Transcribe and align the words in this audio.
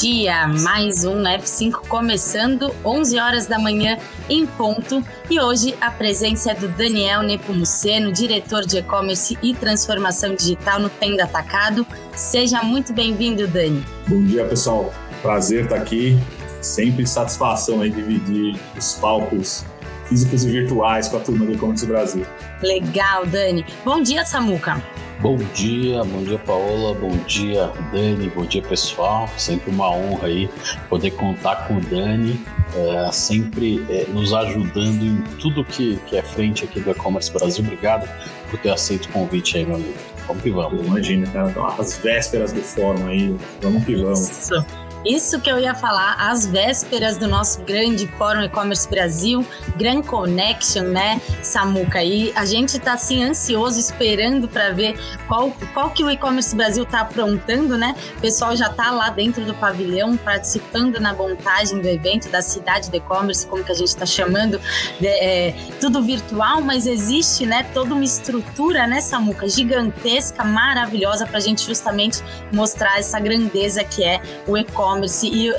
dia, 0.00 0.46
mais 0.46 1.06
um 1.06 1.22
F5 1.22 1.88
começando, 1.88 2.70
11 2.84 3.18
horas 3.18 3.46
da 3.46 3.58
manhã 3.58 3.96
em 4.28 4.44
ponto. 4.44 5.02
E 5.30 5.40
hoje 5.40 5.74
a 5.80 5.90
presença 5.90 6.50
é 6.50 6.54
do 6.54 6.68
Daniel 6.68 7.22
Nepomuceno, 7.22 8.12
diretor 8.12 8.66
de 8.66 8.78
e-commerce 8.78 9.38
e 9.42 9.54
transformação 9.54 10.34
digital 10.34 10.80
no 10.80 10.90
Tenda 10.90 11.24
Atacado. 11.24 11.86
Seja 12.14 12.62
muito 12.62 12.92
bem-vindo, 12.92 13.48
Dani. 13.48 13.82
Bom 14.06 14.22
dia, 14.22 14.44
pessoal. 14.44 14.92
Prazer 15.22 15.64
estar 15.64 15.76
aqui. 15.76 16.18
Sempre 16.60 17.06
satisfação 17.06 17.80
aí 17.80 17.90
dividir 17.90 18.60
os 18.76 18.94
palcos 18.94 19.64
físicos 20.04 20.44
e 20.44 20.50
virtuais 20.50 21.08
com 21.08 21.16
a 21.16 21.20
turma 21.20 21.46
do 21.46 21.52
e-commerce 21.52 21.86
Brasil. 21.86 22.26
Legal, 22.62 23.24
Dani. 23.24 23.64
Bom 23.82 24.02
dia, 24.02 24.26
Samuca. 24.26 24.82
Bom 25.20 25.38
dia, 25.54 26.04
bom 26.04 26.22
dia 26.22 26.38
Paola, 26.38 26.94
bom 26.94 27.16
dia 27.26 27.72
Dani, 27.90 28.28
bom 28.28 28.44
dia 28.44 28.60
pessoal. 28.60 29.28
Sempre 29.38 29.70
uma 29.70 29.90
honra 29.90 30.28
aí 30.28 30.48
poder 30.90 31.12
contar 31.12 31.66
com 31.66 31.78
o 31.78 31.80
Dani, 31.80 32.38
é, 32.74 33.10
sempre 33.10 33.84
é, 33.88 34.04
nos 34.08 34.34
ajudando 34.34 35.02
em 35.02 35.22
tudo 35.40 35.64
que, 35.64 35.96
que 36.06 36.16
é 36.16 36.22
frente 36.22 36.64
aqui 36.64 36.80
do 36.80 36.90
E-Commerce 36.90 37.32
Brasil. 37.32 37.64
Obrigado 37.64 38.06
por 38.50 38.60
ter 38.60 38.70
aceito 38.70 39.06
o 39.06 39.12
convite 39.12 39.56
aí, 39.56 39.64
meu 39.64 39.76
amigo. 39.76 39.94
Vamos 40.26 40.42
que 40.42 40.50
vamos. 40.50 40.86
Imagina, 40.86 41.26
cara, 41.30 41.74
as 41.78 41.96
vésperas 41.98 42.52
do 42.52 42.60
fórum 42.60 43.06
aí, 43.06 43.34
vamos 43.62 43.84
que 43.84 43.96
vamos. 43.96 44.28
Isso. 44.28 44.85
Isso 45.06 45.40
que 45.40 45.48
eu 45.48 45.56
ia 45.56 45.72
falar, 45.72 46.16
às 46.18 46.44
vésperas 46.46 47.16
do 47.16 47.28
nosso 47.28 47.60
grande 47.62 48.08
Fórum 48.18 48.42
E-Commerce 48.42 48.88
Brasil, 48.88 49.46
Grand 49.76 50.02
Connection, 50.02 50.82
né, 50.82 51.20
Samuca? 51.42 52.02
E 52.02 52.32
a 52.34 52.44
gente 52.44 52.76
está 52.76 52.94
assim 52.94 53.22
ansioso, 53.22 53.78
esperando 53.78 54.48
para 54.48 54.72
ver 54.72 54.98
qual, 55.28 55.52
qual 55.72 55.90
que 55.90 56.02
o 56.02 56.10
E-Commerce 56.10 56.56
Brasil 56.56 56.82
está 56.82 57.02
aprontando, 57.02 57.78
né? 57.78 57.94
O 58.16 58.20
pessoal 58.20 58.56
já 58.56 58.66
está 58.66 58.90
lá 58.90 59.08
dentro 59.10 59.44
do 59.44 59.54
pavilhão, 59.54 60.16
participando 60.16 60.98
na 60.98 61.14
montagem 61.14 61.80
do 61.80 61.86
evento 61.86 62.28
da 62.28 62.42
cidade 62.42 62.90
do 62.90 62.96
E-Commerce, 62.96 63.46
como 63.46 63.62
que 63.62 63.70
a 63.70 63.76
gente 63.76 63.88
está 63.88 64.06
chamando, 64.06 64.60
é, 65.00 65.54
tudo 65.80 66.02
virtual, 66.02 66.60
mas 66.62 66.84
existe, 66.84 67.46
né, 67.46 67.64
toda 67.72 67.94
uma 67.94 68.04
estrutura, 68.04 68.88
né, 68.88 69.00
Samuca, 69.00 69.48
gigantesca, 69.48 70.42
maravilhosa 70.42 71.26
para 71.26 71.38
a 71.38 71.40
gente 71.40 71.64
justamente 71.64 72.24
mostrar 72.52 72.98
essa 72.98 73.20
grandeza 73.20 73.84
que 73.84 74.02
é 74.02 74.20
o 74.48 74.58
e-commerce 74.58 74.95
e-commerce 74.96 75.28
e 75.28 75.50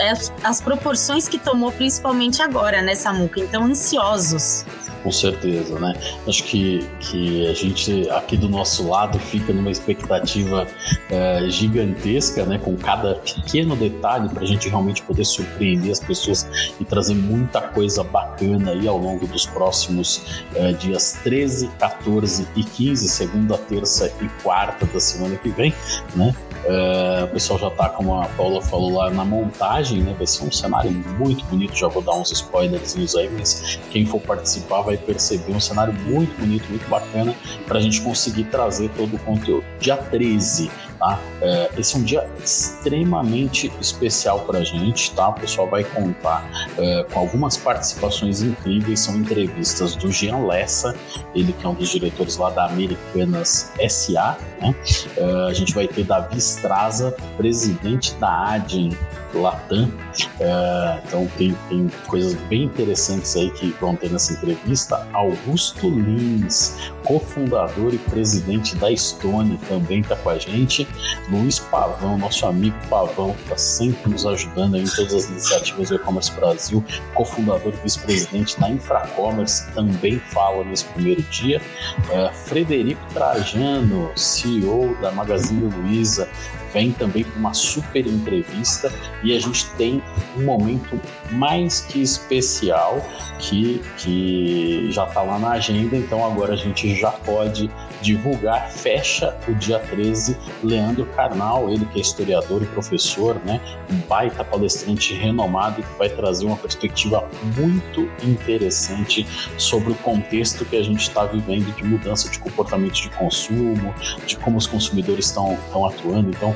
as, 0.44 0.62
proporções 0.62 1.28
que 1.28 1.38
tomou, 1.38 1.72
principalmente 1.72 2.42
agora, 2.42 2.82
né, 2.82 2.96
Samuca? 2.96 3.40
Então, 3.40 3.64
ansiosos. 3.64 4.66
Com 5.04 5.12
certeza, 5.12 5.80
né? 5.80 5.94
Acho 6.28 6.44
que, 6.44 6.86
que 7.00 7.48
a 7.48 7.54
gente 7.54 8.10
aqui 8.10 8.36
do 8.36 8.50
nosso 8.50 8.88
lado 8.88 9.18
fica 9.20 9.54
numa 9.54 9.72
expectativa 9.72 10.68
é, 11.10 11.48
gigantesca, 11.50 12.46
né? 12.46 12.58
Com 12.58 12.76
cada 12.76 13.16
pequeno 13.16 13.76
detalhe 13.76 14.28
para 14.28 14.42
a 14.42 14.46
gente 14.46 14.68
realmente 14.68 15.02
poder 15.04 15.24
surpreender 15.24 15.92
as 15.92 16.00
pessoas 16.00 16.48
e 16.80 16.84
trazer 16.84 17.14
muita 17.14 17.62
coisa 17.62 18.04
bacana 18.04 18.72
aí 18.72 18.88
ao 18.88 18.98
longo 18.98 19.28
dos 19.28 19.46
próximos 19.46 20.44
é, 20.56 20.74
dias 20.74 21.20
13, 21.24 21.68
14 21.80 22.48
e 22.56 22.64
15, 22.64 23.08
segunda, 23.08 23.58
terça 23.58 24.12
e 24.20 24.28
quarta 24.42 24.86
da 24.88 25.00
semana 25.00 25.38
que 25.38 25.50
vem, 25.50 25.74
né? 26.16 26.36
É, 26.68 27.24
o 27.24 27.28
pessoal 27.30 27.58
já 27.58 27.68
está, 27.70 27.88
como 27.88 28.14
a 28.22 28.26
Paula 28.28 28.62
falou 28.62 28.94
lá, 28.94 29.10
na 29.10 29.24
montagem, 29.24 30.02
né? 30.02 30.14
Vai 30.18 30.28
ser 30.28 30.44
um 30.44 30.52
cenário 30.52 30.92
muito 30.92 31.46
bonito. 31.46 31.74
Já 31.74 31.88
vou 31.88 32.02
dar 32.02 32.14
uns 32.14 32.32
spoilers 32.32 33.16
aí, 33.16 33.30
mas 33.30 33.80
quem 33.90 34.06
for 34.06 34.20
participar 34.20 34.82
vai 34.82 34.98
perceber 34.98 35.54
um 35.54 35.60
cenário 35.62 35.94
muito 35.94 36.38
bonito, 36.38 36.68
muito 36.70 36.88
bacana 36.90 37.34
para 37.66 37.78
a 37.78 37.82
gente 37.82 38.02
conseguir 38.02 38.46
trazer 38.46 38.90
todo 38.98 39.16
o 39.16 39.20
conteúdo. 39.20 39.64
Dia 39.80 39.96
13, 39.96 40.70
tá? 41.00 41.20
É, 41.42 41.70
esse 41.78 41.96
é 41.96 42.00
um 42.00 42.04
dia 42.04 42.30
extremamente 42.44 43.72
especial 43.80 44.42
para 44.42 44.60
a 44.60 44.64
gente, 44.64 45.12
tá? 45.14 45.30
O 45.30 45.34
pessoal 45.34 45.68
vai 45.70 45.84
contar 45.84 46.44
é, 46.78 47.06
com 47.12 47.20
algumas 47.20 47.58
participações 47.58 48.42
incríveis, 48.42 49.02
são 49.02 49.16
entrevistas 49.16 49.96
do 49.96 50.12
Jean 50.12 50.46
Lessa, 50.46 50.96
ele 51.34 51.54
que 51.54 51.66
é 51.66 51.70
um 51.70 51.74
dos 51.74 51.90
diretores 51.90 52.38
lá 52.38 52.50
da 52.50 52.66
Americanas 52.66 53.72
SA, 53.88 54.38
né? 54.62 54.76
É, 55.16 55.50
a 55.50 55.54
gente 55.54 55.74
vai 55.74 55.88
ter 55.88 56.04
Davi 56.04 56.38
Straza, 56.38 57.16
presidente 57.38 58.14
da 58.16 58.54
ADIN, 58.54 58.96
Latam. 59.34 59.92
É, 60.40 61.02
então 61.06 61.28
tem, 61.38 61.56
tem 61.70 61.90
coisas 62.08 62.34
bem 62.48 62.64
interessantes 62.64 63.36
aí 63.36 63.52
que 63.52 63.70
vão 63.80 63.96
ter 63.96 64.10
nessa 64.10 64.34
entrevista. 64.34 65.08
Augusto 65.14 65.90
Lins, 65.90 66.76
cofundador 67.04 67.94
e 67.94 67.98
presidente 67.98 68.76
da 68.76 68.96
Stone, 68.96 69.58
também 69.70 70.02
está 70.02 70.16
com 70.16 70.30
a 70.30 70.38
gente. 70.38 70.87
Luiz 71.30 71.60
Pavão, 71.60 72.18
nosso 72.18 72.46
amigo 72.46 72.78
Pavão, 72.90 73.36
está 73.42 73.58
sempre 73.58 74.10
nos 74.10 74.26
ajudando 74.26 74.78
em 74.78 74.86
todas 74.86 75.14
as 75.14 75.30
iniciativas 75.30 75.90
do 75.90 75.96
E-Commerce 75.96 76.32
Brasil, 76.32 76.84
cofundador 77.14 77.74
e 77.74 77.84
vice-presidente 77.84 78.60
da 78.60 78.70
Infracommerce, 78.70 79.70
também 79.72 80.20
fala 80.20 80.64
nesse 80.64 80.86
primeiro 80.86 81.22
dia. 81.24 81.62
É, 82.10 82.32
Frederico 82.32 83.02
Trajano, 83.14 84.12
CEO 84.16 84.96
da 85.02 85.12
Magazine 85.12 85.70
Luiza, 85.74 86.30
vem 86.74 86.92
também 86.92 87.24
para 87.24 87.40
uma 87.40 87.54
super 87.54 88.06
entrevista 88.06 88.92
e 89.24 89.36
a 89.36 89.40
gente 89.40 89.66
tem 89.72 90.02
um 90.38 90.44
momento 90.44 91.00
mais 91.32 91.82
que 91.82 92.02
especial 92.02 93.06
que, 93.40 93.82
que 93.98 94.90
já 94.92 95.06
está 95.06 95.22
lá 95.22 95.40
na 95.40 95.52
agenda, 95.52 95.96
então 95.96 96.26
agora 96.26 96.54
a 96.54 96.58
gente 96.58 96.96
já 96.96 97.12
pode 97.12 97.70
divulgar. 98.02 98.70
Fecha 98.70 99.36
o 99.48 99.54
dia 99.54 99.80
13, 99.80 100.38
Leandro 100.64 101.06
Carnal, 101.16 101.70
ele 101.70 101.86
que 101.86 102.00
é 102.00 102.02
historiador 102.02 102.62
e 102.62 102.66
professor, 102.68 103.40
né? 103.46 103.60
um 103.92 103.98
baita 104.08 104.44
palestrante 104.44 105.14
renomado 105.14 105.82
que 105.82 105.98
vai 105.98 106.10
trazer 106.10 106.46
uma 106.46 106.58
perspectiva 106.58 107.28
muito 107.58 108.10
interessante 108.24 109.26
sobre 109.58 109.92
o 109.92 109.96
contexto 109.96 110.66
que 110.66 110.76
a 110.76 110.84
gente 110.84 111.02
está 111.02 111.26
vivendo 111.26 111.74
de 111.76 111.84
mudança 111.84 112.30
de 112.30 112.40
comportamento 112.40 112.96
de 112.96 113.10
consumo, 113.10 113.94
de 114.26 114.38
como 114.38 114.58
os 114.58 114.68
consumidores 114.68 115.26
estão 115.26 115.58
atuando. 115.86 116.30
Então, 116.30 116.56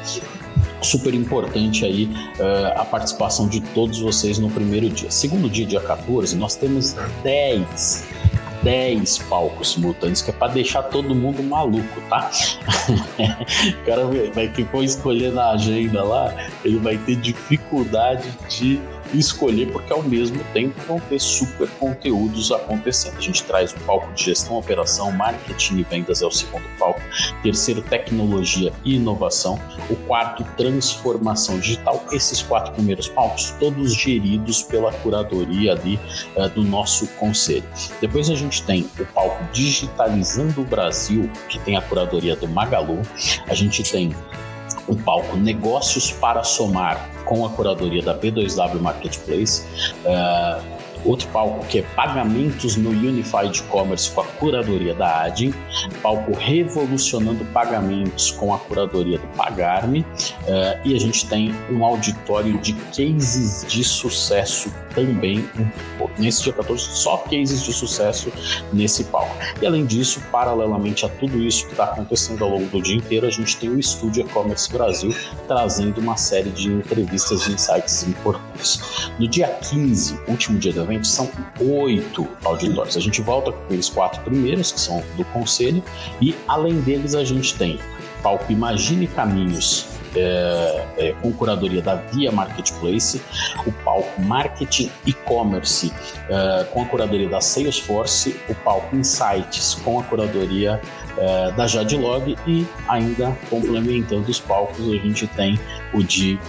super 0.81 1.13
importante 1.13 1.85
aí 1.85 2.05
uh, 2.39 2.79
a 2.79 2.85
participação 2.85 3.47
de 3.47 3.61
todos 3.61 3.99
vocês 3.99 4.39
no 4.39 4.49
primeiro 4.49 4.89
dia. 4.89 5.11
Segundo 5.11 5.49
dia, 5.49 5.65
dia 5.65 5.81
14, 5.81 6.35
nós 6.35 6.55
temos 6.55 6.95
10 7.23 8.05
10 8.63 9.17
palcos 9.19 9.73
simultâneos, 9.73 10.21
que 10.21 10.29
é 10.29 10.33
para 10.33 10.53
deixar 10.53 10.83
todo 10.83 11.15
mundo 11.15 11.41
maluco, 11.43 12.01
tá? 12.09 12.29
o 13.81 13.85
cara 13.85 14.05
vai 14.33 14.47
que 14.47 14.63
for 14.65 14.83
escolher 14.83 15.31
na 15.31 15.51
agenda 15.51 16.03
lá, 16.03 16.33
ele 16.63 16.77
vai 16.77 16.97
ter 16.97 17.15
dificuldade 17.15 18.29
de 18.49 18.79
escolher, 19.13 19.71
porque 19.71 19.91
ao 19.91 20.03
mesmo 20.03 20.43
tempo 20.53 20.79
vão 20.87 20.99
ter 20.99 21.19
super 21.19 21.69
conteúdos 21.79 22.51
acontecendo. 22.51 23.17
A 23.17 23.21
gente 23.21 23.43
traz 23.43 23.73
o 23.73 23.79
palco 23.81 24.11
de 24.13 24.25
gestão, 24.25 24.57
operação, 24.57 25.11
marketing 25.11 25.79
e 25.79 25.83
vendas 25.83 26.21
é 26.21 26.25
o 26.25 26.31
segundo 26.31 26.63
palco. 26.77 27.01
Terceiro, 27.43 27.81
tecnologia 27.81 28.71
e 28.83 28.95
inovação. 28.95 29.59
O 29.89 29.95
quarto, 30.07 30.43
transformação 30.55 31.59
digital. 31.59 32.05
Esses 32.11 32.41
quatro 32.41 32.73
primeiros 32.73 33.07
palcos, 33.07 33.51
todos 33.59 33.93
geridos 33.93 34.63
pela 34.63 34.91
curadoria 34.91 35.73
ali 35.73 35.99
uh, 36.35 36.49
do 36.49 36.63
nosso 36.63 37.07
conselho. 37.07 37.63
Depois 37.99 38.29
a 38.29 38.35
gente 38.35 38.63
tem 38.63 38.89
o 38.99 39.05
palco 39.05 39.41
Digitalizando 39.51 40.61
o 40.61 40.65
Brasil, 40.65 41.29
que 41.49 41.59
tem 41.59 41.75
a 41.75 41.81
curadoria 41.81 42.35
do 42.35 42.47
Magalu. 42.47 43.01
A 43.47 43.53
gente 43.53 43.83
tem 43.83 44.15
o 44.87 44.95
palco 44.95 45.35
Negócios 45.37 46.11
para 46.11 46.43
Somar, 46.43 47.09
com 47.25 47.45
a 47.45 47.49
curadoria 47.49 48.01
da 48.01 48.17
B2W 48.17 48.79
Marketplace. 48.79 49.63
Uh, 50.05 50.81
outro 51.03 51.27
palco 51.29 51.65
que 51.65 51.79
é 51.79 51.81
Pagamentos 51.95 52.75
no 52.75 52.89
Unified 52.89 53.63
Commerce 53.63 54.11
com 54.11 54.21
a 54.21 54.25
curadoria 54.25 54.93
da 54.93 55.23
Adin, 55.23 55.53
palco 56.01 56.33
Revolucionando 56.33 57.43
Pagamentos 57.45 58.31
com 58.31 58.53
a 58.53 58.59
curadoria 58.59 59.17
do 59.17 59.27
Pagarme, 59.29 60.01
uh, 60.01 60.87
e 60.87 60.95
a 60.95 60.99
gente 60.99 61.27
tem 61.27 61.53
um 61.71 61.83
auditório 61.83 62.57
de 62.59 62.73
cases 62.73 63.65
de 63.67 63.83
sucesso 63.83 64.71
também 64.93 65.47
nesse 66.17 66.43
dia 66.43 66.53
14, 66.53 66.83
só 66.91 67.17
cases 67.17 67.63
de 67.63 67.73
sucesso 67.73 68.31
nesse 68.71 69.05
palco. 69.05 69.35
E 69.61 69.65
além 69.65 69.85
disso, 69.85 70.21
paralelamente 70.31 71.05
a 71.05 71.09
tudo 71.09 71.41
isso 71.41 71.65
que 71.65 71.71
está 71.71 71.85
acontecendo 71.85 72.43
ao 72.43 72.51
longo 72.51 72.67
do 72.67 72.81
dia 72.81 72.95
inteiro, 72.95 73.27
a 73.27 73.29
gente 73.29 73.57
tem 73.57 73.69
o 73.69 73.79
Estúdio 73.79 74.23
E-Commerce 74.23 74.71
Brasil 74.71 75.13
trazendo 75.47 75.99
uma 75.99 76.17
série 76.17 76.49
de 76.49 76.71
entrevistas 76.71 77.47
e 77.47 77.53
insights 77.53 78.03
importantes. 78.03 79.11
No 79.19 79.27
dia 79.27 79.47
15, 79.47 80.19
último 80.27 80.57
dia 80.59 80.73
do 80.73 80.81
evento, 80.81 81.07
são 81.07 81.29
oito 81.59 82.27
auditórios. 82.43 82.97
A 82.97 83.01
gente 83.01 83.21
volta 83.21 83.51
com 83.51 83.75
os 83.75 83.89
quatro 83.89 84.21
primeiros, 84.23 84.71
que 84.71 84.79
são 84.79 85.03
do 85.15 85.25
conselho, 85.25 85.83
e 86.21 86.35
além 86.47 86.79
deles 86.81 87.15
a 87.15 87.23
gente 87.23 87.55
tem 87.55 87.79
palco 88.21 88.51
Imagine 88.51 89.07
Caminhos 89.07 89.90
é, 90.15 90.85
é, 90.97 91.11
com 91.21 91.31
curadoria 91.33 91.81
da 91.81 91.95
Via 91.95 92.31
Marketplace, 92.31 93.21
o 93.65 93.71
palco 93.71 94.21
Marketing 94.21 94.91
E-Commerce 95.05 95.91
é, 96.29 96.63
com 96.65 96.81
a 96.81 96.85
curadoria 96.85 97.29
da 97.29 97.41
Salesforce, 97.41 98.39
o 98.49 98.55
palco 98.55 98.95
Insights 98.95 99.75
com 99.83 99.99
a 99.99 100.03
curadoria 100.03 100.81
é, 101.17 101.51
da 101.51 101.67
Jadlog 101.67 102.35
e 102.47 102.67
ainda 102.87 103.35
complementando 103.49 104.29
os 104.29 104.39
palcos 104.39 104.87
a 104.87 104.97
gente 104.97 105.27
tem 105.27 105.59
o 105.93 106.03
de 106.03 106.39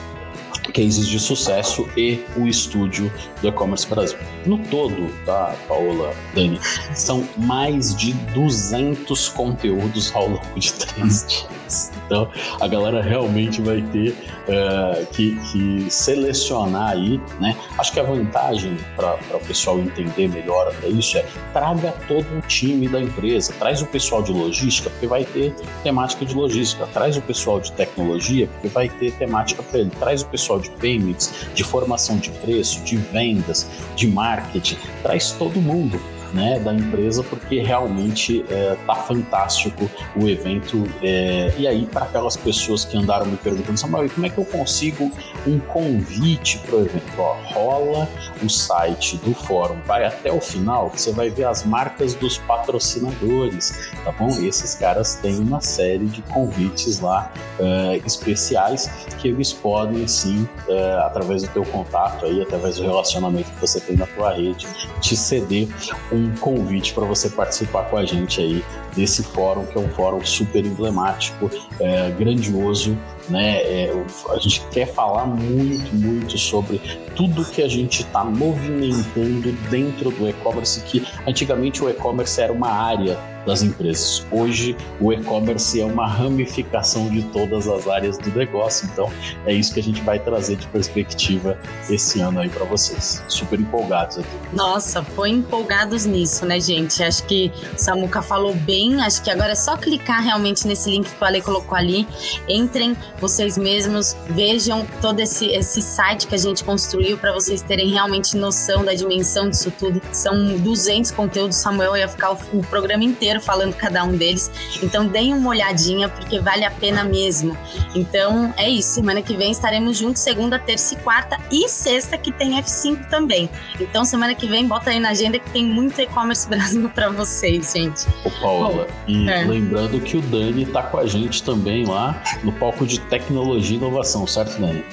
cases 0.73 1.07
de 1.07 1.19
sucesso 1.19 1.89
e 1.97 2.25
o 2.37 2.47
estúdio 2.47 3.13
do 3.41 3.49
e-commerce 3.49 3.87
Brasil. 3.87 4.19
No 4.47 4.59
todo, 4.59 5.13
tá, 5.25 5.55
Paola, 5.67 6.15
Dani, 6.35 6.59
são 6.95 7.27
mais 7.37 7.95
de 7.95 8.13
200 8.13 9.29
conteúdos 9.31 10.15
ao 10.15 10.29
longo 10.29 10.59
de 10.61 10.73
três 10.73 11.27
dias. 11.27 11.62
Então, 12.07 12.29
a 12.61 12.69
galera 12.69 13.03
realmente 13.03 13.61
vai 13.61 13.83
ter 13.83 14.11
uh, 14.11 15.07
que, 15.07 15.39
que, 15.51 15.91
selecionar 15.91 16.91
aí, 16.91 17.21
né? 17.41 17.57
Acho 17.79 17.93
que 17.93 18.01
a 18.01 18.03
vantagem 18.03 18.77
para 18.97 19.17
o 19.35 19.41
pessoal 19.41 19.79
entender 19.79 20.29
melhor 20.29 20.69
até 20.69 20.89
isso 20.89 21.17
é 21.19 21.25
traga 21.53 21.93
todo 22.07 22.27
o 22.39 22.41
time 22.43 22.89
da 22.89 23.01
empresa, 23.01 23.53
traz 23.59 23.83
o 23.83 23.87
pessoal 23.87 24.23
de 24.23 24.33
logística, 24.33 24.91
porque 24.91 25.07
vai 25.07 25.25
ter 25.25 25.55
temática 25.83 26.25
de 26.25 26.35
logística, 26.35 26.87
traz 26.93 27.17
o 27.17 27.23
pessoal 27.23 27.61
de 27.61 27.73
tecnologia, 27.73 28.47
porque 28.47 28.69
vai 28.69 28.89
ter 28.89 29.13
temática 29.13 29.63
para 29.63 29.81
ele, 29.81 29.91
traz 29.99 30.23
o 30.23 30.27
pessoal 30.27 30.59
de 30.59 30.71
payments, 30.71 31.47
de 31.55 31.65
formação 31.65 32.17
de 32.19 32.31
preço, 32.31 32.81
de 32.83 32.97
vendas, 32.97 33.69
de 33.97 34.07
marketing, 34.07 34.77
traz 35.03 35.33
todo 35.33 35.61
mundo 35.61 36.01
né, 36.33 36.59
da 36.59 36.73
empresa, 36.73 37.23
porque 37.23 37.61
realmente 37.61 38.45
é, 38.49 38.77
tá 38.87 38.95
fantástico 38.95 39.91
o 40.17 40.29
evento. 40.29 40.85
É, 41.03 41.53
e 41.59 41.67
aí, 41.67 41.87
para 41.87 42.05
aquelas 42.05 42.37
pessoas 42.37 42.85
que 42.85 42.97
andaram 42.97 43.27
me 43.27 43.37
perguntando, 43.37 43.79
Samuel, 43.79 44.09
como 44.11 44.27
é 44.27 44.31
que 44.31 44.39
eu 44.39 44.45
consigo 44.45 45.11
um 45.47 45.59
convite 45.59 46.59
para 46.59 46.77
o 46.77 46.81
evento? 46.81 47.13
Ó, 47.19 47.37
rola 47.53 48.09
o 48.43 48.49
site 48.49 49.17
do 49.19 49.35
fórum, 49.35 49.77
vai 49.87 50.05
até 50.05 50.33
o 50.33 50.41
final, 50.41 50.91
que 50.91 51.01
você 51.01 51.13
vai 51.13 51.31
ver 51.31 51.45
as 51.45 51.65
marcas 51.65 52.15
dos 52.15 52.39
patrocinadores, 52.39 53.91
tá 54.05 54.13
bom? 54.13 54.29
Esses 54.43 54.75
caras 54.75 55.15
têm 55.17 55.39
uma 55.39 55.61
série 55.61 56.07
de 56.07 56.23
convites 56.23 57.01
lá 57.01 57.33
é, 57.59 58.01
especiais 58.05 58.91
que 59.19 59.29
eles 59.29 59.53
podem, 59.53 60.07
sim, 60.07 60.49
é, 60.69 60.95
através 61.05 61.43
do 61.43 61.49
teu 61.49 61.65
contato 61.65 62.27
aí, 62.27 62.43
através 62.43 62.77
do 62.77 62.83
relacionamento 62.83 63.51
que 63.51 63.61
você 63.61 63.81
tem 63.81 63.97
na 63.97 64.07
tua 64.07 64.33
rede, 64.33 64.67
te 65.01 65.17
ceder 65.17 65.69
um 66.13 66.22
um 66.23 66.35
convite 66.37 66.93
para 66.95 67.05
você 67.05 67.29
participar 67.29 67.85
com 67.85 67.97
a 67.97 68.05
gente 68.05 68.41
aí 68.41 68.65
desse 68.95 69.23
fórum, 69.23 69.65
que 69.67 69.77
é 69.77 69.81
um 69.81 69.89
fórum 69.89 70.25
super 70.25 70.65
emblemático, 70.65 71.51
é, 71.81 72.11
grandioso, 72.11 72.97
né? 73.29 73.63
É, 73.63 74.05
a 74.31 74.39
gente 74.39 74.63
quer 74.71 74.87
falar 74.87 75.27
muito, 75.27 75.95
muito 75.95 76.37
sobre 76.39 76.79
tudo 77.15 77.45
que 77.45 77.63
a 77.63 77.69
gente 77.69 78.03
está 78.03 78.25
movimentando 78.25 79.53
dentro 79.71 80.11
do 80.11 80.29
e-commerce, 80.29 80.81
que 80.83 81.07
antigamente 81.27 81.83
o 81.83 81.89
e-commerce 81.89 82.41
era 82.41 82.53
uma 82.53 82.71
área 82.71 83.19
das 83.47 83.63
empresas. 83.63 84.25
Hoje, 84.31 84.77
o 85.01 85.13
e-commerce 85.13 85.81
é 85.81 85.85
uma 85.85 86.07
ramificação 86.07 87.09
de 87.09 87.23
todas 87.25 87.69
as 87.69 87.89
áreas 87.89 88.19
do 88.19 88.31
negócio, 88.31 88.89
então 88.93 89.11
é 89.47 89.53
isso 89.53 89.75
que 89.75 89.81
a 89.81 89.83
gente 89.83 90.01
vai 90.03 90.19
trazer 90.19 90.57
de 90.57 90.67
perspectiva 90.69 91.59
esse 91.91 92.21
ano 92.21 92.41
aí 92.41 92.49
para 92.49 92.65
vocês. 92.65 93.23
Super 93.29 93.61
empolgados 93.61 94.19
aqui. 94.19 94.29
Nossa, 94.53 95.03
foi 95.03 95.31
empolgados 95.31 96.05
nisso, 96.05 96.47
né, 96.47 96.61
gente? 96.61 97.03
Acho 97.03 97.25
que 97.25 97.53
Samuca 97.77 98.23
falou 98.23 98.55
bem, 98.55 99.01
acho 99.03 99.23
que 99.23 99.31
agora 99.31 99.53
é 99.53 99.57
só 99.57 99.77
clicar 99.77 100.23
realmente 100.23 100.67
nesse 100.67 100.91
link 100.91 101.09
que 101.09 101.23
o 101.23 101.25
Ale 101.25 101.43
colocou 101.43 101.77
ali, 101.77 102.07
entrem 102.49 102.97
vocês 103.21 103.59
mesmos, 103.59 104.17
vejam 104.29 104.87
todo 105.01 105.21
esse, 105.21 105.47
esse 105.47 105.83
site 105.83 106.27
que 106.27 106.35
a 106.35 106.39
gente 106.39 106.63
construiu 106.65 107.19
para 107.19 107.33
vocês 107.33 107.63
terem 107.63 107.91
realmente 107.91 108.37
noção 108.37 108.85
da 108.85 108.95
dimensão 108.95 109.49
disso 109.49 109.73
tudo. 109.79 110.01
São 110.13 110.57
200 110.59 111.11
conteúdos, 111.11 111.57
Samuel 111.57 111.97
ia 111.97 112.09
ficar 112.09 112.33
o, 112.33 112.39
o 112.53 112.61
programa 112.67 113.05
inteiro 113.05 113.32
inteiro 113.33 113.41
falando 113.41 113.75
cada 113.75 114.05
um 114.05 114.17
deles. 114.17 114.51
Então 114.83 115.07
deem 115.07 115.33
uma 115.33 115.51
olhadinha 115.51 116.09
porque 116.09 116.39
vale 116.39 116.65
a 116.65 116.71
pena 116.71 117.03
mesmo. 117.03 117.57
Então 117.95 118.53
é 118.57 118.69
isso. 118.69 118.91
Semana 118.95 119.23
que 119.23 119.37
vem 119.37 119.51
estaremos 119.51 119.97
juntos, 119.97 120.23
segunda, 120.23 120.59
terça 120.59 120.95
e 120.95 120.97
quarta 120.99 121.39
e 121.51 121.69
sexta 121.69 122.19
que 122.19 122.31
tem 122.31 122.61
F5 122.61 123.09
também. 123.09 123.49
Então 123.81 124.05
semana 124.05 124.35
que 124.35 124.47
vem 124.47 124.67
bota 124.67 124.91
aí 124.91 125.01
na 125.01 125.11
agenda 125.11 125.39
que 125.39 125.51
tem 125.51 125.65
muito 125.65 126.01
e-commerce 126.01 126.47
Brasil 126.49 126.89
para 126.91 127.09
vocês, 127.09 127.73
gente. 127.73 128.07
Ô 128.25 128.31
Paula, 128.41 128.87
Bom, 128.87 128.87
e 129.07 129.29
é. 129.29 129.45
lembrando 129.45 130.01
que 130.01 130.17
o 130.17 130.21
Dani 130.21 130.67
tá 130.67 130.83
com 130.83 130.99
a 130.99 131.07
gente 131.07 131.43
também 131.43 131.87
lá 131.87 132.23
no 132.43 132.53
palco 132.53 132.87
de 132.87 133.01
tecnologia 133.01 133.77
e 133.77 133.79
inovação, 133.79 134.27
certo, 134.27 134.61
Dani? 134.61 134.85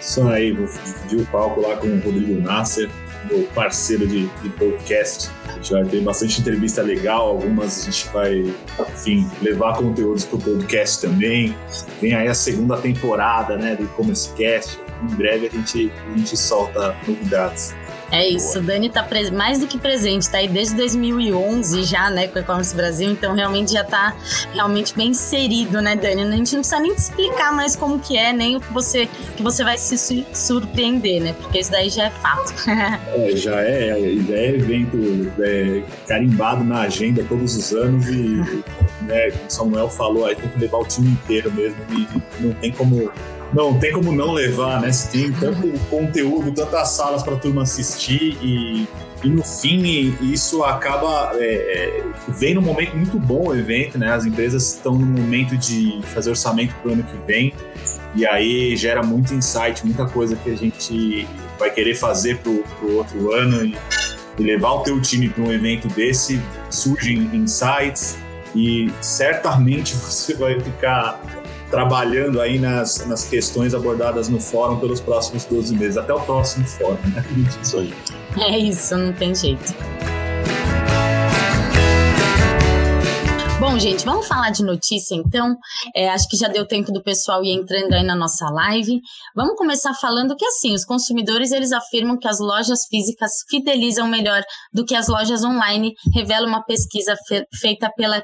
Isso 0.00 0.26
aí, 0.28 0.52
vou 0.52 0.66
dividir 0.66 1.20
o 1.20 1.26
palco 1.26 1.60
lá 1.60 1.76
com 1.76 1.86
o 1.86 2.00
Rodrigo 2.00 2.40
Nasser, 2.40 2.88
meu 3.24 3.44
parceiro 3.54 4.06
de, 4.06 4.26
de 4.26 4.48
podcast. 4.50 5.30
A 5.48 5.52
gente 5.52 5.72
vai 5.72 5.84
ter 5.84 6.00
bastante 6.02 6.40
entrevista 6.40 6.82
legal, 6.82 7.28
algumas 7.28 7.82
a 7.82 7.90
gente 7.90 8.08
vai, 8.08 8.54
enfim, 8.90 9.28
levar 9.42 9.76
conteúdos 9.76 10.24
para 10.24 10.36
o 10.36 10.40
podcast 10.40 11.00
também. 11.00 11.56
Vem 12.00 12.14
aí 12.14 12.28
a 12.28 12.34
segunda 12.34 12.76
temporada 12.76 13.56
né, 13.56 13.76
do 13.76 13.84
E-Commerce 13.84 14.30
Cast. 14.34 14.78
Em 15.02 15.14
breve 15.14 15.46
a 15.46 15.50
gente, 15.50 15.92
a 16.06 16.16
gente 16.16 16.36
solta 16.36 16.96
novidades. 17.06 17.74
É 18.10 18.26
isso, 18.26 18.58
o 18.58 18.62
Dani 18.62 18.88
tá 18.88 19.06
mais 19.32 19.58
do 19.58 19.66
que 19.66 19.76
presente, 19.76 20.30
tá 20.30 20.38
aí 20.38 20.48
desde 20.48 20.74
2011 20.76 21.84
já, 21.84 22.08
né, 22.08 22.26
com 22.26 22.38
o 22.38 22.42
E-Commerce 22.42 22.74
Brasil, 22.74 23.10
então 23.10 23.34
realmente 23.34 23.72
já 23.72 23.84
tá 23.84 24.16
realmente 24.52 24.96
bem 24.96 25.08
inserido, 25.08 25.82
né, 25.82 25.94
Dani? 25.94 26.22
A 26.22 26.30
gente 26.36 26.54
não 26.54 26.60
precisa 26.60 26.80
nem 26.80 26.94
te 26.94 26.98
explicar 26.98 27.52
mais 27.52 27.76
como 27.76 27.98
que 27.98 28.16
é, 28.16 28.32
nem 28.32 28.56
o 28.56 28.60
que 28.60 28.72
você, 28.72 29.06
que 29.36 29.42
você 29.42 29.62
vai 29.62 29.76
se 29.76 30.26
surpreender, 30.32 31.22
né, 31.22 31.34
porque 31.34 31.58
isso 31.58 31.70
daí 31.70 31.90
já 31.90 32.04
é 32.04 32.10
fato. 32.10 32.54
é, 33.14 33.36
já 33.36 33.60
é, 33.60 34.16
já 34.26 34.34
é 34.34 34.48
evento 34.54 35.32
é, 35.40 35.82
carimbado 36.06 36.64
na 36.64 36.80
agenda 36.82 37.22
todos 37.28 37.56
os 37.56 37.72
anos 37.72 38.08
e, 38.08 38.64
né, 39.02 39.30
como 39.32 39.46
o 39.46 39.50
Samuel 39.50 39.88
falou, 39.90 40.26
aí 40.26 40.34
tem 40.34 40.48
que 40.48 40.58
levar 40.58 40.78
o 40.78 40.84
time 40.86 41.10
inteiro 41.10 41.52
mesmo 41.52 41.78
e 41.90 42.08
não 42.42 42.54
tem 42.54 42.72
como 42.72 43.12
não 43.52 43.78
tem 43.78 43.92
como 43.92 44.12
não 44.12 44.32
levar, 44.32 44.80
né? 44.80 44.92
Você 44.92 45.08
tem 45.08 45.32
tanto 45.32 45.72
conteúdo, 45.88 46.52
tantas 46.52 46.90
salas 46.90 47.22
para 47.22 47.34
a 47.34 47.38
turma 47.38 47.62
assistir 47.62 48.36
e, 48.42 48.86
e 49.24 49.28
no 49.28 49.42
fim 49.42 50.14
isso 50.20 50.62
acaba 50.62 51.32
é, 51.34 51.44
é, 51.44 52.04
vem 52.28 52.54
num 52.54 52.62
momento 52.62 52.96
muito 52.96 53.18
bom 53.18 53.48
o 53.48 53.56
evento, 53.56 53.98
né? 53.98 54.12
As 54.12 54.26
empresas 54.26 54.74
estão 54.74 54.94
no 54.94 55.06
momento 55.06 55.56
de 55.56 56.00
fazer 56.14 56.30
orçamento 56.30 56.74
para 56.76 56.90
o 56.90 56.92
ano 56.92 57.02
que 57.02 57.16
vem 57.26 57.54
e 58.14 58.26
aí 58.26 58.76
gera 58.76 59.02
muito 59.02 59.34
insight, 59.34 59.84
muita 59.84 60.06
coisa 60.06 60.36
que 60.36 60.50
a 60.50 60.56
gente 60.56 61.26
vai 61.58 61.70
querer 61.70 61.94
fazer 61.94 62.38
para 62.38 62.50
o 62.50 62.96
outro 62.96 63.32
ano 63.32 63.64
e, 63.64 63.76
e 64.38 64.42
levar 64.42 64.72
o 64.72 64.82
teu 64.82 65.00
time 65.00 65.28
para 65.28 65.42
um 65.42 65.52
evento 65.52 65.88
desse 65.88 66.40
surgem 66.70 67.30
insights 67.32 68.18
e 68.54 68.90
certamente 69.00 69.94
você 69.96 70.34
vai 70.34 70.60
ficar 70.60 71.20
trabalhando 71.70 72.40
aí 72.40 72.58
nas, 72.58 73.06
nas 73.06 73.24
questões 73.24 73.74
abordadas 73.74 74.28
no 74.28 74.40
fórum 74.40 74.78
pelos 74.78 75.00
próximos 75.00 75.44
12 75.44 75.76
meses, 75.76 75.96
até 75.96 76.12
o 76.12 76.20
próximo 76.20 76.66
fórum, 76.66 76.98
né? 77.14 77.24
Isso 77.62 77.78
aí. 77.78 77.94
É 78.38 78.58
isso, 78.58 78.96
não 78.96 79.12
tem 79.12 79.34
jeito. 79.34 79.74
Bom, 83.60 83.76
gente, 83.76 84.04
vamos 84.04 84.28
falar 84.28 84.50
de 84.50 84.64
notícia 84.64 85.16
então. 85.16 85.56
É, 85.94 86.08
acho 86.08 86.28
que 86.28 86.36
já 86.36 86.46
deu 86.46 86.64
tempo 86.64 86.92
do 86.92 87.02
pessoal 87.02 87.44
ir 87.44 87.52
entrando 87.52 87.92
aí 87.92 88.04
na 88.04 88.14
nossa 88.14 88.48
live. 88.48 89.00
Vamos 89.34 89.56
começar 89.56 89.92
falando 89.94 90.36
que 90.36 90.44
assim, 90.46 90.74
os 90.74 90.84
consumidores 90.84 91.50
eles 91.50 91.72
afirmam 91.72 92.16
que 92.16 92.28
as 92.28 92.38
lojas 92.38 92.86
físicas 92.88 93.32
fidelizam 93.50 94.06
melhor 94.06 94.42
do 94.72 94.84
que 94.84 94.94
as 94.94 95.08
lojas 95.08 95.44
online, 95.44 95.92
revela 96.14 96.46
uma 96.46 96.64
pesquisa 96.64 97.16
fe 97.26 97.44
feita 97.60 97.90
pela 97.96 98.22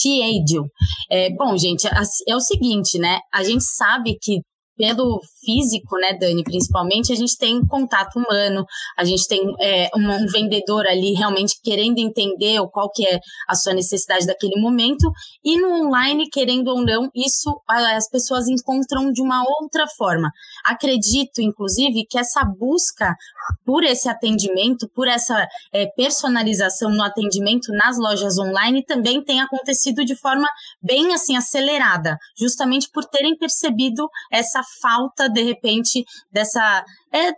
Tiedio. 0.00 0.64
É, 1.10 1.30
bom, 1.34 1.56
gente, 1.56 1.86
é 1.86 2.36
o 2.36 2.40
seguinte, 2.40 2.98
né? 2.98 3.18
A 3.32 3.42
gente 3.42 3.64
sabe 3.64 4.16
que 4.20 4.40
pelo 4.76 5.20
físico, 5.44 5.96
né, 5.98 6.16
Dani, 6.18 6.42
principalmente, 6.42 7.12
a 7.12 7.16
gente 7.16 7.36
tem 7.38 7.64
contato 7.66 8.16
humano, 8.16 8.64
a 8.98 9.04
gente 9.04 9.26
tem 9.28 9.40
é, 9.60 9.88
um, 9.96 10.10
um, 10.10 10.26
vendedor 10.26 10.86
ali 10.86 11.12
realmente 11.12 11.54
querendo 11.62 11.98
entender 11.98 12.60
qual 12.72 12.90
que 12.90 13.06
é 13.06 13.20
a 13.48 13.54
sua 13.54 13.72
necessidade 13.72 14.26
daquele 14.26 14.60
momento, 14.60 15.10
e 15.44 15.58
no 15.60 15.86
online, 15.86 16.28
querendo 16.30 16.68
ou 16.68 16.84
não, 16.84 17.08
isso 17.14 17.50
as 17.68 18.08
pessoas 18.08 18.48
encontram 18.48 19.12
de 19.12 19.22
uma 19.22 19.44
outra 19.60 19.84
forma. 19.96 20.30
Acredito, 20.64 21.40
inclusive, 21.40 22.06
que 22.08 22.18
essa 22.18 22.44
busca 22.44 23.14
por 23.64 23.84
esse 23.84 24.08
atendimento, 24.08 24.88
por 24.94 25.06
essa 25.06 25.46
é, 25.72 25.86
personalização 25.96 26.90
no 26.90 27.02
atendimento 27.02 27.72
nas 27.72 27.98
lojas 27.98 28.38
online 28.38 28.84
também 28.84 29.22
tem 29.22 29.40
acontecido 29.40 30.04
de 30.04 30.16
forma 30.16 30.48
bem 30.82 31.14
assim 31.14 31.36
acelerada, 31.36 32.16
justamente 32.38 32.88
por 32.90 33.04
terem 33.04 33.36
percebido 33.36 34.08
essa 34.32 34.62
falta 34.80 35.28
de 35.28 35.42
repente 35.42 36.04
dessa 36.32 36.84
é, 37.12 37.30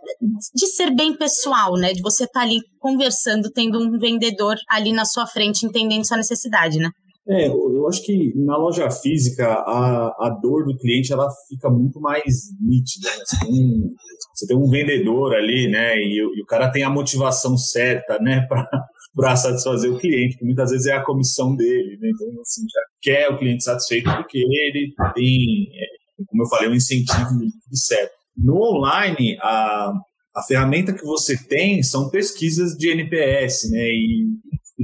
de 0.55 0.67
ser 0.67 0.93
bem 0.95 1.15
pessoal, 1.15 1.73
né? 1.73 1.93
De 1.93 2.01
você 2.01 2.23
estar 2.23 2.39
tá 2.39 2.45
ali 2.45 2.61
conversando, 2.79 3.51
tendo 3.51 3.79
um 3.79 3.99
vendedor 3.99 4.55
ali 4.69 4.91
na 4.91 5.05
sua 5.05 5.27
frente, 5.27 5.65
entendendo 5.65 6.07
sua 6.07 6.17
necessidade, 6.17 6.79
né? 6.79 6.89
É, 7.29 7.47
eu 7.47 7.85
acho 7.89 8.03
que 8.03 8.33
na 8.35 8.55
loja 8.55 8.89
física 8.89 9.45
a, 9.45 10.27
a 10.27 10.39
dor 10.41 10.65
do 10.65 10.77
cliente 10.77 11.11
ela 11.11 11.27
fica 11.49 11.69
muito 11.69 11.99
mais 11.99 12.23
nítida. 12.61 13.09
Né? 13.09 13.15
Você, 13.25 13.37
tem 13.45 13.53
um, 13.53 13.95
você 14.33 14.47
tem 14.47 14.57
um 14.57 14.69
vendedor 14.69 15.35
ali, 15.35 15.67
né? 15.69 15.97
E, 15.97 16.19
e, 16.19 16.41
o 16.41 16.45
cara 16.45 16.71
tem 16.71 16.83
a 16.83 16.89
motivação 16.89 17.57
certa, 17.57 18.17
né? 18.19 18.47
Para 19.13 19.35
satisfazer 19.35 19.91
o 19.91 19.97
cliente, 19.97 20.37
que 20.37 20.45
muitas 20.45 20.69
vezes 20.69 20.85
é 20.85 20.93
a 20.93 21.03
comissão 21.03 21.55
dele, 21.55 21.97
né? 21.99 22.11
Então, 22.13 22.27
assim, 22.39 22.61
já 22.61 22.81
quer 23.01 23.29
o 23.29 23.37
cliente 23.37 23.63
satisfeito 23.63 24.09
porque 24.15 24.37
ele 24.37 24.93
tem, 25.15 25.69
é, 25.73 26.25
como 26.27 26.43
eu 26.43 26.47
falei, 26.47 26.69
um 26.69 26.75
incentivo 26.75 27.27
certo. 27.73 28.13
no 28.37 28.61
online, 28.61 29.37
a, 29.41 29.91
a 30.35 30.43
ferramenta 30.43 30.93
que 30.93 31.03
você 31.03 31.35
tem 31.35 31.81
são 31.81 32.09
pesquisas 32.09 32.73
de 32.77 32.89
NPS, 32.89 33.71
né? 33.71 33.89
E, 33.89 34.27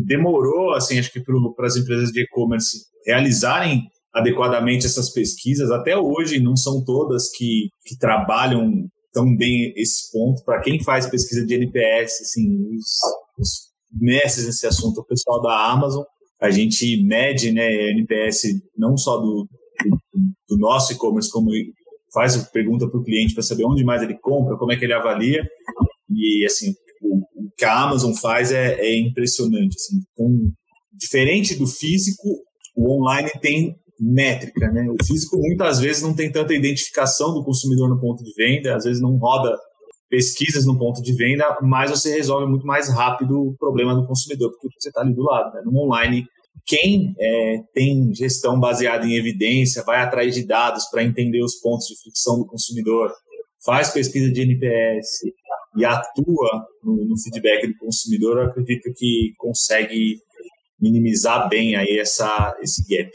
demorou, 0.01 0.73
assim, 0.73 0.97
acho 0.99 1.11
que 1.11 1.21
para 1.21 1.67
as 1.67 1.75
empresas 1.75 2.09
de 2.09 2.21
e-commerce 2.21 2.85
realizarem 3.05 3.83
adequadamente 4.13 4.85
essas 4.85 5.11
pesquisas. 5.11 5.71
Até 5.71 5.97
hoje, 5.97 6.39
não 6.39 6.55
são 6.55 6.83
todas 6.83 7.29
que, 7.31 7.69
que 7.85 7.97
trabalham 7.97 8.71
tão 9.11 9.35
bem 9.35 9.73
esse 9.75 10.11
ponto. 10.11 10.43
Para 10.43 10.61
quem 10.61 10.81
faz 10.83 11.07
pesquisa 11.07 11.45
de 11.45 11.55
NPS, 11.55 12.21
assim, 12.21 12.75
os, 12.75 12.97
os 13.39 13.49
mestres 13.91 14.45
nesse 14.45 14.67
assunto, 14.67 15.01
o 15.01 15.05
pessoal 15.05 15.41
da 15.41 15.71
Amazon, 15.71 16.03
a 16.41 16.49
gente 16.49 17.01
mede 17.03 17.51
né, 17.51 17.91
NPS 17.91 18.43
não 18.77 18.97
só 18.97 19.17
do, 19.17 19.47
do, 19.85 19.97
do 20.49 20.57
nosso 20.57 20.93
e-commerce, 20.93 21.31
como 21.31 21.49
faz 22.13 22.37
pergunta 22.49 22.87
para 22.87 22.99
o 22.99 23.03
cliente 23.03 23.33
para 23.33 23.43
saber 23.43 23.65
onde 23.65 23.83
mais 23.83 24.01
ele 24.03 24.17
compra, 24.19 24.57
como 24.57 24.71
é 24.71 24.75
que 24.75 24.85
ele 24.85 24.93
avalia. 24.93 25.41
E 26.09 26.45
assim, 26.45 26.73
o 27.01 27.32
que 27.57 27.65
a 27.65 27.83
Amazon 27.83 28.13
faz 28.13 28.51
é, 28.51 28.75
é 28.79 28.99
impressionante. 28.99 29.75
Assim. 29.75 30.01
Então, 30.11 30.51
diferente 30.91 31.55
do 31.55 31.67
físico, 31.67 32.27
o 32.75 32.91
online 32.91 33.31
tem 33.41 33.75
métrica, 33.99 34.71
né? 34.71 34.85
O 34.89 35.05
físico 35.05 35.37
muitas 35.37 35.79
vezes 35.79 36.01
não 36.01 36.15
tem 36.15 36.31
tanta 36.31 36.53
identificação 36.53 37.33
do 37.33 37.43
consumidor 37.43 37.89
no 37.89 37.99
ponto 37.99 38.23
de 38.23 38.33
venda, 38.35 38.75
às 38.75 38.83
vezes 38.83 39.01
não 39.01 39.17
roda 39.17 39.55
pesquisas 40.09 40.65
no 40.65 40.77
ponto 40.77 41.01
de 41.01 41.13
venda, 41.15 41.57
mas 41.61 41.89
você 41.89 42.13
resolve 42.13 42.45
muito 42.47 42.67
mais 42.67 42.89
rápido 42.89 43.35
o 43.35 43.55
problema 43.57 43.95
do 43.95 44.05
consumidor, 44.05 44.51
porque 44.51 44.67
você 44.79 44.89
está 44.89 45.01
ali 45.01 45.13
do 45.13 45.23
lado. 45.23 45.53
Né? 45.53 45.61
No 45.65 45.75
online, 45.79 46.25
quem 46.65 47.15
é, 47.19 47.57
tem 47.73 48.13
gestão 48.13 48.59
baseada 48.59 49.05
em 49.05 49.15
evidência, 49.15 49.83
vai 49.83 50.01
atrás 50.01 50.35
de 50.35 50.45
dados 50.45 50.85
para 50.91 51.03
entender 51.03 51.41
os 51.43 51.55
pontos 51.59 51.87
de 51.87 51.99
fricção 52.01 52.37
do 52.37 52.45
consumidor, 52.45 53.11
faz 53.65 53.89
pesquisa 53.89 54.31
de 54.31 54.41
NPS 54.41 55.33
e 55.75 55.85
atua 55.85 56.65
no, 56.83 57.05
no 57.05 57.17
feedback 57.17 57.67
do 57.67 57.77
consumidor, 57.77 58.37
eu 58.37 58.49
acredito 58.49 58.91
que 58.95 59.33
consegue 59.37 60.19
minimizar 60.79 61.47
bem 61.49 61.75
aí 61.75 61.97
essa, 61.99 62.55
esse 62.61 62.83
gap. 62.87 63.09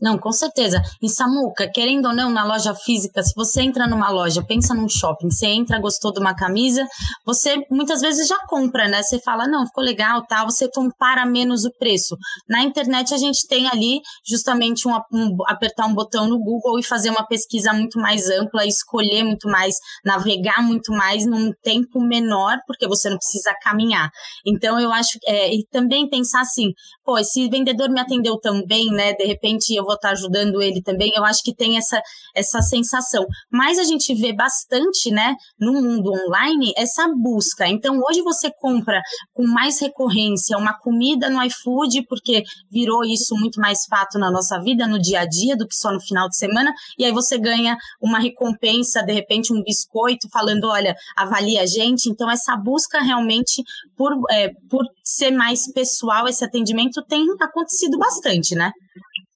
Não, 0.00 0.18
com 0.18 0.32
certeza. 0.32 0.82
E 1.02 1.08
Samuca, 1.08 1.70
querendo 1.72 2.06
ou 2.06 2.14
não, 2.14 2.30
na 2.30 2.44
loja 2.44 2.74
física, 2.74 3.22
se 3.22 3.32
você 3.34 3.62
entra 3.62 3.86
numa 3.86 4.10
loja, 4.10 4.42
pensa 4.42 4.74
num 4.74 4.88
shopping, 4.88 5.30
você 5.30 5.46
entra, 5.46 5.80
gostou 5.80 6.12
de 6.12 6.20
uma 6.20 6.34
camisa, 6.34 6.86
você 7.24 7.64
muitas 7.70 8.00
vezes 8.00 8.26
já 8.28 8.38
compra, 8.46 8.88
né? 8.88 9.02
Você 9.02 9.20
fala, 9.20 9.46
não, 9.46 9.66
ficou 9.66 9.82
legal, 9.82 10.24
tal, 10.26 10.50
você 10.50 10.68
compara 10.70 11.24
menos 11.26 11.64
o 11.64 11.72
preço. 11.78 12.16
Na 12.48 12.62
internet 12.62 13.14
a 13.14 13.16
gente 13.16 13.46
tem 13.46 13.68
ali 13.68 14.00
justamente 14.26 14.88
um, 14.88 14.94
um 15.12 15.36
apertar 15.46 15.86
um 15.86 15.94
botão 15.94 16.28
no 16.28 16.38
Google 16.38 16.78
e 16.78 16.82
fazer 16.82 17.10
uma 17.10 17.26
pesquisa 17.26 17.72
muito 17.72 17.98
mais 17.98 18.28
ampla, 18.28 18.66
escolher 18.66 19.24
muito 19.24 19.48
mais, 19.48 19.74
navegar 20.04 20.62
muito 20.62 20.92
mais 20.92 21.26
num 21.26 21.52
tempo 21.62 22.00
menor, 22.00 22.58
porque 22.66 22.86
você 22.86 23.08
não 23.08 23.18
precisa 23.18 23.54
caminhar. 23.62 24.10
Então 24.46 24.80
eu 24.80 24.92
acho, 24.92 25.18
é, 25.26 25.54
e 25.54 25.64
também 25.70 26.08
pensar 26.08 26.40
assim, 26.40 26.72
pô, 27.04 27.18
esse 27.18 27.48
vendedor 27.48 27.90
me 27.90 28.00
atendeu 28.00 28.38
tão 28.38 28.64
bem, 28.66 28.90
né? 28.90 29.12
De 29.12 29.24
repente 29.24 29.71
eu 29.76 29.84
vou 29.84 29.94
estar 29.94 30.10
ajudando 30.10 30.62
ele 30.62 30.82
também. 30.82 31.12
Eu 31.14 31.24
acho 31.24 31.42
que 31.42 31.54
tem 31.54 31.76
essa, 31.76 32.00
essa 32.34 32.60
sensação. 32.60 33.24
Mas 33.50 33.78
a 33.78 33.84
gente 33.84 34.14
vê 34.14 34.32
bastante, 34.32 35.10
né, 35.10 35.34
no 35.58 35.72
mundo 35.72 36.10
online, 36.12 36.72
essa 36.76 37.08
busca. 37.08 37.68
Então 37.68 38.00
hoje 38.08 38.22
você 38.22 38.50
compra 38.50 39.00
com 39.32 39.46
mais 39.46 39.80
recorrência 39.80 40.56
uma 40.56 40.78
comida 40.78 41.28
no 41.28 41.42
iFood, 41.44 42.04
porque 42.08 42.42
virou 42.70 43.04
isso 43.04 43.34
muito 43.36 43.60
mais 43.60 43.84
fato 43.88 44.18
na 44.18 44.30
nossa 44.30 44.60
vida, 44.60 44.86
no 44.86 45.00
dia 45.00 45.20
a 45.20 45.26
dia, 45.26 45.56
do 45.56 45.66
que 45.66 45.74
só 45.74 45.92
no 45.92 46.00
final 46.00 46.28
de 46.28 46.36
semana. 46.36 46.72
E 46.98 47.04
aí 47.04 47.12
você 47.12 47.38
ganha 47.38 47.76
uma 48.00 48.18
recompensa, 48.18 49.02
de 49.02 49.12
repente 49.12 49.52
um 49.52 49.62
biscoito, 49.62 50.28
falando: 50.32 50.68
olha, 50.68 50.94
avalia 51.16 51.62
a 51.62 51.66
gente. 51.66 52.08
Então 52.08 52.30
essa 52.30 52.56
busca 52.56 53.00
realmente 53.00 53.62
por, 53.96 54.12
é, 54.30 54.48
por 54.68 54.84
ser 55.04 55.30
mais 55.30 55.70
pessoal, 55.72 56.28
esse 56.28 56.44
atendimento 56.44 57.02
tem 57.08 57.26
acontecido 57.40 57.98
bastante, 57.98 58.54
né? 58.54 58.72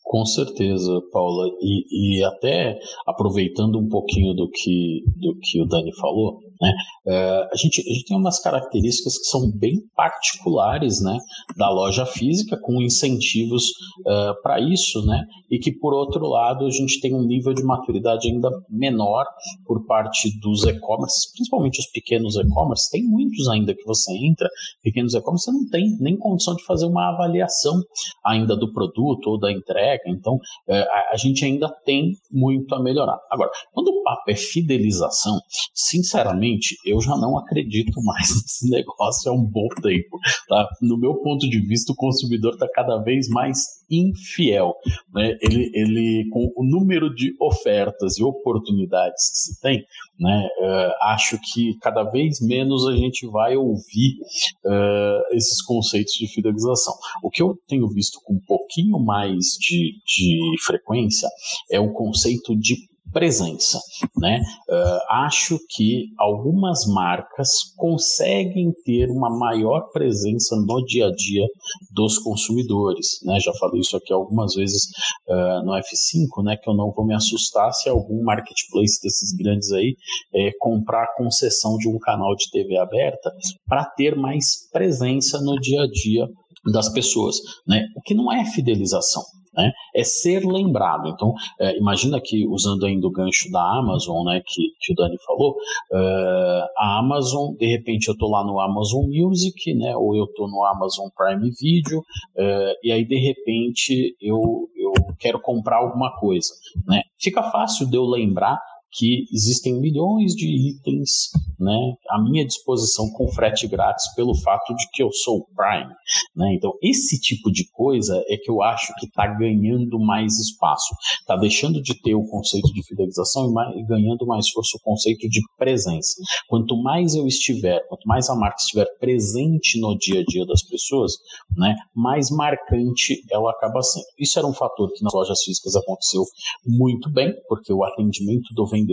Com 0.08 0.24
certeza, 0.24 1.00
Paula. 1.12 1.48
E, 1.60 2.20
e 2.20 2.24
até 2.24 2.78
aproveitando 3.04 3.76
um 3.76 3.88
pouquinho 3.88 4.34
do 4.34 4.48
que, 4.48 5.02
do 5.16 5.36
que 5.40 5.60
o 5.60 5.66
Dani 5.66 5.92
falou, 5.96 6.38
né? 6.60 6.72
É, 7.08 7.48
a, 7.52 7.56
gente, 7.56 7.80
a 7.80 7.92
gente 7.92 8.04
tem 8.04 8.16
umas 8.16 8.40
características 8.40 9.18
que 9.18 9.24
são 9.24 9.50
bem 9.50 9.80
particulares 9.96 11.02
né, 11.02 11.18
da 11.56 11.68
loja 11.70 12.06
física, 12.06 12.56
com 12.56 12.80
incentivos 12.80 13.64
é, 14.06 14.32
para 14.42 14.60
isso, 14.60 15.04
né? 15.04 15.24
e 15.50 15.58
que, 15.58 15.72
por 15.72 15.94
outro 15.94 16.26
lado, 16.26 16.66
a 16.66 16.70
gente 16.70 17.00
tem 17.00 17.14
um 17.14 17.24
nível 17.24 17.52
de 17.54 17.62
maturidade 17.62 18.28
ainda 18.28 18.50
menor 18.68 19.24
por 19.64 19.84
parte 19.86 20.28
dos 20.40 20.64
e-commerce, 20.64 21.32
principalmente 21.32 21.80
os 21.80 21.86
pequenos 21.86 22.36
e-commerce. 22.36 22.90
Tem 22.90 23.02
muitos 23.04 23.48
ainda 23.48 23.74
que 23.74 23.84
você 23.84 24.12
entra, 24.12 24.48
pequenos 24.82 25.14
e-commerce, 25.14 25.44
você 25.44 25.52
não 25.52 25.68
tem 25.68 25.96
nem 26.00 26.16
condição 26.16 26.54
de 26.54 26.64
fazer 26.64 26.86
uma 26.86 27.12
avaliação 27.12 27.80
ainda 28.24 28.56
do 28.56 28.72
produto 28.72 29.28
ou 29.28 29.38
da 29.38 29.52
entrega, 29.52 29.95
então 30.06 30.38
é, 30.68 30.80
a, 30.80 31.10
a 31.12 31.16
gente 31.16 31.44
ainda 31.44 31.68
tem 31.84 32.12
muito 32.30 32.74
a 32.74 32.82
melhorar. 32.82 33.18
Agora, 33.30 33.50
quando 33.72 33.88
o 33.88 34.02
papo 34.02 34.30
é 34.30 34.34
fidelização, 34.34 35.38
sinceramente, 35.74 36.26
sinceramente, 36.36 36.76
eu 36.84 37.00
já 37.00 37.16
não 37.16 37.38
acredito 37.38 38.02
mais 38.02 38.28
nesse 38.34 38.70
negócio 38.70 39.30
há 39.30 39.34
um 39.34 39.44
bom 39.44 39.68
tempo. 39.82 40.18
Tá? 40.48 40.68
No 40.80 40.98
meu 40.98 41.14
ponto 41.16 41.48
de 41.48 41.60
vista, 41.60 41.92
o 41.92 41.96
consumidor 41.96 42.54
está 42.54 42.68
cada 42.72 42.98
vez 42.98 43.28
mais 43.28 43.58
infiel. 43.90 44.74
Né? 45.12 45.36
Ele, 45.40 45.70
ele, 45.74 46.28
com 46.30 46.52
o 46.56 46.64
número 46.64 47.14
de 47.14 47.34
ofertas 47.40 48.18
e 48.18 48.24
oportunidades 48.24 49.30
que 49.30 49.38
se 49.38 49.60
tem, 49.60 49.84
né, 50.18 50.48
uh, 50.60 51.10
acho 51.10 51.38
que 51.40 51.76
cada 51.80 52.02
vez 52.04 52.40
menos 52.40 52.86
a 52.88 52.96
gente 52.96 53.26
vai 53.26 53.56
ouvir 53.56 54.16
uh, 54.64 55.34
esses 55.34 55.62
conceitos 55.62 56.14
de 56.14 56.26
fidelização. 56.26 56.94
O 57.22 57.30
que 57.30 57.42
eu 57.42 57.58
tenho 57.68 57.88
visto 57.88 58.20
com 58.24 58.34
um 58.34 58.40
pouquinho 58.46 58.98
mais 58.98 59.56
de, 59.60 59.94
de 60.06 60.38
frequência 60.64 61.28
é 61.70 61.78
o 61.78 61.92
conceito 61.92 62.56
de 62.56 62.76
presença. 63.16 63.80
Né? 64.18 64.42
Uh, 64.68 65.24
acho 65.24 65.58
que 65.70 66.08
algumas 66.18 66.86
marcas 66.86 67.48
conseguem 67.74 68.74
ter 68.84 69.08
uma 69.08 69.30
maior 69.30 69.88
presença 69.90 70.54
no 70.54 70.84
dia 70.84 71.06
a 71.06 71.12
dia 71.14 71.46
dos 71.90 72.18
consumidores. 72.18 73.18
Né? 73.24 73.40
Já 73.40 73.54
falei 73.54 73.80
isso 73.80 73.96
aqui 73.96 74.12
algumas 74.12 74.54
vezes 74.54 74.82
uh, 75.28 75.64
no 75.64 75.72
F5, 75.72 76.44
né? 76.44 76.58
que 76.62 76.68
eu 76.68 76.74
não 76.74 76.92
vou 76.92 77.06
me 77.06 77.14
assustar 77.14 77.72
se 77.72 77.88
algum 77.88 78.22
marketplace 78.22 79.00
desses 79.02 79.34
grandes 79.34 79.72
aí 79.72 79.96
é, 80.34 80.50
comprar 80.58 81.04
a 81.04 81.14
concessão 81.16 81.78
de 81.78 81.88
um 81.88 81.98
canal 81.98 82.36
de 82.36 82.50
TV 82.50 82.76
aberta 82.76 83.32
para 83.66 83.86
ter 83.96 84.14
mais 84.14 84.68
presença 84.70 85.40
no 85.40 85.58
dia 85.58 85.80
a 85.80 85.86
dia 85.86 86.28
das 86.70 86.88
pessoas, 86.88 87.36
né? 87.66 87.86
O 87.96 88.02
que 88.02 88.14
não 88.14 88.32
é 88.32 88.44
fidelização, 88.44 89.22
né? 89.56 89.72
É 89.94 90.04
ser 90.04 90.44
lembrado. 90.44 91.08
Então, 91.08 91.32
é, 91.60 91.76
imagina 91.78 92.20
que, 92.20 92.46
usando 92.46 92.84
ainda 92.84 93.06
o 93.06 93.10
gancho 93.10 93.50
da 93.50 93.62
Amazon, 93.78 94.24
né, 94.26 94.42
que, 94.44 94.62
que 94.80 94.92
o 94.92 94.96
Dani 94.96 95.16
falou, 95.24 95.52
uh, 95.52 96.66
a 96.76 96.98
Amazon, 96.98 97.54
de 97.54 97.66
repente 97.66 98.08
eu 98.08 98.12
estou 98.12 98.30
lá 98.30 98.44
no 98.44 98.60
Amazon 98.60 99.04
Music, 99.06 99.74
né, 99.74 99.96
ou 99.96 100.14
eu 100.16 100.24
estou 100.24 100.48
no 100.48 100.64
Amazon 100.64 101.08
Prime 101.16 101.50
Video, 101.50 102.00
uh, 102.00 102.74
e 102.82 102.92
aí 102.92 103.04
de 103.04 103.18
repente 103.18 104.16
eu, 104.20 104.68
eu 104.76 104.92
quero 105.18 105.40
comprar 105.40 105.78
alguma 105.78 106.14
coisa. 106.18 106.52
Né? 106.86 107.02
Fica 107.18 107.42
fácil 107.42 107.88
de 107.88 107.96
eu 107.96 108.04
lembrar 108.04 108.58
que 108.96 109.26
existem 109.32 109.78
milhões 109.78 110.32
de 110.34 110.46
itens 110.46 111.30
né, 111.58 111.94
à 112.10 112.22
minha 112.22 112.44
disposição 112.46 113.10
com 113.10 113.28
frete 113.28 113.66
grátis 113.66 114.12
pelo 114.14 114.34
fato 114.34 114.74
de 114.74 114.88
que 114.92 115.02
eu 115.02 115.10
sou 115.12 115.46
Prime. 115.54 115.92
Né? 116.34 116.54
Então, 116.54 116.72
esse 116.82 117.20
tipo 117.20 117.50
de 117.50 117.68
coisa 117.70 118.22
é 118.28 118.36
que 118.36 118.50
eu 118.50 118.62
acho 118.62 118.92
que 118.98 119.06
está 119.06 119.26
ganhando 119.26 119.98
mais 119.98 120.38
espaço. 120.38 120.94
Está 121.20 121.36
deixando 121.36 121.82
de 121.82 122.00
ter 122.00 122.14
o 122.14 122.26
conceito 122.26 122.72
de 122.72 122.82
fidelização 122.82 123.48
e, 123.48 123.52
mais, 123.52 123.86
ganhando 123.86 124.26
mais 124.26 124.48
força 124.50 124.76
o 124.76 124.80
conceito 124.80 125.28
de 125.28 125.40
presença. 125.58 126.14
Quanto 126.48 126.76
mais 126.82 127.14
eu 127.14 127.26
estiver, 127.26 127.80
quanto 127.88 128.06
mais 128.06 128.28
a 128.28 128.36
marca 128.36 128.56
estiver 128.58 128.86
presente 128.98 129.80
no 129.80 129.96
dia 129.96 130.20
a 130.20 130.24
dia 130.24 130.46
das 130.46 130.62
pessoas, 130.62 131.12
né, 131.56 131.74
mais 131.94 132.30
marcante 132.30 133.22
ela 133.30 133.50
acaba 133.50 133.82
sendo. 133.82 134.04
Isso 134.18 134.38
era 134.38 134.46
um 134.46 134.52
fator 134.52 134.90
que 134.92 135.02
nas 135.02 135.12
lojas 135.12 135.42
físicas 135.42 135.74
aconteceu 135.76 136.22
muito 136.64 137.10
bem, 137.10 137.34
porque 137.48 137.72
o 137.72 137.84
atendimento 137.84 138.54
do 138.54 138.66
vendedor, 138.66 138.85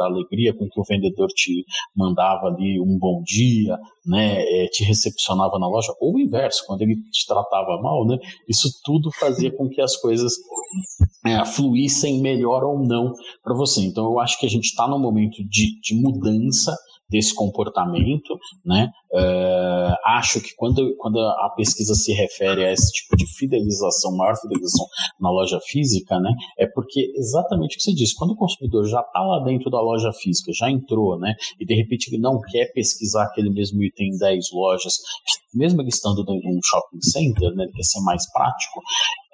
a 0.00 0.06
alegria 0.06 0.54
com 0.54 0.68
que 0.68 0.80
o 0.80 0.84
vendedor 0.84 1.28
te 1.28 1.64
mandava 1.94 2.46
ali 2.46 2.80
um 2.80 2.98
bom 2.98 3.22
dia, 3.24 3.76
né, 4.06 4.42
é, 4.42 4.66
te 4.68 4.84
recepcionava 4.84 5.58
na 5.58 5.68
loja, 5.68 5.92
ou 6.00 6.14
o 6.14 6.20
inverso, 6.20 6.64
quando 6.66 6.82
ele 6.82 6.96
te 7.10 7.26
tratava 7.26 7.80
mal, 7.82 8.06
né, 8.06 8.18
isso 8.48 8.68
tudo 8.84 9.10
fazia 9.18 9.50
com 9.54 9.68
que 9.68 9.80
as 9.80 9.96
coisas 9.96 10.32
é, 11.26 11.44
fluíssem 11.44 12.20
melhor 12.20 12.64
ou 12.64 12.78
não 12.86 13.12
para 13.42 13.54
você. 13.54 13.82
Então 13.82 14.04
eu 14.04 14.20
acho 14.20 14.38
que 14.38 14.46
a 14.46 14.50
gente 14.50 14.64
está 14.64 14.88
num 14.88 14.98
momento 14.98 15.42
de, 15.48 15.80
de 15.80 15.94
mudança 15.94 16.74
desse 17.10 17.34
comportamento, 17.34 18.38
né? 18.64 18.88
Uh, 19.12 19.94
acho 20.04 20.40
que 20.40 20.54
quando, 20.56 20.94
quando 20.96 21.18
a 21.18 21.52
pesquisa 21.56 21.94
se 21.94 22.12
refere 22.12 22.64
a 22.64 22.72
esse 22.72 22.92
tipo 22.92 23.16
de 23.16 23.26
fidelização, 23.26 24.16
maior 24.16 24.36
fidelização 24.36 24.86
na 25.18 25.30
loja 25.30 25.58
física, 25.66 26.20
né, 26.20 26.32
é 26.56 26.66
porque 26.66 27.12
exatamente 27.16 27.74
o 27.74 27.78
que 27.78 27.82
você 27.82 27.92
disse, 27.92 28.14
quando 28.14 28.32
o 28.32 28.36
consumidor 28.36 28.86
já 28.86 29.00
está 29.00 29.20
lá 29.20 29.42
dentro 29.42 29.68
da 29.68 29.80
loja 29.80 30.12
física, 30.12 30.52
já 30.54 30.70
entrou, 30.70 31.18
né, 31.18 31.34
e 31.58 31.66
de 31.66 31.74
repente 31.74 32.08
ele 32.08 32.22
não 32.22 32.40
quer 32.40 32.72
pesquisar 32.72 33.24
aquele 33.24 33.50
mesmo 33.50 33.82
item 33.82 34.10
em 34.14 34.16
10 34.16 34.44
lojas, 34.52 34.94
mesmo 35.52 35.82
ele 35.82 35.88
estando 35.88 36.24
em 36.28 36.56
um 36.56 36.60
shopping 36.62 37.02
center, 37.02 37.52
né, 37.56 37.64
ele 37.64 37.72
quer 37.72 37.82
ser 37.82 38.00
mais 38.02 38.30
prático, 38.32 38.80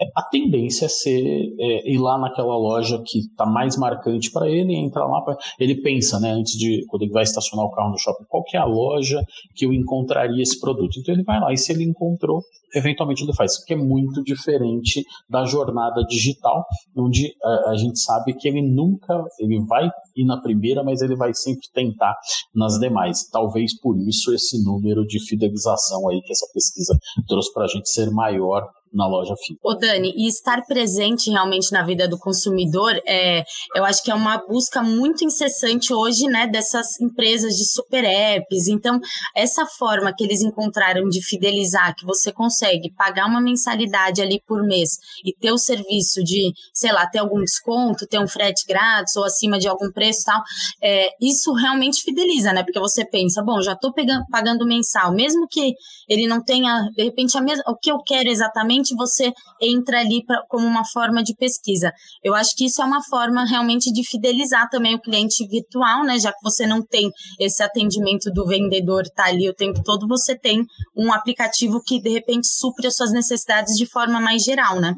é, 0.00 0.04
a 0.14 0.23
tendência 0.23 0.87
é 0.87 0.88
ser 0.88 1.54
é, 1.59 1.90
ir 1.90 1.99
lá 1.99 2.18
naquela 2.18 2.56
loja 2.56 3.02
que 3.04 3.18
está 3.18 3.45
mais 3.45 3.76
marcante 3.76 4.30
para 4.30 4.49
ele, 4.49 4.75
entrar 4.75 5.06
lá, 5.06 5.21
pra, 5.23 5.37
ele 5.59 5.83
pensa, 5.83 6.18
né, 6.18 6.30
antes 6.30 6.52
de, 6.52 6.85
quando 6.88 7.02
ele 7.02 7.12
vai 7.12 7.23
estacionar 7.23 7.66
o 7.66 7.71
carro 7.71 7.90
no 7.90 7.99
shopping, 7.99 8.25
qual 8.28 8.42
que 8.45 8.56
é 8.56 8.61
a 8.61 8.64
loja 8.64 9.23
que 9.54 9.65
eu 9.66 9.73
encontraria 9.73 10.42
esse 10.42 10.58
produto. 10.61 10.99
Então 10.99 11.14
ele 11.14 11.25
vai 11.25 11.40
lá 11.40 11.52
e 11.52 11.56
se 11.56 11.73
ele 11.73 11.85
encontrou, 11.85 12.42
eventualmente 12.75 13.23
ele 13.23 13.35
faz. 13.35 13.62
Que 13.64 13.75
é 13.75 13.76
muito 13.76 14.23
diferente 14.23 15.04
da 15.28 15.44
jornada 15.44 16.02
digital, 16.04 16.64
onde 16.96 17.35
a, 17.42 17.70
a, 17.70 17.76
gente 17.76 17.99
sabe 17.99 18.35
que 18.35 18.49
ele 18.49 18.62
nunca, 18.62 19.23
ele 19.38 19.61
vai 19.66 19.88
ir 20.16 20.25
na 20.25 20.40
primeira, 20.40 20.82
mas 20.82 21.02
ele 21.02 21.16
vai 21.16 21.32
sempre 21.35 21.68
tentar 21.73 22.16
nas 22.54 22.78
demais. 22.78 23.28
Talvez 23.30 23.78
por 23.80 23.96
isso 23.99 24.32
esse 24.32 24.62
número 24.64 25.06
de 25.06 25.18
fidelização 25.26 26.08
aí 26.08 26.20
que 26.23 26.32
essa 26.32 26.46
pesquisa 26.52 26.96
trouxe 27.26 27.52
para 27.52 27.64
a 27.64 27.68
gente 27.68 27.88
ser 27.88 28.11
maior 28.11 28.66
na 28.96 29.06
loja 29.06 29.34
física. 29.36 29.60
Ô 29.62 29.74
Dani, 29.74 30.12
e 30.16 30.26
estar 30.26 30.62
presente 30.66 31.30
realmente 31.30 31.70
na 31.70 31.84
vida 31.84 32.08
do 32.08 32.18
consumidor, 32.18 32.98
é, 33.06 33.44
eu 33.74 33.84
acho 33.84 34.02
que 34.02 34.10
é 34.10 34.14
uma 34.14 34.38
busca 34.38 34.82
muito 34.82 35.24
incessante 35.24 35.92
hoje, 35.92 36.26
né, 36.26 36.46
dessas 36.46 36.98
empresas 37.00 37.54
de 37.54 37.64
super 37.70 38.04
apps. 38.04 38.68
Então, 38.68 38.98
essa 39.36 39.66
forma 39.66 40.12
que 40.16 40.24
eles 40.24 40.40
encontraram 40.40 41.08
de 41.08 41.22
fidelizar, 41.22 41.94
que 41.94 42.06
você 42.06 42.32
consegue 42.32 42.92
pagar 42.94 43.26
uma 43.26 43.40
mensalidade 43.40 44.22
ali 44.22 44.40
por 44.46 44.62
mês 44.66 44.90
e 45.24 45.32
ter 45.38 45.52
o 45.52 45.58
serviço 45.58 46.24
de, 46.24 46.52
sei 46.72 46.92
lá, 46.92 47.06
ter 47.06 47.18
algum 47.18 47.40
desconto, 47.40 48.06
ter 48.06 48.18
um 48.18 48.26
frete 48.26 48.64
grátis 48.66 49.14
ou 49.16 49.24
acima 49.24 49.58
de 49.58 49.68
algum 49.68 49.92
preço 49.92 50.22
e 50.22 50.24
tal, 50.24 50.42
é, 50.82 51.08
isso 51.20 51.52
realmente 51.52 52.02
fideliza, 52.02 52.52
né? 52.52 52.62
Porque 52.62 52.80
você 52.80 53.04
pensa, 53.04 53.42
bom, 53.42 53.60
já 53.60 53.72
estou 53.72 53.92
pagando 54.30 54.66
mensal, 54.66 55.12
mesmo 55.12 55.46
que 55.50 55.74
ele 56.08 56.26
não 56.26 56.42
tenha, 56.42 56.88
de 56.96 57.04
repente, 57.04 57.36
a 57.36 57.42
mesma, 57.42 57.62
o 57.66 57.76
que 57.76 57.90
eu 57.90 57.98
quero 57.98 58.28
exatamente 58.28 58.85
você 58.94 59.32
entra 59.60 60.00
ali 60.00 60.24
pra, 60.24 60.42
como 60.48 60.66
uma 60.66 60.84
forma 60.84 61.22
de 61.22 61.34
pesquisa. 61.34 61.90
Eu 62.22 62.34
acho 62.34 62.54
que 62.56 62.66
isso 62.66 62.82
é 62.82 62.84
uma 62.84 63.02
forma 63.04 63.44
realmente 63.44 63.92
de 63.92 64.06
fidelizar 64.06 64.68
também 64.68 64.94
o 64.94 65.00
cliente 65.00 65.46
virtual, 65.48 66.04
né? 66.04 66.18
Já 66.18 66.30
que 66.32 66.42
você 66.42 66.66
não 66.66 66.84
tem 66.84 67.10
esse 67.40 67.62
atendimento 67.62 68.30
do 68.32 68.46
vendedor 68.46 69.04
tá 69.14 69.26
ali 69.26 69.48
o 69.48 69.54
tempo 69.54 69.82
todo, 69.82 70.06
você 70.06 70.38
tem 70.38 70.62
um 70.96 71.12
aplicativo 71.12 71.80
que 71.84 72.00
de 72.00 72.10
repente 72.10 72.46
supre 72.46 72.86
as 72.86 72.96
suas 72.96 73.12
necessidades 73.12 73.74
de 73.76 73.86
forma 73.86 74.20
mais 74.20 74.42
geral, 74.42 74.80
né? 74.80 74.94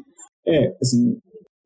É, 0.47 0.75
assim, 0.81 1.15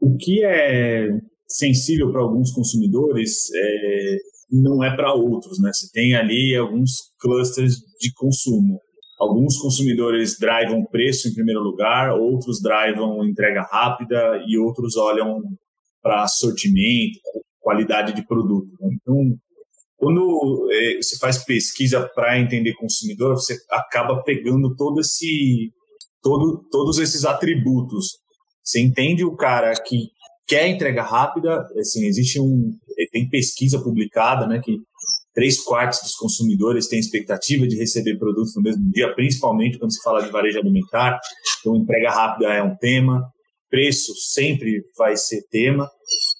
o 0.01 0.15
que 0.17 0.43
é 0.43 1.07
sensível 1.47 2.11
para 2.11 2.21
alguns 2.21 2.51
consumidores 2.51 3.49
é, 3.55 4.17
não 4.51 4.83
é 4.83 4.95
para 4.95 5.13
outros, 5.13 5.59
né? 5.61 5.71
Você 5.73 5.87
tem 5.91 6.15
ali 6.15 6.55
alguns 6.55 6.91
clusters 7.19 7.75
de 7.99 8.11
consumo. 8.13 8.79
Alguns 9.19 9.57
consumidores 9.57 10.37
drivam 10.39 10.85
preço 10.85 11.27
em 11.27 11.33
primeiro 11.33 11.61
lugar, 11.61 12.11
outros 12.11 12.61
drivam 12.61 13.25
entrega 13.25 13.61
rápida 13.61 14.43
e 14.47 14.57
outros 14.57 14.97
olham 14.97 15.41
para 16.01 16.27
sortimento, 16.27 17.19
qualidade 17.59 18.13
de 18.13 18.25
produto. 18.27 18.69
Então, 18.81 19.15
quando 19.95 20.67
é, 20.71 20.97
você 20.97 21.17
faz 21.17 21.45
pesquisa 21.45 22.09
para 22.13 22.39
entender 22.39 22.73
consumidor, 22.73 23.35
você 23.35 23.55
acaba 23.71 24.21
pegando 24.23 24.75
todo 24.75 24.99
esse, 24.99 25.71
todo, 26.21 26.61
todos 26.69 26.99
esses 26.99 27.23
atributos. 27.23 28.17
Você 28.61 28.81
entende 28.81 29.23
o 29.23 29.35
cara 29.35 29.73
que 29.73 30.09
quer 30.45 30.67
entrega 30.67 31.03
rápida, 31.03 31.65
assim, 31.79 32.05
existe 32.05 32.39
um, 32.39 32.71
tem 33.11 33.29
pesquisa 33.29 33.81
publicada, 33.81 34.45
né, 34.45 34.59
que 34.59 34.77
três 35.33 35.63
quartos 35.63 35.99
dos 36.01 36.15
consumidores 36.15 36.87
têm 36.87 36.99
expectativa 36.99 37.67
de 37.67 37.77
receber 37.77 38.17
produtos 38.17 38.55
no 38.55 38.61
mesmo 38.61 38.89
dia, 38.91 39.13
principalmente 39.13 39.79
quando 39.79 39.93
se 39.93 40.01
fala 40.01 40.21
de 40.21 40.31
varejo 40.31 40.59
alimentar. 40.59 41.19
Então, 41.59 41.75
entrega 41.75 42.11
rápida 42.11 42.53
é 42.53 42.61
um 42.61 42.75
tema, 42.75 43.23
preço 43.69 44.13
sempre 44.15 44.83
vai 44.97 45.17
ser 45.17 45.43
tema. 45.49 45.89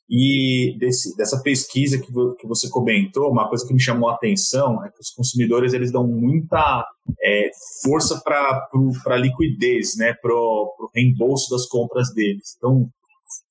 E 0.09 0.75
desse, 0.77 1.15
dessa 1.15 1.41
pesquisa 1.41 1.97
que, 1.97 2.05
que 2.05 2.47
você 2.47 2.69
comentou, 2.69 3.31
uma 3.31 3.49
coisa 3.49 3.65
que 3.65 3.73
me 3.73 3.81
chamou 3.81 4.09
a 4.09 4.13
atenção 4.13 4.83
é 4.85 4.89
que 4.89 4.99
os 4.99 5.09
consumidores 5.09 5.73
eles 5.73 5.91
dão 5.91 6.05
muita 6.05 6.85
é, 7.23 7.49
força 7.81 8.21
para 8.23 8.67
a 9.07 9.17
liquidez, 9.17 9.95
né, 9.97 10.13
para 10.21 10.33
o 10.35 10.89
reembolso 10.93 11.49
das 11.49 11.65
compras 11.67 12.13
deles. 12.13 12.53
Então, 12.57 12.87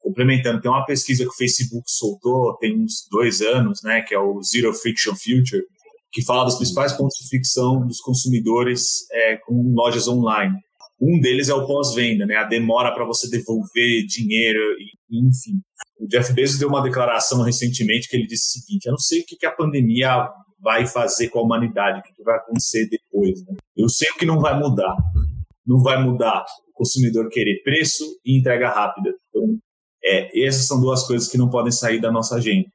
complementando, 0.00 0.60
tem 0.60 0.70
uma 0.70 0.84
pesquisa 0.84 1.24
que 1.24 1.30
o 1.30 1.36
Facebook 1.36 1.84
soltou 1.86 2.56
tem 2.58 2.78
uns 2.78 3.06
dois 3.10 3.40
anos, 3.40 3.80
né, 3.82 4.02
que 4.02 4.14
é 4.14 4.18
o 4.18 4.40
Zero 4.42 4.72
Friction 4.74 5.14
Future, 5.14 5.62
que 6.12 6.24
fala 6.24 6.44
dos 6.44 6.56
principais 6.56 6.92
pontos 6.92 7.16
de 7.16 7.28
fricção 7.28 7.86
dos 7.86 8.00
consumidores 8.00 9.06
é, 9.12 9.36
com 9.38 9.72
lojas 9.74 10.06
online. 10.08 10.54
Um 11.00 11.18
deles 11.20 11.48
é 11.48 11.54
o 11.54 11.66
pós-venda, 11.66 12.26
né, 12.26 12.36
a 12.36 12.44
demora 12.44 12.92
para 12.94 13.04
você 13.04 13.28
devolver 13.28 14.04
dinheiro, 14.06 14.60
enfim. 15.10 15.60
O 15.98 16.06
Jeff 16.06 16.32
Bezos 16.32 16.58
deu 16.58 16.68
uma 16.68 16.82
declaração 16.82 17.42
recentemente 17.42 18.08
que 18.08 18.16
ele 18.16 18.26
disse 18.26 18.58
o 18.58 18.60
seguinte: 18.60 18.86
eu 18.86 18.92
não 18.92 18.98
sei 18.98 19.20
o 19.20 19.24
que, 19.24 19.36
que 19.36 19.46
a 19.46 19.52
pandemia 19.52 20.28
vai 20.60 20.86
fazer 20.86 21.28
com 21.28 21.40
a 21.40 21.42
humanidade, 21.42 21.98
o 21.98 22.02
que, 22.02 22.14
que 22.14 22.22
vai 22.22 22.36
acontecer 22.36 22.88
depois. 22.88 23.44
Né? 23.44 23.56
Eu 23.76 23.88
sei 23.88 24.08
o 24.10 24.14
que 24.14 24.24
não 24.24 24.38
vai 24.38 24.58
mudar. 24.58 24.96
Não 25.66 25.80
vai 25.80 26.02
mudar 26.02 26.44
o 26.68 26.72
consumidor 26.72 27.28
querer 27.28 27.62
preço 27.62 28.04
e 28.24 28.38
entrega 28.38 28.68
rápida. 28.68 29.10
Então, 29.28 29.58
é, 30.04 30.46
essas 30.46 30.66
são 30.66 30.80
duas 30.80 31.06
coisas 31.06 31.28
que 31.28 31.38
não 31.38 31.48
podem 31.48 31.72
sair 31.72 32.00
da 32.00 32.10
nossa 32.10 32.36
agenda. 32.36 32.66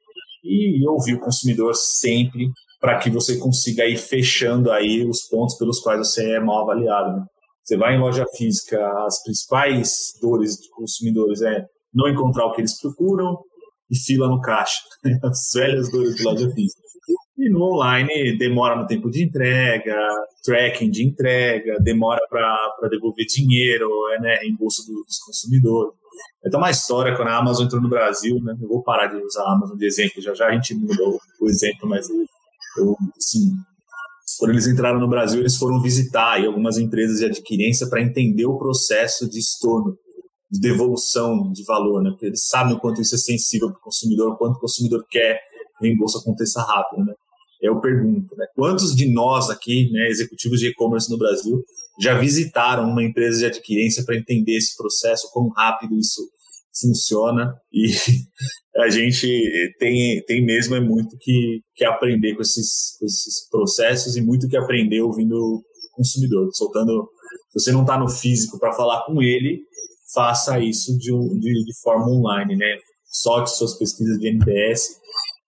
E 0.44 0.86
ouvir 0.88 1.14
o 1.14 1.20
consumidor 1.20 1.74
sempre 1.74 2.50
para 2.80 2.98
que 2.98 3.10
você 3.10 3.36
consiga 3.38 3.86
ir 3.86 3.98
fechando 3.98 4.70
aí 4.70 5.04
os 5.04 5.22
pontos 5.28 5.56
pelos 5.56 5.80
quais 5.80 5.98
você 5.98 6.32
é 6.32 6.40
mal 6.40 6.62
avaliado. 6.62 7.18
Né? 7.18 7.24
Você 7.64 7.76
vai 7.76 7.96
em 7.96 8.00
loja 8.00 8.24
física, 8.36 8.78
as 9.04 9.22
principais 9.22 9.90
dores 10.22 10.54
de 10.54 10.70
consumidores 10.70 11.42
é 11.42 11.64
não 11.92 12.08
encontrar 12.08 12.46
o 12.46 12.52
que 12.52 12.60
eles 12.60 12.80
procuram 12.80 13.36
e 13.90 13.98
fila 13.98 14.28
no 14.28 14.40
caixa. 14.40 14.80
As 15.24 15.50
velhas 15.54 15.90
dores 15.90 16.14
de 16.14 16.22
loja 16.22 16.50
física. 16.50 16.87
E 17.38 17.48
no 17.48 17.62
online 17.62 18.36
demora 18.36 18.74
no 18.74 18.86
tempo 18.86 19.08
de 19.10 19.22
entrega, 19.22 19.96
tracking 20.44 20.90
de 20.90 21.06
entrega, 21.06 21.78
demora 21.80 22.20
para 22.28 22.88
devolver 22.90 23.26
dinheiro, 23.26 23.88
é, 24.12 24.20
né, 24.20 24.34
reembolso 24.42 24.82
dos 24.86 25.18
consumidores. 25.18 25.92
Então, 26.44 26.58
uma 26.58 26.70
história 26.70 27.14
quando 27.16 27.28
a 27.28 27.36
Amazon 27.36 27.66
entrou 27.66 27.80
no 27.80 27.88
Brasil, 27.88 28.42
né? 28.42 28.56
Eu 28.60 28.68
vou 28.68 28.82
parar 28.82 29.06
de 29.06 29.16
usar 29.16 29.42
a 29.42 29.52
Amazon 29.52 29.76
de 29.76 29.86
exemplo, 29.86 30.20
já 30.20 30.34
já 30.34 30.48
a 30.48 30.52
gente 30.52 30.74
mudou 30.74 31.18
o 31.40 31.48
exemplo, 31.48 31.88
mas 31.88 32.08
eu, 32.10 32.96
assim, 33.16 33.52
quando 34.38 34.52
eles 34.52 34.66
entraram 34.66 35.00
no 35.00 35.08
Brasil, 35.08 35.40
eles 35.40 35.56
foram 35.56 35.80
visitar 35.80 36.44
algumas 36.44 36.78
empresas 36.78 37.18
de 37.18 37.26
adquirência 37.26 37.88
para 37.88 38.02
entender 38.02 38.46
o 38.46 38.56
processo 38.56 39.28
de 39.28 39.38
estorno, 39.38 39.96
de 40.50 40.60
devolução 40.60 41.52
de 41.52 41.64
valor, 41.64 42.02
né? 42.02 42.10
Porque 42.10 42.26
eles 42.26 42.46
sabem 42.46 42.74
o 42.74 42.80
quanto 42.80 43.00
isso 43.00 43.14
é 43.14 43.18
sensível 43.18 43.70
para 43.70 43.78
o 43.78 43.82
consumidor, 43.82 44.32
o 44.32 44.36
quanto 44.36 44.56
o 44.56 44.60
consumidor 44.60 45.04
quer 45.10 45.40
reembolso 45.80 46.18
aconteça 46.18 46.60
rápido, 46.60 47.04
né? 47.04 47.14
Eu 47.60 47.80
pergunto, 47.80 48.36
né? 48.36 48.46
Quantos 48.54 48.94
de 48.94 49.12
nós 49.12 49.50
aqui, 49.50 49.90
né, 49.90 50.08
executivos 50.08 50.60
de 50.60 50.68
e-commerce 50.68 51.10
no 51.10 51.18
Brasil, 51.18 51.62
já 52.00 52.16
visitaram 52.16 52.88
uma 52.88 53.02
empresa 53.02 53.38
de 53.38 53.46
adquirência 53.46 54.04
para 54.04 54.16
entender 54.16 54.56
esse 54.56 54.76
processo, 54.76 55.28
como 55.32 55.50
rápido 55.50 55.98
isso 55.98 56.22
funciona 56.80 57.54
e 57.72 57.90
a 58.78 58.88
gente 58.88 59.26
tem, 59.78 60.22
tem 60.24 60.44
mesmo 60.44 60.76
é 60.76 60.80
muito 60.80 61.16
que, 61.18 61.60
que 61.74 61.84
aprender 61.84 62.34
com 62.36 62.42
esses, 62.42 62.96
com 62.98 63.06
esses 63.06 63.48
processos 63.50 64.16
e 64.16 64.22
muito 64.22 64.48
que 64.48 64.56
aprender 64.56 65.00
ouvindo 65.00 65.34
o 65.34 65.62
consumidor, 65.92 66.48
soltando 66.52 67.08
se 67.50 67.60
você 67.60 67.72
não 67.72 67.80
está 67.82 67.98
no 67.98 68.08
físico 68.08 68.58
para 68.58 68.72
falar 68.72 69.04
com 69.04 69.20
ele, 69.20 69.60
faça 70.14 70.58
isso 70.60 70.96
de, 70.98 71.10
de, 71.40 71.64
de, 71.64 71.80
forma 71.82 72.08
online, 72.08 72.56
né? 72.56 72.76
Solte 73.10 73.50
suas 73.50 73.76
pesquisas 73.78 74.18
de 74.18 74.28
NPS 74.28 74.98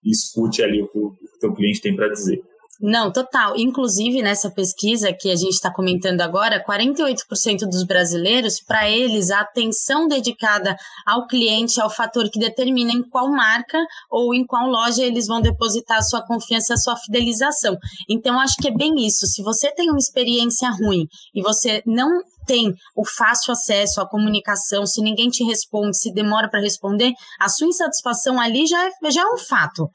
e 0.03 0.11
escute 0.11 0.63
ali 0.63 0.81
o 0.81 0.87
que 0.87 0.97
o 0.97 1.17
teu 1.39 1.53
cliente 1.53 1.81
tem 1.81 1.95
para 1.95 2.09
dizer. 2.09 2.41
Não, 2.81 3.11
total. 3.11 3.55
Inclusive, 3.57 4.23
nessa 4.23 4.49
pesquisa 4.49 5.13
que 5.13 5.29
a 5.29 5.35
gente 5.35 5.53
está 5.53 5.71
comentando 5.71 6.19
agora, 6.21 6.63
48% 6.63 7.59
dos 7.69 7.83
brasileiros, 7.83 8.59
para 8.59 8.89
eles, 8.89 9.29
a 9.29 9.41
atenção 9.41 10.07
dedicada 10.07 10.75
ao 11.05 11.27
cliente 11.27 11.79
é 11.79 11.85
o 11.85 11.91
fator 11.91 12.27
que 12.31 12.39
determina 12.39 12.91
em 12.91 13.03
qual 13.03 13.29
marca 13.29 13.77
ou 14.09 14.33
em 14.33 14.43
qual 14.43 14.67
loja 14.67 15.03
eles 15.03 15.27
vão 15.27 15.41
depositar 15.41 15.99
a 15.99 16.01
sua 16.01 16.25
confiança, 16.25 16.73
a 16.73 16.77
sua 16.77 16.97
fidelização. 16.97 17.77
Então, 18.09 18.39
acho 18.39 18.55
que 18.55 18.69
é 18.69 18.75
bem 18.75 19.05
isso. 19.05 19.27
Se 19.27 19.43
você 19.43 19.71
tem 19.71 19.91
uma 19.91 19.99
experiência 19.99 20.67
ruim 20.71 21.05
e 21.35 21.41
você 21.43 21.83
não 21.85 22.09
tem 22.51 22.75
o 22.93 23.05
fácil 23.05 23.53
acesso 23.53 24.01
à 24.01 24.05
comunicação, 24.05 24.85
se 24.85 25.01
ninguém 25.01 25.29
te 25.29 25.41
responde, 25.45 25.97
se 25.97 26.13
demora 26.13 26.49
para 26.49 26.59
responder, 26.59 27.13
a 27.39 27.47
sua 27.47 27.67
insatisfação 27.67 28.41
ali 28.41 28.67
já 28.67 28.87
é, 28.87 28.91
já 29.09 29.21
é 29.21 29.25
um 29.25 29.37
fato. 29.37 29.89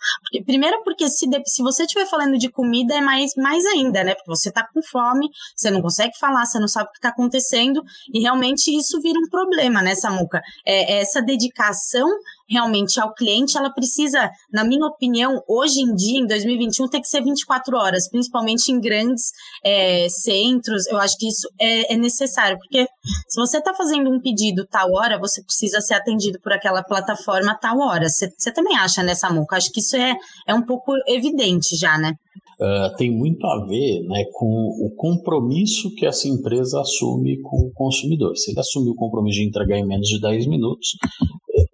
Primeiro, 0.46 0.82
porque 0.82 1.06
se, 1.10 1.28
se 1.44 1.62
você 1.62 1.82
estiver 1.82 2.06
falando 2.06 2.38
de 2.38 2.48
comida, 2.48 2.94
é 2.94 3.00
mais, 3.02 3.32
mais 3.36 3.62
ainda, 3.66 4.02
né? 4.02 4.14
Porque 4.14 4.30
você 4.30 4.48
está 4.48 4.66
com 4.66 4.80
fome, 4.82 5.28
você 5.54 5.70
não 5.70 5.82
consegue 5.82 6.16
falar, 6.18 6.46
você 6.46 6.58
não 6.58 6.66
sabe 6.66 6.88
o 6.88 6.92
que 6.92 6.98
está 6.98 7.10
acontecendo, 7.10 7.82
e 8.10 8.20
realmente 8.20 8.74
isso 8.74 9.02
vira 9.02 9.18
um 9.18 9.28
problema, 9.28 9.82
né, 9.82 9.94
Samuca? 9.94 10.40
É, 10.64 11.00
essa 11.00 11.20
dedicação 11.20 12.08
realmente 12.48 13.00
ao 13.00 13.14
cliente, 13.14 13.56
ela 13.56 13.70
precisa, 13.70 14.30
na 14.52 14.64
minha 14.64 14.86
opinião, 14.86 15.42
hoje 15.48 15.80
em 15.80 15.94
dia, 15.94 16.20
em 16.20 16.26
2021, 16.26 16.88
tem 16.88 17.00
que 17.00 17.08
ser 17.08 17.22
24 17.22 17.76
horas, 17.76 18.08
principalmente 18.08 18.70
em 18.70 18.80
grandes 18.80 19.30
é, 19.64 20.08
centros. 20.08 20.86
Eu 20.86 20.98
acho 20.98 21.16
que 21.18 21.26
isso 21.28 21.48
é, 21.60 21.94
é 21.94 21.96
necessário, 21.96 22.58
porque 22.58 22.86
se 23.28 23.40
você 23.40 23.58
está 23.58 23.74
fazendo 23.74 24.10
um 24.10 24.20
pedido 24.20 24.66
tal 24.66 24.92
hora, 24.92 25.18
você 25.18 25.42
precisa 25.42 25.80
ser 25.80 25.94
atendido 25.94 26.38
por 26.40 26.52
aquela 26.52 26.82
plataforma 26.82 27.58
tal 27.60 27.78
hora. 27.78 28.06
Você 28.08 28.52
também 28.52 28.76
acha 28.76 29.02
nessa 29.02 29.30
muca? 29.30 29.56
Acho 29.56 29.72
que 29.72 29.80
isso 29.80 29.96
é, 29.96 30.14
é 30.46 30.54
um 30.54 30.62
pouco 30.62 30.92
evidente 31.06 31.76
já, 31.76 31.98
né? 31.98 32.12
Uh, 32.58 32.96
tem 32.96 33.10
muito 33.10 33.46
a 33.46 33.66
ver 33.66 34.02
né, 34.04 34.24
com 34.32 34.46
o 34.46 34.90
compromisso 34.96 35.94
que 35.94 36.06
essa 36.06 36.26
empresa 36.26 36.80
assume 36.80 37.38
com 37.42 37.66
o 37.66 37.72
consumidor. 37.74 38.34
Se 38.34 38.50
ele 38.50 38.60
assumir 38.60 38.90
o 38.90 38.94
compromisso 38.94 39.40
de 39.40 39.46
entregar 39.46 39.76
em 39.76 39.86
menos 39.86 40.08
de 40.08 40.18
10 40.18 40.46
minutos, 40.46 40.96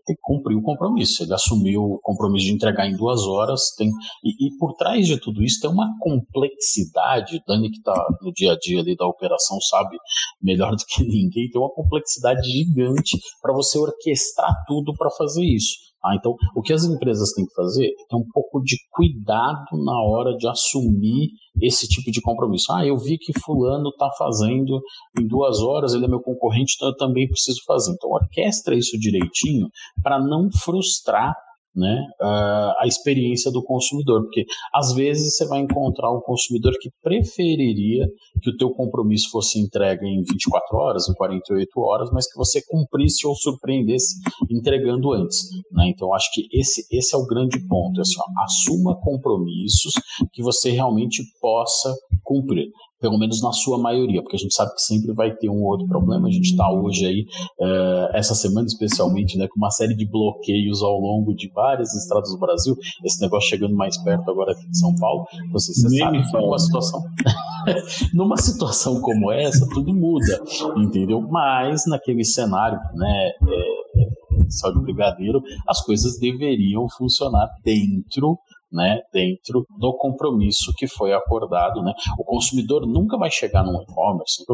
tem 0.04 0.16
que 0.16 0.22
cumprir 0.22 0.56
o 0.56 0.62
compromisso. 0.62 1.22
Ele 1.22 1.34
assumiu 1.34 1.82
o 1.82 2.00
compromisso 2.00 2.46
de 2.46 2.52
entregar 2.52 2.86
em 2.86 2.96
duas 2.96 3.22
horas. 3.26 3.74
Tem, 3.76 3.88
e, 4.24 4.46
e 4.46 4.56
por 4.58 4.74
trás 4.74 5.06
de 5.06 5.18
tudo 5.18 5.42
isso 5.42 5.60
tem 5.60 5.70
uma 5.70 5.88
complexidade. 6.00 7.42
Dani, 7.46 7.70
que 7.70 7.78
está 7.78 7.94
no 8.20 8.32
dia 8.32 8.52
a 8.52 8.58
dia 8.58 8.80
ali 8.80 8.96
da 8.96 9.06
operação, 9.06 9.60
sabe 9.60 9.96
melhor 10.40 10.72
do 10.76 10.84
que 10.86 11.02
ninguém. 11.02 11.50
Tem 11.50 11.60
uma 11.60 11.72
complexidade 11.72 12.42
gigante 12.48 13.18
para 13.40 13.54
você 13.54 13.78
orquestrar 13.78 14.52
tudo 14.66 14.92
para 14.94 15.10
fazer 15.10 15.44
isso. 15.44 15.91
Ah, 16.04 16.16
então, 16.16 16.34
o 16.56 16.62
que 16.62 16.72
as 16.72 16.84
empresas 16.84 17.32
têm 17.32 17.46
que 17.46 17.54
fazer 17.54 17.86
é 18.10 18.16
um 18.16 18.24
pouco 18.32 18.60
de 18.62 18.76
cuidado 18.90 19.64
na 19.84 20.02
hora 20.02 20.36
de 20.36 20.48
assumir 20.48 21.30
esse 21.60 21.86
tipo 21.86 22.10
de 22.10 22.20
compromisso. 22.20 22.72
Ah, 22.72 22.84
eu 22.84 22.96
vi 22.96 23.18
que 23.18 23.38
fulano 23.40 23.90
está 23.90 24.08
fazendo 24.18 24.80
em 25.18 25.26
duas 25.26 25.60
horas, 25.60 25.94
ele 25.94 26.04
é 26.04 26.08
meu 26.08 26.20
concorrente, 26.20 26.74
então 26.76 26.88
eu 26.88 26.96
também 26.96 27.28
preciso 27.28 27.60
fazer. 27.66 27.92
Então, 27.92 28.10
orquestra 28.10 28.74
isso 28.74 28.98
direitinho 28.98 29.68
para 30.02 30.18
não 30.18 30.48
frustrar 30.64 31.34
né, 31.74 32.04
a 32.20 32.84
experiência 32.86 33.50
do 33.50 33.62
consumidor, 33.62 34.22
porque 34.22 34.44
às 34.74 34.92
vezes 34.94 35.36
você 35.36 35.46
vai 35.46 35.60
encontrar 35.60 36.12
um 36.12 36.20
consumidor 36.20 36.72
que 36.80 36.90
preferiria 37.02 38.06
que 38.42 38.50
o 38.50 38.56
teu 38.56 38.70
compromisso 38.70 39.30
fosse 39.30 39.58
entregue 39.58 40.06
em 40.06 40.22
24 40.22 40.76
horas, 40.76 41.08
em 41.08 41.14
48 41.14 41.80
horas, 41.80 42.10
mas 42.12 42.30
que 42.30 42.36
você 42.36 42.62
cumprisse 42.66 43.26
ou 43.26 43.34
surpreendesse 43.34 44.20
entregando 44.50 45.12
antes. 45.12 45.48
Né? 45.70 45.88
Então 45.88 46.14
acho 46.14 46.30
que 46.32 46.46
esse, 46.52 46.86
esse 46.90 47.14
é 47.14 47.18
o 47.18 47.26
grande 47.26 47.58
ponto, 47.66 48.00
é 48.00 48.02
assim, 48.02 48.16
ó, 48.18 48.42
assuma 48.44 49.00
compromissos 49.00 49.94
que 50.32 50.42
você 50.42 50.70
realmente 50.70 51.22
possa 51.40 51.94
cumprir 52.32 52.70
pelo 53.02 53.18
menos 53.18 53.42
na 53.42 53.52
sua 53.52 53.78
maioria, 53.78 54.22
porque 54.22 54.36
a 54.36 54.38
gente 54.38 54.54
sabe 54.54 54.72
que 54.74 54.80
sempre 54.80 55.12
vai 55.12 55.34
ter 55.34 55.50
um 55.50 55.64
outro 55.64 55.86
problema. 55.88 56.28
A 56.28 56.30
gente 56.30 56.52
está 56.52 56.70
hoje 56.70 57.04
aí, 57.04 57.26
é, 57.60 58.10
essa 58.14 58.32
semana 58.32 58.66
especialmente, 58.68 59.36
né, 59.36 59.48
com 59.48 59.58
uma 59.58 59.70
série 59.70 59.94
de 59.94 60.08
bloqueios 60.08 60.82
ao 60.82 60.98
longo 61.00 61.34
de 61.34 61.50
várias 61.52 61.92
estradas 61.94 62.30
do 62.30 62.38
Brasil, 62.38 62.76
esse 63.04 63.20
negócio 63.20 63.50
chegando 63.50 63.74
mais 63.74 64.00
perto 64.02 64.30
agora 64.30 64.52
aqui 64.52 64.66
de 64.68 64.78
São 64.78 64.94
Paulo. 64.94 65.24
Assim, 65.52 65.74
você 65.74 65.98
sabe 65.98 66.22
que 66.22 66.58
situação, 66.60 67.02
numa 68.14 68.36
situação 68.36 69.00
como 69.00 69.32
essa, 69.32 69.68
tudo 69.68 69.92
muda, 69.92 70.40
entendeu? 70.76 71.20
Mas 71.22 71.82
naquele 71.88 72.24
cenário, 72.24 72.78
né, 72.94 73.30
é, 73.30 74.48
só 74.48 74.70
de 74.70 74.80
brigadeiro, 74.80 75.42
as 75.66 75.84
coisas 75.84 76.18
deveriam 76.20 76.88
funcionar 76.88 77.48
dentro 77.64 78.38
né, 78.72 79.00
dentro 79.12 79.66
do 79.78 79.96
compromisso 79.96 80.72
que 80.76 80.86
foi 80.86 81.12
acordado. 81.12 81.82
Né? 81.82 81.92
O 82.18 82.24
consumidor 82.24 82.86
nunca 82.86 83.18
vai 83.18 83.30
chegar 83.30 83.62
num 83.62 83.82
e-commerce 83.82 84.44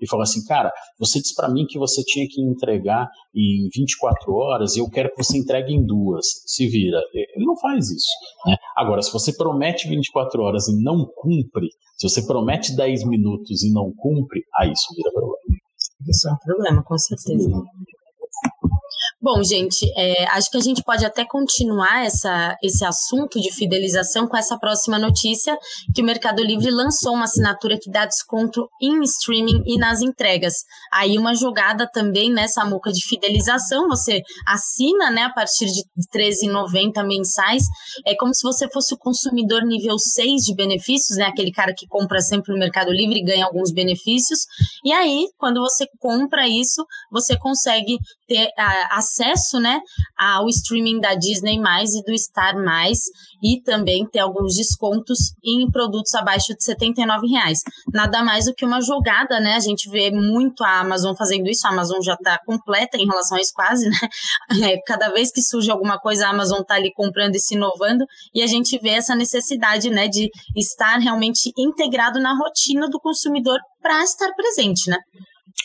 e 0.00 0.08
falar 0.08 0.24
assim, 0.24 0.44
cara, 0.44 0.72
você 0.98 1.20
disse 1.20 1.34
para 1.34 1.48
mim 1.48 1.66
que 1.66 1.78
você 1.78 2.02
tinha 2.02 2.26
que 2.28 2.42
entregar 2.42 3.08
em 3.34 3.68
24 3.74 4.34
horas 4.34 4.76
e 4.76 4.80
eu 4.80 4.90
quero 4.90 5.10
que 5.10 5.22
você 5.22 5.38
entregue 5.38 5.72
em 5.72 5.84
duas. 5.84 6.26
Se 6.46 6.66
vira. 6.66 7.00
Ele 7.14 7.44
não 7.44 7.56
faz 7.58 7.90
isso. 7.90 8.10
Né? 8.46 8.56
Agora, 8.76 9.02
se 9.02 9.12
você 9.12 9.32
promete 9.36 9.88
24 9.88 10.42
horas 10.42 10.68
e 10.68 10.82
não 10.82 11.06
cumpre, 11.14 11.68
se 11.96 12.08
você 12.08 12.26
promete 12.26 12.74
10 12.74 13.04
minutos 13.06 13.62
e 13.62 13.72
não 13.72 13.92
cumpre, 13.96 14.42
aí 14.56 14.72
isso 14.72 14.88
vira 14.96 15.12
problema. 15.12 15.60
Isso 16.08 16.28
é 16.28 16.32
um 16.32 16.38
problema, 16.38 16.82
com 16.82 16.98
certeza. 16.98 17.50
Bom, 19.22 19.42
gente, 19.44 19.84
é, 19.98 20.24
acho 20.30 20.50
que 20.50 20.56
a 20.56 20.62
gente 20.62 20.82
pode 20.82 21.04
até 21.04 21.26
continuar 21.26 22.06
essa, 22.06 22.56
esse 22.62 22.82
assunto 22.86 23.38
de 23.38 23.52
fidelização 23.52 24.26
com 24.26 24.34
essa 24.34 24.58
próxima 24.58 24.98
notícia, 24.98 25.58
que 25.94 26.00
o 26.00 26.04
Mercado 26.06 26.42
Livre 26.42 26.70
lançou 26.70 27.12
uma 27.12 27.24
assinatura 27.24 27.76
que 27.78 27.90
dá 27.90 28.06
desconto 28.06 28.66
em 28.80 29.02
streaming 29.02 29.62
e 29.66 29.76
nas 29.76 30.00
entregas. 30.00 30.54
Aí 30.90 31.18
uma 31.18 31.34
jogada 31.34 31.86
também 31.86 32.32
nessa 32.32 32.64
muca 32.64 32.90
de 32.90 33.06
fidelização, 33.06 33.88
você 33.88 34.22
assina 34.46 35.10
né, 35.10 35.24
a 35.24 35.30
partir 35.30 35.66
de 35.66 35.82
R$13,90 36.14 37.06
mensais, 37.06 37.64
é 38.06 38.14
como 38.16 38.34
se 38.34 38.42
você 38.42 38.70
fosse 38.70 38.94
o 38.94 38.98
consumidor 38.98 39.66
nível 39.66 39.98
6 39.98 40.44
de 40.44 40.54
benefícios, 40.54 41.18
né, 41.18 41.26
aquele 41.26 41.52
cara 41.52 41.74
que 41.76 41.86
compra 41.86 42.22
sempre 42.22 42.54
no 42.54 42.58
Mercado 42.58 42.90
Livre 42.90 43.18
e 43.18 43.24
ganha 43.24 43.44
alguns 43.44 43.70
benefícios, 43.70 44.40
e 44.82 44.90
aí, 44.92 45.26
quando 45.36 45.60
você 45.60 45.86
compra 45.98 46.48
isso, 46.48 46.82
você 47.12 47.36
consegue 47.36 47.98
ter 48.30 48.48
a, 48.56 48.98
acesso 48.98 49.58
né, 49.58 49.80
ao 50.16 50.48
streaming 50.48 51.00
da 51.00 51.16
Disney 51.16 51.56
e 51.56 52.04
do 52.04 52.16
Star 52.16 52.54
e 53.42 53.60
também 53.62 54.06
ter 54.06 54.20
alguns 54.20 54.54
descontos 54.54 55.32
em 55.44 55.68
produtos 55.68 56.14
abaixo 56.14 56.54
de 56.54 56.72
R$ 56.72 56.92
reais. 57.28 57.58
Nada 57.92 58.22
mais 58.22 58.44
do 58.44 58.54
que 58.54 58.64
uma 58.64 58.80
jogada, 58.80 59.40
né? 59.40 59.54
A 59.54 59.60
gente 59.60 59.90
vê 59.90 60.12
muito 60.12 60.62
a 60.62 60.78
Amazon 60.78 61.16
fazendo 61.16 61.48
isso, 61.48 61.66
a 61.66 61.70
Amazon 61.70 62.00
já 62.02 62.14
está 62.14 62.38
completa 62.46 62.96
em 62.96 63.06
relação 63.06 63.36
a 63.36 63.40
isso 63.40 63.52
quase, 63.52 63.88
né? 63.88 63.96
É, 64.70 64.76
cada 64.86 65.08
vez 65.08 65.32
que 65.32 65.40
surge 65.40 65.70
alguma 65.70 65.98
coisa, 65.98 66.26
a 66.26 66.30
Amazon 66.30 66.60
está 66.60 66.74
ali 66.74 66.92
comprando 66.92 67.34
e 67.34 67.40
se 67.40 67.54
inovando, 67.54 68.04
e 68.34 68.42
a 68.42 68.46
gente 68.46 68.78
vê 68.78 68.90
essa 68.90 69.14
necessidade 69.14 69.88
né, 69.88 70.06
de 70.06 70.28
estar 70.54 70.98
realmente 70.98 71.50
integrado 71.56 72.20
na 72.20 72.36
rotina 72.36 72.88
do 72.88 73.00
consumidor 73.00 73.58
para 73.80 74.02
estar 74.02 74.30
presente, 74.34 74.90
né? 74.90 74.98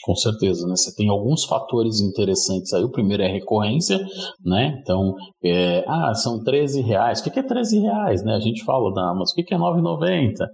Com 0.04 0.16
certeza, 0.16 0.68
né? 0.68 0.76
Você 0.76 0.96
tem 0.96 1.10
alguns 1.10 1.46
fatores 1.46 2.00
interessantes 2.00 2.72
aí. 2.74 2.84
O 2.84 2.92
primeiro 2.92 3.24
é 3.24 3.28
recorrência, 3.28 4.00
né? 4.44 4.78
Então, 4.82 5.16
é, 5.44 5.84
ah, 5.88 6.14
são 6.14 6.44
13 6.44 6.82
reais. 6.82 7.20
O 7.20 7.24
que 7.24 7.40
é 7.40 7.44
13 7.44 7.80
reais, 7.80 8.24
né? 8.24 8.36
A 8.36 8.40
gente 8.40 8.64
fala 8.64 8.94
da 8.94 9.02
Amazon. 9.10 9.34
O 9.34 9.44
que 9.44 9.54
é 9.54 9.58
9,90? 9.58 10.46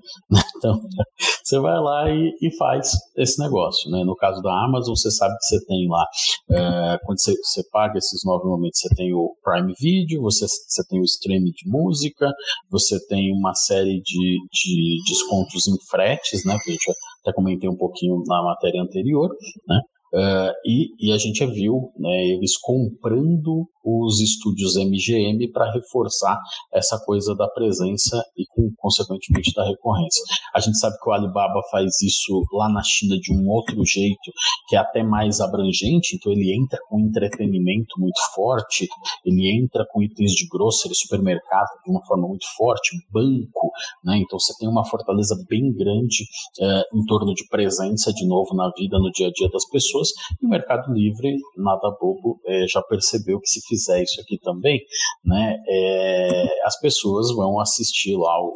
Então, 0.62 0.80
você 1.43 1.60
vai 1.60 1.80
lá 1.80 2.10
e, 2.12 2.38
e, 2.39 2.56
faz 2.56 2.91
esse 3.17 3.41
negócio, 3.41 3.89
né? 3.89 4.04
No 4.04 4.15
caso 4.15 4.39
da 4.41 4.52
Amazon, 4.63 4.93
você 4.95 5.10
sabe 5.10 5.36
que 5.38 5.45
você 5.45 5.65
tem 5.65 5.88
lá, 5.89 6.06
é, 6.52 6.97
quando 7.04 7.19
você, 7.19 7.34
você 7.43 7.63
paga 7.71 7.97
esses 7.97 8.21
9,90, 8.24 8.69
você 8.71 8.95
tem 8.95 9.12
o 9.12 9.36
Prime 9.43 9.74
Video, 9.80 10.21
você, 10.21 10.45
você 10.45 10.84
tem 10.88 11.02
o 11.02 11.04
stream 11.04 11.43
de 11.43 11.67
música, 11.67 12.32
você 12.69 13.04
tem 13.08 13.34
uma 13.34 13.56
série 13.56 14.00
de, 14.02 14.38
de 14.52 14.97
descontos 15.10 15.67
em 15.67 15.76
fretes, 15.89 16.45
né? 16.45 16.56
Que 16.63 16.69
a 16.69 16.74
gente 16.74 16.91
até 17.21 17.34
comentei 17.34 17.67
um 17.67 17.78
pouquinho 17.78 18.21
na 18.28 18.43
matéria 18.43 18.84
anterior, 18.84 19.30
né? 19.67 19.82
Uh, 20.13 20.52
e, 20.65 21.08
e, 21.08 21.13
a 21.13 21.17
gente 21.17 21.45
viu 21.45 21.89
né, 21.97 22.28
eles 22.28 22.58
comprando 22.58 23.65
os 23.84 24.19
estúdios 24.19 24.76
MGM 24.76 25.52
para 25.52 25.71
reforçar 25.71 26.38
essa 26.74 27.00
coisa 27.00 27.34
da 27.34 27.47
presença 27.47 28.21
e, 28.38 28.45
com, 28.47 28.69
consequentemente, 28.78 29.54
da 29.56 29.65
recorrência. 29.65 30.21
A 30.54 30.60
gente 30.60 30.78
sabe 30.78 30.97
que 31.02 31.10
o 31.10 31.13
Alibaba 31.13 31.62
faz 31.71 32.02
isso 32.02 32.43
lá 32.52 32.69
na 32.69 32.84
China 32.84 33.17
de 33.19 33.34
um 33.34 33.50
outro 33.50 33.84
jeito, 33.86 34.32
que 34.67 34.76
é 34.76 34.80
até 34.80 35.02
mais 35.02 35.39
abrangente, 35.39 36.15
então 36.15 36.32
ele 36.32 36.56
entra 36.62 36.78
com 36.89 37.00
entretenimento 37.00 37.95
muito 37.97 38.19
forte, 38.36 38.88
ele 39.26 39.63
entra 39.63 39.86
com 39.91 40.04
itens 40.04 40.34
de 40.34 40.47
grocery, 40.47 40.93
supermercado 40.93 41.69
de 41.86 41.91
uma 41.91 42.06
forma 42.06 42.28
muito 42.28 42.45
forte, 42.58 42.91
banco, 43.10 43.71
né? 44.04 44.17
então 44.17 44.38
você 44.38 44.54
tem 44.60 44.67
uma 44.67 44.86
fortaleza 44.86 45.36
bem 45.50 45.71
grande 45.74 46.24
uh, 46.60 46.97
em 46.97 47.06
torno 47.06 47.34
de 47.34 47.47
presença, 47.47 48.13
de 48.13 48.28
novo, 48.28 48.54
na 48.56 48.69
vida, 48.78 49.00
no 49.00 49.10
dia 49.12 49.28
a 49.28 49.32
dia 49.32 49.50
das 49.50 49.67
pessoas 49.69 50.00
pessoas, 50.01 50.09
e 50.41 50.45
o 50.45 50.49
Mercado 50.49 50.91
Livre, 50.93 51.37
nada 51.57 51.91
bobo, 51.99 52.39
é, 52.45 52.65
já 52.67 52.81
percebeu 52.81 53.39
que 53.39 53.47
se 53.47 53.61
fizer 53.67 54.01
isso 54.01 54.19
aqui 54.19 54.39
também, 54.39 54.81
né, 55.23 55.57
é, 55.67 56.65
as 56.65 56.79
pessoas 56.79 57.33
vão 57.33 57.59
assistir 57.59 58.15
lá 58.15 58.41
o, 58.41 58.53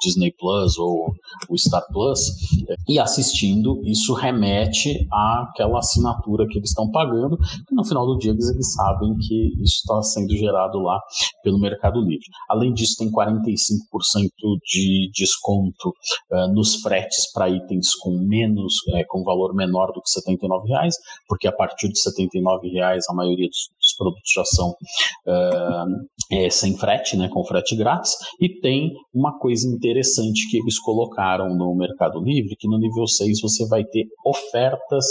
Disney 0.00 0.32
Plus 0.38 0.78
ou 0.78 1.14
o 1.48 1.58
Star 1.58 1.84
Plus, 1.92 2.20
e 2.88 2.98
assistindo, 2.98 3.80
isso 3.84 4.14
remete 4.14 5.06
àquela 5.12 5.78
assinatura 5.78 6.46
que 6.48 6.58
eles 6.58 6.70
estão 6.70 6.90
pagando, 6.90 7.38
e 7.70 7.74
no 7.74 7.84
final 7.84 8.06
do 8.06 8.18
dia 8.18 8.32
eles, 8.32 8.48
eles 8.48 8.72
sabem 8.74 9.14
que 9.18 9.52
isso 9.62 9.80
está 9.82 10.02
sendo 10.02 10.34
gerado 10.36 10.78
lá 10.78 11.00
pelo 11.42 11.58
Mercado 11.58 12.00
Livre. 12.00 12.26
Além 12.48 12.72
disso, 12.72 12.96
tem 12.98 13.10
45% 13.10 14.30
de 14.64 15.10
desconto 15.14 15.88
uh, 16.30 16.52
nos 16.52 16.76
fretes 16.76 17.30
para 17.32 17.48
itens 17.48 17.94
com 17.94 18.18
menos, 18.18 18.74
é, 18.94 19.04
com 19.04 19.22
valor 19.22 19.54
menor 19.54 19.92
do 19.92 20.00
que 20.00 20.30
R$ 20.30 20.36
reais, 20.66 20.94
porque 21.28 21.46
a 21.46 21.52
partir 21.52 21.88
de 21.88 22.00
R$ 22.04 22.70
reais 22.72 23.04
a 23.08 23.14
maioria 23.14 23.48
dos, 23.48 23.68
dos 23.78 23.96
produtos 23.96 24.32
já 24.34 24.44
são 24.44 24.70
uh, 24.70 26.06
é, 26.32 26.50
sem 26.50 26.76
frete, 26.76 27.16
né, 27.16 27.28
com 27.28 27.44
frete 27.44 27.76
grátis, 27.76 28.12
e 28.40 28.48
tem 28.60 28.92
uma 29.14 29.38
coisa 29.38 29.66
interessante 29.76 30.48
que 30.50 30.58
eles 30.58 30.78
colocaram 30.78 31.54
no 31.54 31.74
Mercado 31.74 32.20
Livre, 32.20 32.56
que 32.56 32.68
no 32.68 32.78
nível 32.78 33.06
6 33.06 33.40
você 33.40 33.66
vai 33.66 33.84
ter 33.84 34.06
ofertas 34.24 35.04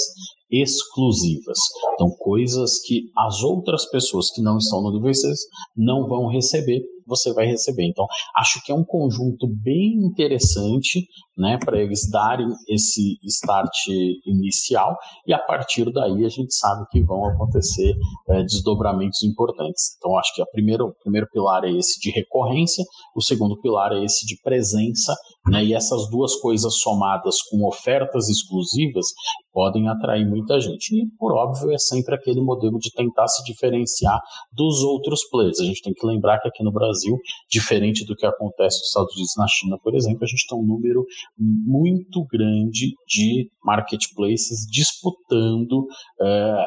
exclusivas. 0.50 1.58
Então, 1.94 2.10
coisas 2.12 2.80
que 2.80 3.10
as 3.18 3.42
outras 3.44 3.86
pessoas 3.90 4.32
que 4.32 4.42
não 4.42 4.58
estão 4.58 4.82
no 4.82 4.92
nível 4.92 5.14
6 5.14 5.38
não 5.76 6.08
vão 6.08 6.28
receber, 6.28 6.82
você 7.06 7.34
vai 7.34 7.46
receber. 7.46 7.86
Então, 7.86 8.06
acho 8.36 8.64
que 8.64 8.72
é 8.72 8.76
um 8.76 8.84
conjunto 8.84 9.48
bem 9.48 9.94
interessante 10.04 11.08
né, 11.38 11.58
para 11.64 11.82
eles 11.82 12.10
darem 12.10 12.48
esse 12.68 13.18
start 13.24 13.88
inicial 14.26 14.96
e 15.28 15.34
a 15.34 15.40
partir 15.40 15.92
daí 15.92 16.26
a 16.26 16.30
gente 16.30 16.54
sabe 16.54 16.86
que 16.90 17.02
vão 17.04 17.26
acontecer 17.26 17.94
é, 18.30 18.44
desdobramentos 18.44 19.22
importantes. 19.24 19.96
Então, 19.98 20.18
acho 20.18 20.34
que 20.34 20.42
a 20.42 20.46
primeiro, 20.46 20.88
o 20.88 20.94
primeiro 20.94 21.28
pilar 21.32 21.64
é 21.66 21.72
esse 21.72 22.00
de 22.00 22.12
recorrência, 22.12 22.84
o 23.16 23.22
segundo 23.22 23.60
pilar 23.60 23.92
é 23.92 24.04
esse 24.04 24.26
de 24.26 24.40
presença, 24.42 25.14
né, 25.48 25.64
e 25.64 25.74
essas 25.74 26.10
duas 26.10 26.36
coisas 26.38 26.80
somadas 26.80 27.42
com 27.50 27.68
ofertas 27.68 28.30
exclusivas 28.30 29.08
podem 29.52 29.88
atrair 29.88 30.28
muita 30.28 30.60
gente. 30.60 30.94
E, 30.94 31.08
por 31.18 31.34
óbvio, 31.34 31.72
é 31.72 31.78
sempre 31.78 32.16
aquele 32.16 32.42
modelo 32.42 32.78
de 32.78 32.92
tentar 32.92 33.28
se 33.28 33.44
diferenciar 33.44 34.20
dos 34.52 34.84
outros 34.84 35.22
players. 35.30 35.60
A 35.60 35.64
gente 35.64 35.82
tem 35.82 35.94
que 35.94 36.06
lembrar 36.06 36.40
que 36.40 36.48
aqui 36.48 36.64
no 36.64 36.74
Brasil, 36.74 37.18
diferente 37.50 38.06
do 38.06 38.16
que 38.16 38.26
acontece 38.26 38.80
nos 38.80 38.88
Estados 38.88 39.16
Unidos 39.16 39.34
na 39.38 39.48
China, 39.48 39.78
por 39.82 39.96
exemplo, 39.96 40.24
a 40.24 40.28
gente 40.28 40.46
tem 40.48 40.58
um 40.58 40.66
número 40.66 41.06
muito 41.38 42.26
grande 42.32 42.94
de 43.08 43.50
marketplaces 43.64 44.66
disputando 44.70 45.86
é, 46.22 46.66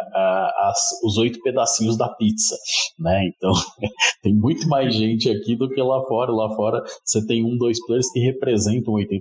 as, 0.59 0.79
os 1.05 1.17
oito 1.19 1.41
pedacinhos 1.43 1.97
da 1.97 2.09
pizza, 2.09 2.57
né? 2.99 3.21
Então 3.29 3.53
tem 4.23 4.35
muito 4.35 4.69
mais 4.69 4.95
gente 4.95 5.31
aqui 5.31 5.57
do 5.57 5.69
que 5.69 5.81
lá 5.81 6.03
fora. 6.07 6.33
Lá 6.33 6.55
fora 6.55 6.83
você 7.05 7.25
tem 7.27 7.45
um, 7.45 7.57
dois 7.57 7.85
players 7.87 8.11
que 8.13 8.21
representam 8.21 8.95
80% 8.95 9.21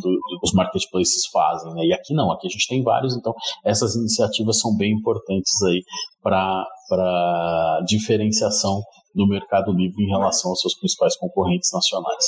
do, 0.00 0.20
dos 0.40 0.52
marketplaces 0.52 1.26
fazem, 1.32 1.72
né? 1.74 1.86
E 1.86 1.92
aqui 1.92 2.14
não, 2.14 2.30
aqui 2.30 2.46
a 2.46 2.50
gente 2.50 2.68
tem 2.68 2.82
vários, 2.82 3.16
então 3.16 3.34
essas 3.64 3.94
iniciativas 3.96 4.60
são 4.60 4.76
bem 4.76 4.92
importantes 4.92 5.62
aí 5.62 5.82
para 6.22 7.80
diferenciação 7.86 8.82
do 9.14 9.26
Mercado 9.26 9.72
Livre 9.72 10.04
em 10.04 10.08
relação 10.08 10.50
aos 10.50 10.60
seus 10.60 10.78
principais 10.78 11.16
concorrentes 11.16 11.70
nacionais. 11.72 12.24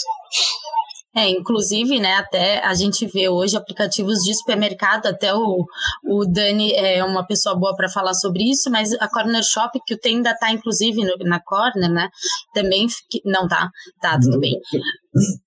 É, 1.14 1.28
inclusive, 1.28 1.98
né, 1.98 2.14
até 2.14 2.64
a 2.64 2.72
gente 2.72 3.04
vê 3.06 3.28
hoje 3.28 3.56
aplicativos 3.56 4.20
de 4.20 4.32
supermercado, 4.32 5.06
até 5.06 5.34
o, 5.34 5.64
o 6.04 6.24
Dani 6.24 6.72
é 6.72 7.02
uma 7.04 7.26
pessoa 7.26 7.56
boa 7.56 7.74
para 7.74 7.88
falar 7.88 8.14
sobre 8.14 8.44
isso, 8.48 8.70
mas 8.70 8.92
a 8.94 9.08
Corner 9.08 9.42
Shop, 9.42 9.76
que 9.84 9.94
o 9.94 9.98
tem 9.98 10.16
ainda 10.16 10.36
tá, 10.38 10.52
inclusive, 10.52 11.04
no, 11.04 11.16
na 11.28 11.40
Corner, 11.40 11.90
né, 11.90 12.08
também, 12.54 12.86
não 13.24 13.48
tá, 13.48 13.70
tá, 14.00 14.20
tudo 14.20 14.38
bem. 14.38 14.54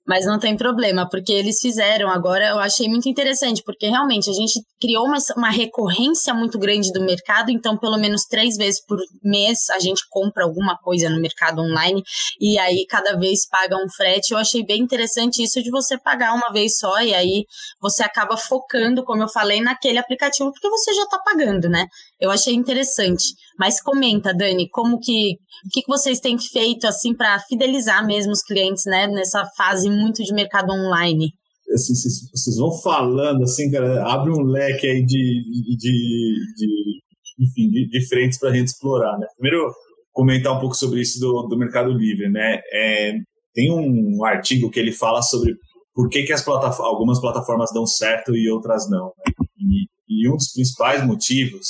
Mas 0.06 0.26
não 0.26 0.38
tem 0.38 0.58
problema, 0.58 1.08
porque 1.10 1.32
eles 1.32 1.60
fizeram 1.62 2.10
agora, 2.10 2.50
eu 2.50 2.60
achei 2.60 2.90
muito 2.90 3.08
interessante, 3.08 3.64
porque 3.64 3.88
realmente 3.88 4.30
a 4.30 4.34
gente 4.34 4.62
criou 4.80 5.06
uma, 5.06 5.18
uma 5.38 5.50
recorrência 5.50 6.34
muito 6.34 6.60
grande 6.60 6.92
do 6.92 7.02
mercado, 7.02 7.50
então 7.50 7.78
pelo 7.78 7.98
menos 7.98 8.26
três 8.26 8.58
vezes 8.58 8.86
por 8.86 8.98
mês 9.24 9.70
a 9.70 9.80
gente 9.80 10.04
compra 10.10 10.44
alguma 10.44 10.78
coisa 10.78 11.10
no 11.10 11.22
mercado 11.22 11.62
online 11.62 12.04
e 12.42 12.60
aí 12.60 12.86
cada 12.90 13.18
vez 13.18 13.48
paga 13.48 13.78
um 13.78 13.90
frete. 13.90 14.34
Eu 14.34 14.38
achei 14.38 14.66
bem 14.66 14.82
interessante 14.82 15.42
isso 15.42 15.64
de 15.64 15.72
você 15.72 15.98
pagar 15.98 16.34
uma 16.34 16.52
vez 16.52 16.78
só 16.78 17.02
e 17.02 17.14
aí 17.14 17.46
você 17.82 18.04
acaba 18.04 18.36
focando, 18.36 19.06
como 19.06 19.24
eu 19.24 19.30
falei, 19.30 19.62
naquele 19.62 19.98
aplicativo, 19.98 20.52
porque 20.52 20.70
você 20.70 20.94
já 20.94 21.04
está 21.04 21.20
pagando, 21.20 21.70
né? 21.70 21.88
Eu 22.20 22.30
achei 22.30 22.54
interessante. 22.54 23.34
Mas 23.58 23.82
comenta, 23.82 24.34
Dani, 24.34 24.68
como 24.70 25.00
que 25.00 25.38
o 25.66 25.70
que, 25.70 25.82
que 25.82 25.88
vocês 25.88 26.20
têm 26.20 26.38
feito 26.38 26.86
assim 26.86 27.16
para 27.16 27.40
fidelizar 27.40 28.06
mesmo 28.06 28.34
os 28.34 28.42
clientes, 28.42 28.84
né, 28.86 29.08
nessa 29.08 29.46
fase 29.56 29.90
muito 29.90 30.24
de 30.24 30.34
mercado 30.34 30.72
online? 30.72 31.32
Assim, 31.74 31.94
vocês 31.94 32.58
vão 32.58 32.72
falando 32.82 33.44
assim, 33.44 33.72
cara, 33.72 34.04
abre 34.06 34.32
um 34.32 34.44
leque 34.44 34.86
aí 34.86 35.04
de, 35.04 35.44
de, 35.78 36.34
de 36.56 37.04
enfim, 37.40 37.70
de, 37.70 37.88
de 37.90 38.08
frentes 38.08 38.38
para 38.38 38.50
a 38.50 38.54
gente 38.54 38.68
explorar, 38.68 39.18
né? 39.18 39.26
Primeiro, 39.38 39.74
comentar 40.12 40.56
um 40.56 40.60
pouco 40.60 40.76
sobre 40.76 41.02
isso 41.02 41.20
do, 41.20 41.48
do 41.48 41.58
Mercado 41.58 41.92
Livre, 41.92 42.30
né? 42.30 42.60
É, 42.72 43.14
tem 43.54 43.72
um 43.72 44.24
artigo 44.24 44.70
que 44.70 44.80
ele 44.80 44.92
fala 44.92 45.22
sobre 45.22 45.54
por 45.94 46.10
que, 46.10 46.24
que 46.24 46.34
as 46.34 46.44
plataformas, 46.44 46.92
algumas 46.92 47.20
plataformas 47.20 47.72
dão 47.74 47.86
certo 47.86 48.36
e 48.36 48.50
outras 48.50 48.90
não. 48.90 49.06
Né? 49.06 49.34
E, 49.58 50.26
e, 50.26 50.30
um 50.30 50.36
dos 50.36 50.52
principais 50.52 51.06
motivos 51.06 51.68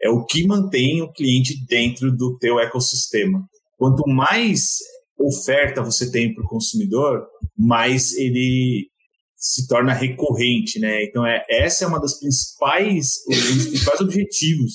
é 0.00 0.08
o 0.08 0.24
que 0.24 0.46
mantém 0.46 1.02
o 1.02 1.12
cliente 1.12 1.54
dentro 1.66 2.14
do 2.14 2.36
teu 2.38 2.58
ecossistema. 2.58 3.42
Quanto 3.78 4.02
mais 4.08 4.78
oferta 5.18 5.82
você 5.82 6.10
tem 6.10 6.34
para 6.34 6.44
o 6.44 6.48
consumidor, 6.48 7.26
mais 7.56 8.12
ele 8.14 8.88
se 9.34 9.66
torna 9.66 9.92
recorrente, 9.92 10.78
né? 10.78 11.04
Então 11.04 11.26
é 11.26 11.44
essa 11.48 11.84
é 11.84 11.86
uma 11.86 12.00
das 12.00 12.18
principais 12.18 13.22
um 13.28 13.56
dos 13.56 13.66
principais 13.66 14.00
objetivos 14.00 14.72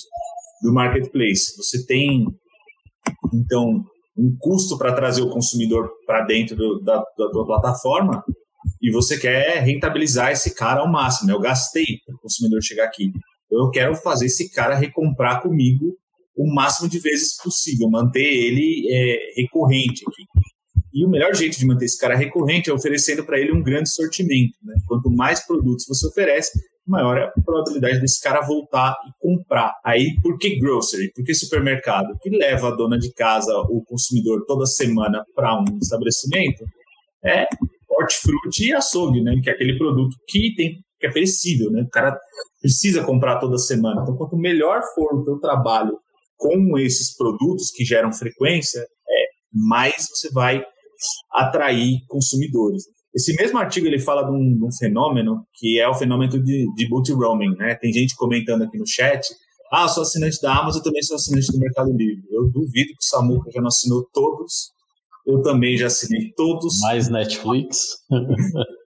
do 0.61 0.73
marketplace. 0.73 1.55
Você 1.57 1.85
tem 1.85 2.25
então 3.33 3.83
um 4.17 4.35
custo 4.39 4.77
para 4.77 4.93
trazer 4.93 5.21
o 5.21 5.29
consumidor 5.29 5.89
para 6.05 6.25
dentro 6.25 6.55
do, 6.55 6.79
da, 6.81 6.97
da 6.97 7.29
tua 7.31 7.45
plataforma 7.45 8.23
e 8.81 8.91
você 8.91 9.17
quer 9.17 9.61
rentabilizar 9.63 10.31
esse 10.31 10.53
cara 10.53 10.81
ao 10.81 10.91
máximo. 10.91 11.27
Né? 11.27 11.33
Eu 11.33 11.39
gastei 11.39 11.85
para 12.05 12.15
o 12.15 12.19
consumidor 12.19 12.61
chegar 12.61 12.85
aqui. 12.85 13.11
Então, 13.45 13.65
eu 13.65 13.69
quero 13.69 13.95
fazer 13.95 14.25
esse 14.25 14.49
cara 14.49 14.75
recomprar 14.75 15.41
comigo 15.41 15.95
o 16.35 16.53
máximo 16.53 16.89
de 16.89 16.99
vezes 16.99 17.35
possível, 17.41 17.89
manter 17.89 18.21
ele 18.21 18.87
é, 18.89 19.41
recorrente 19.41 20.03
aqui. 20.07 20.23
E 20.93 21.05
o 21.05 21.09
melhor 21.09 21.33
jeito 21.33 21.57
de 21.57 21.65
manter 21.65 21.85
esse 21.85 21.97
cara 21.97 22.15
recorrente 22.15 22.69
é 22.69 22.73
oferecendo 22.73 23.25
para 23.25 23.39
ele 23.39 23.51
um 23.51 23.63
grande 23.63 23.89
sortimento. 23.89 24.57
Né? 24.63 24.75
Quanto 24.87 25.09
mais 25.09 25.45
produtos 25.45 25.85
você 25.87 26.05
oferece, 26.07 26.51
maior 26.85 27.17
é 27.17 27.23
a 27.23 27.41
probabilidade 27.43 28.01
desse 28.01 28.21
cara 28.21 28.41
voltar 28.41 28.97
e 29.07 29.11
comprar. 29.19 29.73
Aí, 29.85 30.15
por 30.21 30.37
que 30.37 30.59
grocery? 30.59 31.11
Por 31.13 31.23
que 31.23 31.33
supermercado? 31.33 32.17
Que 32.21 32.29
leva 32.29 32.67
a 32.67 32.75
dona 32.75 32.97
de 32.97 33.13
casa, 33.13 33.53
o 33.69 33.81
consumidor, 33.85 34.43
toda 34.45 34.65
semana 34.65 35.23
para 35.33 35.57
um 35.59 35.77
estabelecimento 35.81 36.65
é 37.23 37.45
hortifruti 37.89 38.67
e 38.67 38.73
açougue, 38.73 39.21
né? 39.21 39.39
Que 39.41 39.49
é 39.49 39.53
aquele 39.53 39.77
produto 39.77 40.15
que 40.27 40.53
tem 40.55 40.81
que 40.99 41.07
é 41.07 41.11
perecível, 41.11 41.71
né? 41.71 41.81
O 41.81 41.89
cara 41.89 42.15
precisa 42.61 43.03
comprar 43.03 43.39
toda 43.39 43.57
semana. 43.57 44.01
Então, 44.03 44.15
quanto 44.15 44.37
melhor 44.37 44.81
for 44.93 45.15
o 45.15 45.23
teu 45.23 45.39
trabalho 45.39 45.97
com 46.41 46.77
esses 46.79 47.15
produtos 47.15 47.69
que 47.69 47.85
geram 47.85 48.11
frequência, 48.11 48.79
é, 48.79 49.25
mais 49.53 50.07
você 50.09 50.29
vai 50.31 50.63
atrair 51.33 51.99
consumidores. 52.07 52.83
Esse 53.13 53.35
mesmo 53.35 53.59
artigo 53.59 53.85
ele 53.85 53.99
fala 53.99 54.23
de 54.23 54.31
um, 54.31 54.57
de 54.57 54.65
um 54.65 54.71
fenômeno 54.71 55.45
que 55.53 55.79
é 55.79 55.87
o 55.87 55.93
fenômeno 55.93 56.41
de, 56.43 56.65
de 56.73 56.89
boot 56.89 57.11
roaming, 57.11 57.55
né? 57.57 57.75
Tem 57.75 57.93
gente 57.93 58.15
comentando 58.15 58.63
aqui 58.63 58.77
no 58.77 58.87
chat, 58.87 59.21
ah, 59.71 59.87
sou 59.87 60.01
assinante 60.01 60.41
da 60.41 60.57
Amazon, 60.57 60.79
eu 60.79 60.83
também 60.83 61.03
sou 61.03 61.15
assinante 61.15 61.51
do 61.51 61.59
Mercado 61.59 61.91
Livre. 61.91 62.23
Eu 62.31 62.49
duvido 62.49 62.89
que 62.89 63.03
o 63.03 63.07
Samuca 63.07 63.51
já 63.53 63.61
não 63.61 63.67
assinou 63.67 64.03
todos. 64.11 64.71
Eu 65.27 65.41
também 65.43 65.77
já 65.77 65.87
assinei 65.87 66.31
todos. 66.35 66.79
Mais 66.79 67.07
Netflix? 67.07 67.85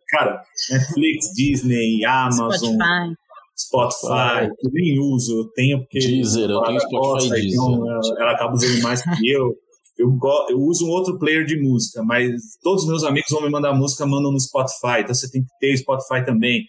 Cara, 0.10 0.42
Netflix, 0.72 1.32
Disney, 1.34 2.04
Amazon, 2.06 2.52
Spotify, 2.52 3.16
Spotify 3.58 4.50
eu 4.64 4.72
nem 4.72 5.00
uso, 5.00 5.40
eu 5.40 5.46
tenho 5.54 5.80
porque. 5.80 6.00
Deezer, 6.00 6.50
eu 6.50 6.62
tenho 6.64 6.80
Spotify 6.80 7.08
gosta, 7.08 7.36
Deezer. 7.36 7.54
Então 7.54 7.90
ela, 7.90 8.02
ela 8.20 8.32
acaba 8.32 8.54
usando 8.54 8.82
mais 8.82 9.02
que 9.02 9.30
eu. 9.30 9.56
Eu, 9.98 10.20
eu 10.50 10.60
uso 10.60 10.86
um 10.86 10.90
outro 10.90 11.18
player 11.18 11.46
de 11.46 11.58
música, 11.58 12.04
mas 12.04 12.30
todos 12.62 12.84
os 12.84 12.90
meus 12.90 13.06
amigos 13.06 13.32
vão 13.32 13.42
me 13.42 13.50
mandar 13.50 13.74
música, 13.74 14.06
mandam 14.06 14.30
no 14.30 14.40
Spotify, 14.40 15.00
então 15.00 15.16
você 15.16 15.32
tem 15.32 15.42
que 15.42 15.48
ter 15.58 15.78
Spotify 15.78 16.26
também. 16.26 16.66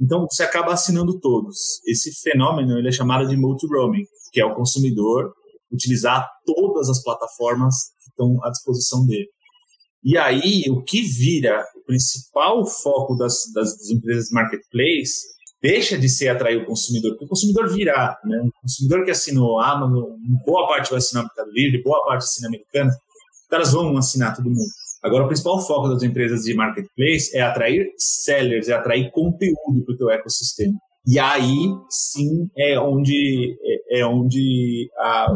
Então 0.00 0.26
você 0.26 0.42
acaba 0.42 0.72
assinando 0.72 1.20
todos. 1.20 1.82
Esse 1.86 2.10
fenômeno 2.22 2.78
ele 2.78 2.88
é 2.88 2.92
chamado 2.92 3.28
de 3.28 3.36
multi-roaming, 3.36 4.04
que 4.32 4.40
é 4.40 4.46
o 4.46 4.54
consumidor 4.54 5.34
utilizar 5.70 6.26
todas 6.46 6.88
as 6.88 7.02
plataformas 7.02 7.74
que 8.00 8.08
estão 8.08 8.42
à 8.42 8.50
disposição 8.50 9.04
dele. 9.04 9.28
E 10.02 10.16
aí, 10.16 10.62
o 10.70 10.82
que 10.82 11.02
vira 11.02 11.64
o 11.74 11.84
principal 11.84 12.64
foco 12.64 13.16
das, 13.16 13.34
das, 13.52 13.76
das 13.76 13.90
empresas 13.90 14.28
de 14.28 14.34
marketplace 14.34 15.35
deixa 15.62 15.98
de 15.98 16.08
ser 16.08 16.28
atrair 16.28 16.62
o 16.62 16.66
consumidor, 16.66 17.12
porque 17.12 17.24
o 17.24 17.28
consumidor 17.28 17.72
virá, 17.72 18.18
né? 18.24 18.38
O 18.44 18.62
consumidor 18.62 19.04
que 19.04 19.10
assinou 19.10 19.58
a 19.58 19.72
Amazon, 19.72 20.10
boa 20.44 20.66
parte 20.68 20.90
vai 20.90 20.98
assinar 20.98 21.24
o 21.24 21.26
Mercado 21.26 21.50
Livre, 21.52 21.82
boa 21.82 22.04
parte 22.04 22.24
assina 22.24 22.48
americana, 22.48 22.90
os 22.90 23.48
caras 23.48 23.72
vão 23.72 23.96
assinar 23.96 24.34
todo 24.36 24.48
mundo. 24.48 24.70
Agora, 25.02 25.24
o 25.24 25.28
principal 25.28 25.60
foco 25.64 25.88
das 25.88 26.02
empresas 26.02 26.42
de 26.42 26.54
marketplace 26.54 27.36
é 27.36 27.40
atrair 27.40 27.86
sellers, 27.96 28.68
é 28.68 28.72
atrair 28.72 29.10
conteúdo 29.12 29.84
para 29.84 29.94
o 29.94 29.96
teu 29.96 30.10
ecossistema. 30.10 30.74
E 31.06 31.18
aí, 31.18 31.68
sim, 31.88 32.48
é 32.58 32.78
onde, 32.80 33.56
é, 33.92 34.00
é 34.00 34.06
onde 34.06 34.90
a, 34.98 35.28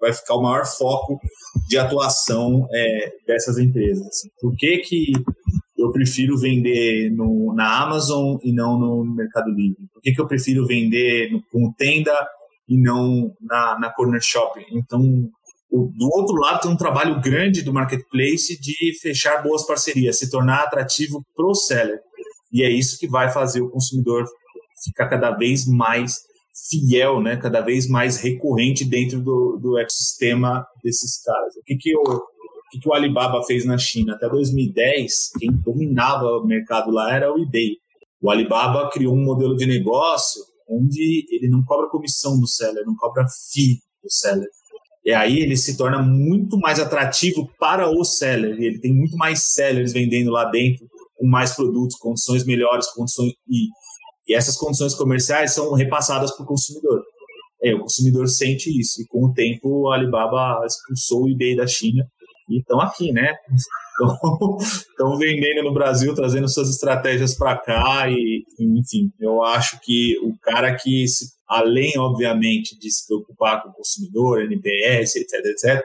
vai 0.00 0.12
ficar 0.12 0.34
o 0.34 0.42
maior 0.42 0.66
foco 0.66 1.20
de 1.68 1.78
atuação 1.78 2.66
é, 2.72 3.12
dessas 3.26 3.58
empresas. 3.58 4.08
Por 4.40 4.54
que, 4.56 4.78
que 4.78 5.12
eu 5.84 5.92
prefiro 5.92 6.38
vender 6.38 7.10
no, 7.10 7.54
na 7.54 7.82
Amazon 7.82 8.36
e 8.42 8.52
não 8.52 8.78
no 8.78 9.04
Mercado 9.04 9.50
Livre? 9.50 9.88
Por 9.92 10.02
que, 10.02 10.12
que 10.12 10.20
eu 10.20 10.26
prefiro 10.26 10.66
vender 10.66 11.30
no, 11.30 11.42
com 11.50 11.72
tenda 11.72 12.12
e 12.68 12.76
não 12.80 13.34
na, 13.40 13.78
na 13.78 13.90
Corner 13.90 14.20
Shop? 14.22 14.64
Então, 14.72 15.00
o, 15.70 15.90
do 15.96 16.06
outro 16.06 16.36
lado, 16.36 16.62
tem 16.62 16.70
um 16.70 16.76
trabalho 16.76 17.20
grande 17.20 17.62
do 17.62 17.72
marketplace 17.72 18.58
de 18.60 18.98
fechar 19.00 19.42
boas 19.42 19.66
parcerias, 19.66 20.18
se 20.18 20.30
tornar 20.30 20.62
atrativo 20.62 21.24
para 21.34 21.46
o 21.46 21.54
seller. 21.54 22.00
E 22.52 22.62
é 22.62 22.70
isso 22.70 22.98
que 22.98 23.08
vai 23.08 23.30
fazer 23.30 23.60
o 23.60 23.70
consumidor 23.70 24.24
ficar 24.84 25.08
cada 25.08 25.30
vez 25.32 25.66
mais 25.66 26.20
fiel, 26.70 27.20
né, 27.20 27.36
cada 27.36 27.60
vez 27.60 27.88
mais 27.88 28.16
recorrente 28.18 28.84
dentro 28.84 29.20
do, 29.20 29.58
do 29.60 29.78
ecossistema 29.78 30.64
desses 30.82 31.20
caras. 31.20 31.56
O 31.56 31.62
que, 31.64 31.76
que, 31.76 31.96
o 31.96 32.22
que, 32.74 32.80
que 32.80 32.88
o 32.88 32.94
Alibaba 32.94 33.42
fez 33.44 33.64
na 33.64 33.78
China? 33.78 34.14
Até 34.14 34.28
2010, 34.28 35.30
quem 35.38 35.50
dominava 35.64 36.26
o 36.26 36.46
mercado 36.46 36.90
lá 36.90 37.14
era 37.14 37.32
o 37.32 37.40
eBay. 37.40 37.76
O 38.20 38.30
Alibaba 38.30 38.90
criou 38.90 39.14
um 39.14 39.24
modelo 39.24 39.56
de 39.56 39.66
negócio 39.66 40.42
onde 40.68 41.26
ele 41.30 41.48
não 41.48 41.62
cobra 41.64 41.90
comissão 41.90 42.38
do 42.40 42.48
seller, 42.48 42.84
não 42.86 42.96
cobra 42.96 43.26
fee 43.52 43.78
do 44.02 44.10
seller. 44.10 44.48
E 45.04 45.12
aí 45.12 45.38
ele 45.38 45.56
se 45.56 45.76
torna 45.76 46.02
muito 46.02 46.58
mais 46.58 46.80
atrativo 46.80 47.48
para 47.58 47.88
o 47.88 48.04
seller. 48.04 48.58
Ele 48.58 48.80
tem 48.80 48.92
muito 48.94 49.16
mais 49.16 49.52
sellers 49.52 49.92
vendendo 49.92 50.30
lá 50.30 50.46
dentro, 50.46 50.86
com 51.16 51.26
mais 51.26 51.54
produtos, 51.54 51.96
condições 51.98 52.44
melhores, 52.44 52.90
condições 52.92 53.32
e 53.48 53.68
e 54.26 54.34
essas 54.34 54.56
condições 54.56 54.94
comerciais 54.94 55.52
são 55.52 55.74
repassadas 55.74 56.34
para 56.34 56.44
o 56.44 56.48
consumidor. 56.48 57.02
É, 57.62 57.74
o 57.74 57.80
consumidor 57.80 58.26
sente 58.28 58.70
isso. 58.70 59.02
E 59.02 59.06
com 59.06 59.26
o 59.26 59.32
tempo, 59.32 59.90
a 59.90 59.96
Alibaba 59.96 60.64
expulsou 60.64 61.24
o 61.24 61.30
eBay 61.30 61.54
da 61.54 61.66
China 61.66 62.06
e 62.48 62.58
estão 62.58 62.80
aqui, 62.80 63.12
né? 63.12 63.34
Estão 64.90 65.16
vendendo 65.16 65.62
no 65.62 65.72
Brasil, 65.72 66.14
trazendo 66.14 66.48
suas 66.48 66.68
estratégias 66.68 67.36
para 67.36 67.56
cá 67.56 68.08
e, 68.08 68.44
enfim, 68.58 69.10
eu 69.20 69.42
acho 69.42 69.78
que 69.80 70.18
o 70.18 70.36
cara 70.42 70.74
que, 70.74 71.04
além, 71.48 71.96
obviamente, 71.98 72.76
de 72.78 72.90
se 72.90 73.06
preocupar 73.06 73.62
com 73.62 73.68
o 73.68 73.72
consumidor, 73.72 74.42
NPS, 74.42 75.16
etc, 75.16 75.44
etc, 75.46 75.82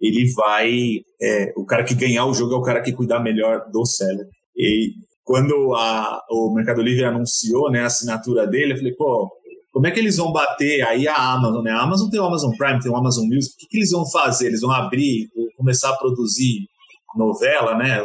ele 0.00 0.30
vai, 0.34 1.00
é, 1.22 1.52
o 1.56 1.64
cara 1.64 1.82
que 1.82 1.94
ganhar 1.94 2.26
o 2.26 2.34
jogo 2.34 2.54
é 2.54 2.58
o 2.58 2.62
cara 2.62 2.82
que 2.82 2.92
cuidar 2.92 3.20
melhor 3.20 3.64
do 3.72 3.86
seller. 3.86 4.26
E 4.54 4.92
quando 5.24 5.74
a, 5.74 6.20
o 6.30 6.54
Mercado 6.54 6.82
Livre 6.82 7.04
anunciou 7.04 7.70
né, 7.70 7.80
a 7.80 7.86
assinatura 7.86 8.46
dele, 8.46 8.74
eu 8.74 8.76
falei, 8.76 8.94
pô, 8.94 9.28
como 9.72 9.86
é 9.86 9.90
que 9.90 10.00
eles 10.00 10.16
vão 10.16 10.32
bater 10.32 10.80
aí 10.86 11.06
a 11.06 11.34
Amazon? 11.34 11.62
Né? 11.62 11.70
A 11.70 11.82
Amazon 11.82 12.08
tem 12.08 12.20
o 12.20 12.24
Amazon 12.24 12.50
Prime, 12.56 12.80
tem 12.80 12.90
o 12.90 12.96
Amazon 12.96 13.26
Music, 13.26 13.52
o 13.52 13.58
que, 13.58 13.66
que 13.66 13.76
eles 13.76 13.90
vão 13.90 14.08
fazer? 14.10 14.46
Eles 14.46 14.62
vão 14.62 14.70
abrir, 14.70 15.28
começar 15.66 15.90
a 15.90 15.96
produzir 15.96 16.68
novela, 17.16 17.76
né? 17.76 18.04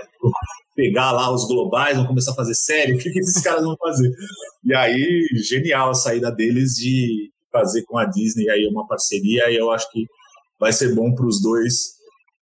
Pegar 0.76 1.12
lá 1.12 1.32
os 1.32 1.46
globais, 1.48 1.96
vão 1.96 2.08
começar 2.08 2.32
a 2.32 2.36
fazer 2.36 2.56
série, 2.56 2.94
o 2.96 2.98
que, 2.98 3.12
que 3.12 3.20
esses 3.20 3.44
caras 3.44 3.64
vão 3.64 3.76
fazer? 3.78 4.10
E 4.66 4.74
aí, 4.74 5.28
genial 5.48 5.92
a 5.92 5.94
saída 5.94 6.32
deles 6.32 6.74
de 6.74 7.30
fazer 7.52 7.84
com 7.84 7.98
a 7.98 8.06
Disney 8.06 8.50
aí 8.50 8.68
uma 8.68 8.88
parceria, 8.88 9.52
e 9.52 9.58
eu 9.58 9.70
acho 9.72 9.92
que 9.92 10.06
vai 10.60 10.74
ser 10.74 10.96
bom 10.96 11.14
para 11.14 11.28
os 11.28 11.42
dois 11.42 11.92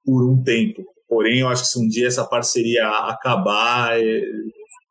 por 0.06 0.24
um 0.30 0.42
tempo. 0.42 0.84
Porém, 1.08 1.40
eu 1.40 1.48
acho 1.50 1.64
que 1.64 1.70
se 1.70 1.80
um 1.80 1.88
dia 1.88 2.08
essa 2.08 2.24
parceria 2.24 2.88
acabar, 2.88 4.00
é, 4.00 4.22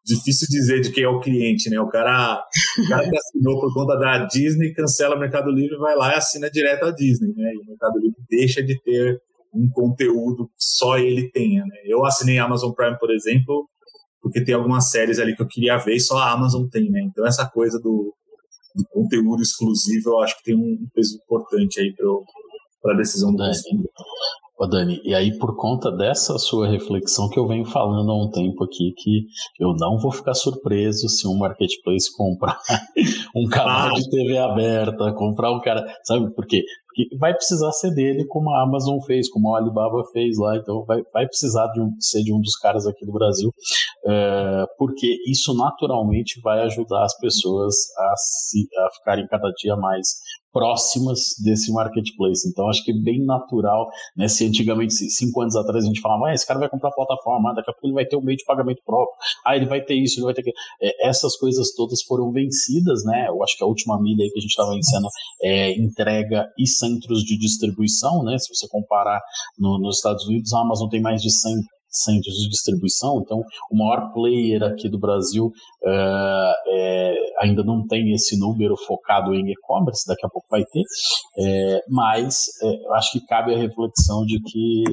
difícil 0.04 0.48
dizer 0.50 0.80
de 0.80 0.90
quem 0.90 1.04
é 1.04 1.08
o 1.08 1.20
cliente, 1.20 1.70
né? 1.70 1.78
O 1.80 1.88
cara, 1.88 2.42
o 2.78 2.88
cara 2.88 3.08
que 3.08 3.16
assinou 3.16 3.60
por 3.60 3.72
conta 3.72 3.96
da 3.96 4.24
Disney 4.24 4.72
cancela 4.72 5.14
o 5.14 5.18
Mercado 5.18 5.50
Livre, 5.50 5.76
vai 5.76 5.94
lá 5.94 6.12
e 6.12 6.16
assina 6.16 6.50
direto 6.50 6.86
a 6.86 6.90
Disney, 6.90 7.32
né? 7.36 7.52
E 7.54 7.58
o 7.58 7.66
Mercado 7.66 7.98
Livre 7.98 8.20
deixa 8.28 8.62
de 8.62 8.80
ter 8.82 9.20
um 9.52 9.68
conteúdo 9.70 10.46
que 10.46 10.54
só 10.58 10.98
ele 10.98 11.30
tenha, 11.30 11.64
né? 11.64 11.76
Eu 11.84 12.04
assinei 12.04 12.38
a 12.38 12.44
Amazon 12.44 12.72
Prime, 12.72 12.98
por 12.98 13.10
exemplo, 13.10 13.68
porque 14.20 14.44
tem 14.44 14.54
algumas 14.54 14.90
séries 14.90 15.18
ali 15.18 15.34
que 15.34 15.42
eu 15.42 15.46
queria 15.46 15.76
ver 15.78 15.94
e 15.94 16.00
só 16.00 16.18
a 16.18 16.32
Amazon 16.32 16.66
tem, 16.68 16.90
né? 16.90 17.00
Então 17.02 17.26
essa 17.26 17.48
coisa 17.48 17.78
do, 17.78 18.14
do 18.74 18.84
conteúdo 18.90 19.42
exclusivo 19.42 20.10
eu 20.10 20.20
acho 20.20 20.36
que 20.38 20.44
tem 20.44 20.54
um 20.54 20.88
peso 20.94 21.16
importante 21.16 21.80
aí 21.80 21.94
para 22.82 22.94
a 22.94 22.96
decisão 22.96 23.34
do 23.34 23.42
é. 23.42 23.48
consumidor. 23.48 23.92
Ô 24.60 24.66
Dani, 24.66 25.00
e 25.04 25.14
aí 25.14 25.38
por 25.38 25.54
conta 25.54 25.88
dessa 25.88 26.36
sua 26.36 26.66
reflexão 26.66 27.28
que 27.28 27.38
eu 27.38 27.46
venho 27.46 27.64
falando 27.64 28.10
há 28.10 28.24
um 28.24 28.28
tempo 28.28 28.64
aqui, 28.64 28.92
que 28.96 29.26
eu 29.56 29.72
não 29.78 29.96
vou 30.00 30.10
ficar 30.10 30.34
surpreso 30.34 31.08
se 31.08 31.28
um 31.28 31.38
marketplace 31.38 32.12
comprar 32.12 32.58
um 33.36 33.48
canal 33.48 33.94
de 33.94 34.10
TV 34.10 34.36
aberta, 34.36 35.12
comprar 35.12 35.52
um 35.52 35.60
cara, 35.60 35.86
sabe 36.02 36.34
por 36.34 36.44
quê? 36.44 36.64
Porque 36.88 37.16
vai 37.16 37.32
precisar 37.32 37.70
ser 37.70 37.94
dele 37.94 38.26
como 38.26 38.50
a 38.50 38.64
Amazon 38.64 38.98
fez, 39.06 39.30
como 39.30 39.54
a 39.54 39.58
Alibaba 39.58 40.02
fez 40.12 40.36
lá, 40.36 40.56
então 40.56 40.84
vai, 40.84 41.02
vai 41.14 41.24
precisar 41.28 41.68
de 41.68 41.80
um, 41.80 41.92
ser 42.00 42.24
de 42.24 42.34
um 42.34 42.40
dos 42.40 42.56
caras 42.56 42.84
aqui 42.84 43.06
do 43.06 43.12
Brasil, 43.12 43.52
é, 44.06 44.64
porque 44.76 45.18
isso 45.28 45.54
naturalmente 45.54 46.40
vai 46.42 46.62
ajudar 46.62 47.04
as 47.04 47.16
pessoas 47.18 47.76
a, 47.96 48.16
se, 48.16 48.66
a 48.76 48.90
ficarem 48.98 49.28
cada 49.28 49.48
dia 49.62 49.76
mais 49.76 50.08
próximas 50.52 51.20
desse 51.44 51.72
marketplace. 51.72 52.48
Então, 52.48 52.68
acho 52.68 52.82
que 52.84 52.90
é 52.90 52.94
bem 52.94 53.24
natural, 53.24 53.88
né? 54.16 54.28
Antigamente, 54.48 54.94
cinco 54.94 55.42
anos 55.42 55.54
atrás, 55.56 55.84
a 55.84 55.86
gente 55.86 56.00
falava, 56.00 56.28
ah, 56.28 56.34
esse 56.34 56.46
cara 56.46 56.58
vai 56.58 56.68
comprar 56.68 56.90
plataforma, 56.90 57.54
daqui 57.54 57.70
a 57.70 57.72
pouco 57.72 57.86
ele 57.86 57.94
vai 57.94 58.06
ter 58.06 58.16
um 58.16 58.22
meio 58.22 58.38
de 58.38 58.44
pagamento 58.44 58.82
próprio, 58.84 59.14
ah, 59.44 59.56
ele 59.56 59.66
vai 59.66 59.80
ter 59.80 59.94
isso, 59.94 60.18
ele 60.18 60.24
vai 60.24 60.34
ter 60.34 60.40
aquilo. 60.40 60.56
É, 60.80 61.08
essas 61.08 61.36
coisas 61.36 61.72
todas 61.74 62.02
foram 62.02 62.32
vencidas, 62.32 63.04
né? 63.04 63.26
Eu 63.28 63.42
acho 63.42 63.56
que 63.56 63.64
a 63.64 63.66
última 63.66 64.00
milha 64.00 64.24
aí 64.24 64.30
que 64.30 64.38
a 64.38 64.42
gente 64.42 64.50
estava 64.50 64.72
vencendo 64.72 65.08
é 65.42 65.72
entrega 65.78 66.46
e 66.58 66.66
centros 66.66 67.22
de 67.22 67.38
distribuição, 67.38 68.22
né? 68.24 68.38
Se 68.38 68.54
você 68.54 68.66
comparar 68.68 69.20
no, 69.58 69.78
nos 69.78 69.96
Estados 69.96 70.26
Unidos, 70.26 70.52
a 70.52 70.60
Amazon 70.60 70.88
tem 70.88 71.00
mais 71.00 71.20
de 71.20 71.30
100 71.30 71.54
centros 71.90 72.34
de 72.34 72.48
distribuição, 72.48 73.20
então 73.22 73.40
o 73.70 73.76
maior 73.76 74.12
player 74.12 74.62
aqui 74.62 74.88
do 74.88 74.98
Brasil 74.98 75.50
é, 75.84 77.14
ainda 77.40 77.62
não 77.62 77.86
tem 77.86 78.12
esse 78.12 78.38
número 78.38 78.76
focado 78.86 79.34
em 79.34 79.50
e-commerce, 79.50 80.06
daqui 80.06 80.26
a 80.26 80.28
pouco 80.28 80.46
vai 80.50 80.64
ter, 80.64 80.82
é, 81.38 81.80
mas 81.88 82.44
é, 82.62 82.96
acho 82.96 83.12
que 83.12 83.26
cabe 83.26 83.54
a 83.54 83.58
reflexão 83.58 84.24
de 84.24 84.40
que 84.40 84.84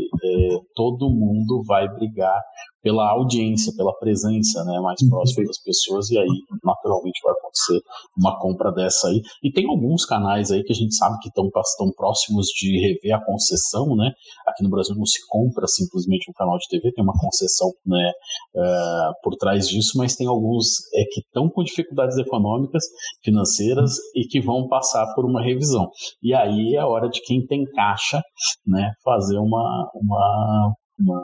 todo 0.75 1.10
mundo 1.10 1.63
vai 1.67 1.88
brigar 1.88 2.39
pela 2.86 3.10
audiência, 3.10 3.74
pela 3.76 3.91
presença 3.98 4.63
né, 4.63 4.80
mais 4.80 5.02
uhum. 5.02 5.10
próxima 5.10 5.43
das 5.48 5.58
pessoas, 5.58 6.12
e 6.12 6.19
aí 6.19 6.28
naturalmente 6.63 7.19
vai 7.24 7.34
acontecer 7.34 7.82
uma 8.15 8.39
compra 8.39 8.71
dessa 8.71 9.08
aí. 9.08 9.24
E 9.43 9.52
tem 9.52 9.67
alguns 9.67 10.06
canais 10.06 10.52
aí 10.52 10.63
que 10.63 10.71
a 10.71 10.76
gente 10.76 10.95
sabe 10.95 11.17
que 11.19 11.30
estão 11.30 11.50
próximos 11.98 12.45
de 12.56 12.80
rever 12.80 13.15
a 13.15 13.26
concessão, 13.26 13.95
né? 13.95 14.12
Aqui 14.48 14.63
no 14.63 14.69
Brasil 14.69 14.95
não 14.95 15.06
se 15.06 15.17
compra 15.28 15.65
simplesmente 15.65 16.30
um 16.30 16.34
canal 16.34 16.60
de 16.60 16.67
TV, 16.69 16.91
tem 16.93 17.04
uma 17.04 17.19
concessão 17.19 17.71
né, 17.88 18.12
uh, 18.56 19.13
por 19.24 19.36
trás 19.36 19.67
disso, 19.67 19.98
mas 19.98 20.15
tem 20.15 20.28
alguns 20.28 20.86
é, 20.93 21.06
que 21.06 21.21
estão 21.21 21.50
com 21.50 21.63
dificuldades 21.63 22.19
econômicas, 22.19 22.84
financeiras 23.24 23.93
e 24.15 24.28
que 24.28 24.39
vão 24.39 24.67
passar 24.67 25.12
por 25.15 25.26
uma 25.26 25.41
revisão. 25.41 25.89
E 26.21 26.36
aí 26.36 26.76
é 26.76 26.80
a 26.82 26.88
hora 26.88 27.10
de 27.10 27.19
quem 27.21 27.43
tem 27.48 27.65
caixa, 27.65 28.21
né, 28.67 28.91
fazer 29.04 29.39
uma, 29.39 29.89
uma 29.95 30.76
uma, 30.99 31.23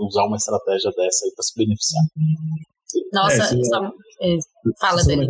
usar 0.00 0.24
uma 0.24 0.36
estratégia 0.36 0.90
dessa 0.96 1.26
para 1.34 1.42
se 1.42 1.54
beneficiar. 1.56 2.02
Nossa, 3.12 3.42
é, 3.42 3.64
só, 3.64 3.92
é, 4.20 4.38
fala 4.80 5.02
dele. 5.04 5.26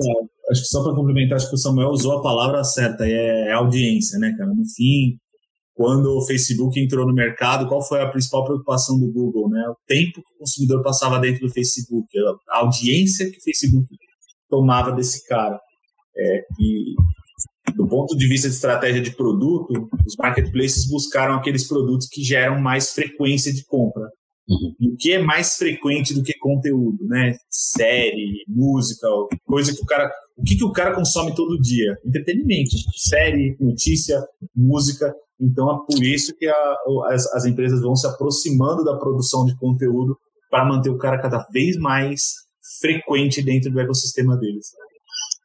Acho 0.50 0.62
que 0.62 0.68
só 0.68 0.82
para 0.82 0.94
complementar, 0.94 1.36
acho 1.36 1.48
que 1.48 1.54
o 1.54 1.58
Samuel 1.58 1.90
usou 1.90 2.18
a 2.18 2.22
palavra 2.22 2.64
certa, 2.64 3.06
é, 3.06 3.48
é 3.48 3.52
audiência, 3.52 4.18
né, 4.18 4.34
cara? 4.36 4.50
No 4.52 4.64
fim, 4.64 5.16
quando 5.74 6.16
o 6.16 6.26
Facebook 6.26 6.78
entrou 6.78 7.06
no 7.06 7.14
mercado, 7.14 7.68
qual 7.68 7.82
foi 7.82 8.02
a 8.02 8.08
principal 8.08 8.44
preocupação 8.44 8.98
do 8.98 9.10
Google, 9.10 9.48
né? 9.48 9.68
O 9.68 9.76
tempo 9.86 10.14
que 10.14 10.34
o 10.34 10.38
consumidor 10.40 10.82
passava 10.82 11.18
dentro 11.18 11.46
do 11.46 11.52
Facebook, 11.52 12.06
a 12.50 12.58
audiência 12.58 13.30
que 13.30 13.38
o 13.38 13.42
Facebook 13.42 13.86
tomava 14.48 14.92
desse 14.92 15.26
cara. 15.26 15.58
É, 16.14 16.44
e 16.60 16.94
do 17.74 17.86
ponto 17.86 18.16
de 18.16 18.26
vista 18.28 18.48
de 18.48 18.54
estratégia 18.54 19.02
de 19.02 19.14
produto, 19.14 19.88
os 20.06 20.16
marketplaces 20.16 20.88
buscaram 20.88 21.34
aqueles 21.34 21.66
produtos 21.66 22.08
que 22.08 22.22
geram 22.22 22.60
mais 22.60 22.92
frequência 22.92 23.52
de 23.52 23.64
compra. 23.64 24.08
Uhum. 24.48 24.74
E 24.80 24.88
o 24.88 24.96
que 24.96 25.12
é 25.12 25.22
mais 25.22 25.56
frequente 25.56 26.14
do 26.14 26.22
que 26.22 26.36
conteúdo, 26.38 27.04
né? 27.06 27.36
Série, 27.48 28.44
música, 28.48 29.06
coisa 29.46 29.74
que 29.74 29.82
o 29.82 29.86
cara. 29.86 30.10
O 30.36 30.42
que, 30.42 30.56
que 30.56 30.64
o 30.64 30.72
cara 30.72 30.94
consome 30.94 31.34
todo 31.34 31.60
dia? 31.60 31.96
Entretenimento, 32.04 32.70
série, 32.96 33.56
notícia, 33.60 34.20
música. 34.54 35.14
Então 35.40 35.70
é 35.70 35.78
por 35.86 36.02
isso 36.02 36.34
que 36.36 36.46
a, 36.46 36.74
as, 37.10 37.26
as 37.34 37.44
empresas 37.44 37.80
vão 37.80 37.94
se 37.94 38.06
aproximando 38.06 38.84
da 38.84 38.96
produção 38.96 39.44
de 39.44 39.56
conteúdo 39.56 40.16
para 40.50 40.64
manter 40.64 40.90
o 40.90 40.98
cara 40.98 41.20
cada 41.20 41.46
vez 41.52 41.76
mais 41.76 42.32
frequente 42.80 43.42
dentro 43.42 43.70
do 43.70 43.80
ecossistema 43.80 44.36
deles. 44.36 44.66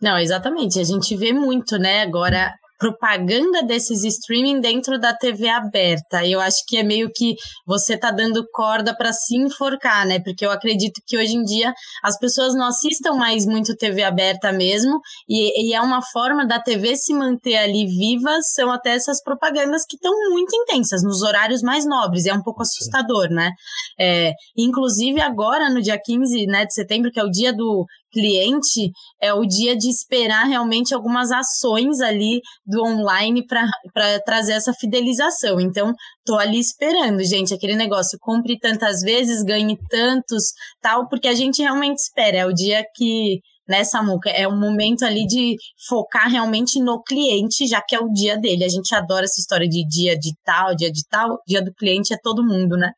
Não, 0.01 0.17
exatamente. 0.17 0.79
A 0.79 0.83
gente 0.83 1.15
vê 1.15 1.33
muito, 1.33 1.77
né? 1.77 2.01
Agora 2.01 2.53
propaganda 2.77 3.63
desses 3.63 4.03
streaming 4.03 4.61
dentro 4.61 4.99
da 4.99 5.13
TV 5.13 5.49
aberta. 5.49 6.25
Eu 6.25 6.39
acho 6.39 6.63
que 6.67 6.77
é 6.77 6.83
meio 6.83 7.09
que 7.13 7.35
você 7.65 7.97
tá 7.97 8.11
dando 8.11 8.45
corda 8.51 8.95
para 8.95 9.11
se 9.11 9.35
enforcar, 9.35 10.05
né? 10.05 10.19
Porque 10.19 10.45
eu 10.45 10.51
acredito 10.51 11.01
que 11.05 11.17
hoje 11.17 11.35
em 11.35 11.43
dia 11.43 11.73
as 12.03 12.17
pessoas 12.17 12.53
não 12.53 12.67
assistam 12.67 13.13
mais 13.13 13.45
muito 13.45 13.75
TV 13.75 14.03
aberta 14.03 14.51
mesmo, 14.51 14.99
e, 15.27 15.69
e 15.69 15.73
é 15.73 15.81
uma 15.81 16.01
forma 16.01 16.45
da 16.45 16.59
TV 16.59 16.95
se 16.95 17.13
manter 17.13 17.57
ali 17.57 17.87
viva, 17.87 18.37
são 18.41 18.71
até 18.71 18.91
essas 18.91 19.21
propagandas 19.23 19.83
que 19.87 19.95
estão 19.95 20.13
muito 20.29 20.55
intensas, 20.55 21.03
nos 21.03 21.21
horários 21.23 21.61
mais 21.61 21.85
nobres, 21.85 22.25
é 22.25 22.33
um 22.33 22.43
pouco 22.43 22.61
assustador, 22.61 23.29
né? 23.29 23.51
É, 23.99 24.33
inclusive 24.55 25.19
agora, 25.19 25.69
no 25.69 25.81
dia 25.81 25.99
15 25.99 26.45
né, 26.45 26.65
de 26.65 26.73
setembro, 26.73 27.11
que 27.11 27.19
é 27.19 27.23
o 27.23 27.31
dia 27.31 27.51
do 27.51 27.85
cliente, 28.17 28.91
é 29.21 29.31
o 29.31 29.45
dia 29.45 29.77
de 29.77 29.87
esperar 29.87 30.45
realmente 30.45 30.95
algumas 30.95 31.31
ações 31.31 32.01
ali 32.01 32.41
do 32.65 32.83
online 32.83 33.45
para 33.45 34.19
trazer 34.25 34.53
essa 34.53 34.73
fidelização. 34.73 35.59
Então, 35.59 35.93
tô 36.25 36.35
ali 36.35 36.59
esperando, 36.59 37.23
gente, 37.23 37.53
aquele 37.53 37.75
negócio, 37.75 38.17
compre 38.19 38.57
tantas 38.57 39.01
vezes, 39.01 39.43
ganhe 39.43 39.77
tantos, 39.87 40.45
tal, 40.81 41.07
porque 41.07 41.27
a 41.27 41.35
gente 41.35 41.61
realmente 41.61 41.99
espera, 41.99 42.37
é 42.37 42.45
o 42.47 42.53
dia 42.53 42.83
que 42.95 43.39
né, 43.67 43.83
Samuca? 43.83 44.29
É 44.29 44.47
um 44.47 44.57
momento 44.57 45.03
ali 45.03 45.25
de 45.27 45.57
focar 45.89 46.29
realmente 46.29 46.81
no 46.81 47.03
cliente, 47.03 47.67
já 47.67 47.81
que 47.81 47.95
é 47.95 47.99
o 47.99 48.09
dia 48.11 48.37
dele. 48.37 48.63
A 48.63 48.69
gente 48.69 48.95
adora 48.95 49.25
essa 49.25 49.41
história 49.41 49.67
de 49.67 49.85
dia 49.85 50.17
de 50.17 50.31
tal, 50.45 50.73
dia 50.73 50.89
de 50.89 51.01
tal, 51.09 51.37
dia 51.45 51.61
do 51.61 51.73
cliente 51.73 52.13
é 52.13 52.17
todo 52.23 52.45
mundo, 52.45 52.77
né? 52.77 52.91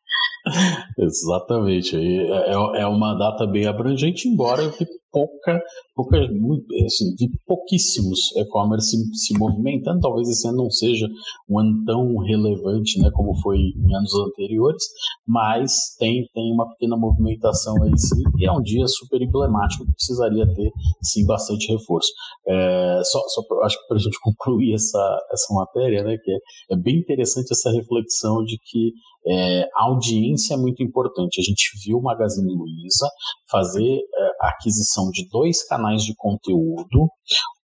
Exatamente. 0.97 1.95
É, 1.95 2.81
é 2.81 2.85
uma 2.85 3.15
data 3.15 3.47
bem 3.47 3.65
abrangente, 3.65 4.27
embora 4.27 4.61
eu 4.61 4.71
pouca, 5.11 5.61
pouca 5.95 6.17
assim, 6.17 7.13
de 7.15 7.29
pouquíssimos 7.45 8.35
e-commerce 8.35 8.89
se, 8.89 9.25
se, 9.25 9.37
movimentando. 9.37 9.99
Talvez 9.99 10.29
esse 10.29 10.47
ano 10.47 10.63
não 10.63 10.69
seja 10.69 11.07
um 11.49 11.59
ano 11.59 11.83
tão 11.85 12.17
relevante 12.17 12.99
né, 12.99 13.09
como 13.13 13.35
foi 13.41 13.57
em 13.57 13.95
anos 13.95 14.13
anteriores, 14.27 14.83
mas 15.27 15.71
tem, 15.97 16.27
tem 16.33 16.53
uma 16.53 16.69
pequena 16.69 16.97
movimentação 16.97 17.81
aí 17.83 17.97
sim, 17.97 18.23
e 18.37 18.45
é 18.45 18.51
um 18.51 18.61
dia 18.61 18.85
super 18.87 19.21
emblemático 19.21 19.85
que 19.85 19.93
precisaria 19.93 20.45
ter 20.53 20.71
sim 21.01 21.25
bastante 21.25 21.71
reforço. 21.71 22.09
É, 22.47 23.01
só, 23.03 23.19
só 23.27 23.41
pra, 23.47 23.65
acho 23.65 23.79
que 23.79 23.87
para 23.87 23.97
a 23.97 24.01
gente 24.01 24.17
concluir 24.21 24.73
essa, 24.73 25.19
essa 25.31 25.53
matéria, 25.53 26.03
né, 26.03 26.17
que 26.23 26.31
é, 26.31 26.37
é 26.71 26.77
bem 26.77 26.97
interessante 26.97 27.51
essa 27.51 27.71
reflexão 27.71 28.43
de 28.43 28.57
que 28.63 28.91
é, 29.27 29.63
a 29.75 29.85
audiência 29.85 30.53
é 30.53 30.57
muito 30.57 30.83
importante. 30.83 31.39
A 31.39 31.43
gente 31.43 31.69
viu 31.83 31.97
o 31.97 32.03
Magazine 32.03 32.53
Luiza 32.53 33.07
fazer 33.49 33.97
é, 33.97 34.29
a 34.41 34.49
aquisição 34.49 35.09
de 35.11 35.27
dois 35.29 35.65
canais 35.67 36.03
de 36.03 36.13
conteúdo, 36.15 37.07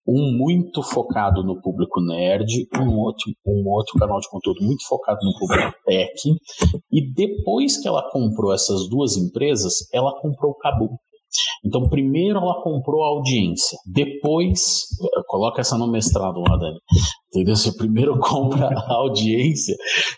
um 0.07 0.37
muito 0.37 0.83
focado 0.83 1.45
no 1.45 1.61
público 1.61 2.01
nerd, 2.01 2.67
um 2.77 2.99
outro, 2.99 3.31
um 3.47 3.69
outro 3.69 3.99
canal 3.99 4.19
de 4.19 4.29
conteúdo 4.29 4.65
muito 4.65 4.87
focado 4.89 5.19
no 5.23 5.39
público 5.39 5.73
tech. 5.85 6.13
E 6.91 7.13
depois 7.13 7.81
que 7.81 7.87
ela 7.87 8.09
comprou 8.11 8.53
essas 8.53 8.89
duas 8.89 9.17
empresas, 9.17 9.75
ela 9.93 10.13
comprou 10.21 10.53
o 10.53 10.57
Cabu. 10.57 10.99
Então, 11.65 11.89
primeiro 11.89 12.39
ela 12.39 12.63
comprou 12.63 13.05
a 13.05 13.09
audiência, 13.09 13.79
depois, 13.87 14.83
coloca 15.27 15.61
essa 15.61 15.79
no 15.79 15.87
mestrado 15.87 16.41
lá, 16.41 16.57
Dani, 16.57 16.79
entendeu? 17.29 17.57
Você 17.57 17.77
primeiro 17.77 18.19
compra 18.21 18.69
a 18.69 18.95
audiência, 18.95 19.75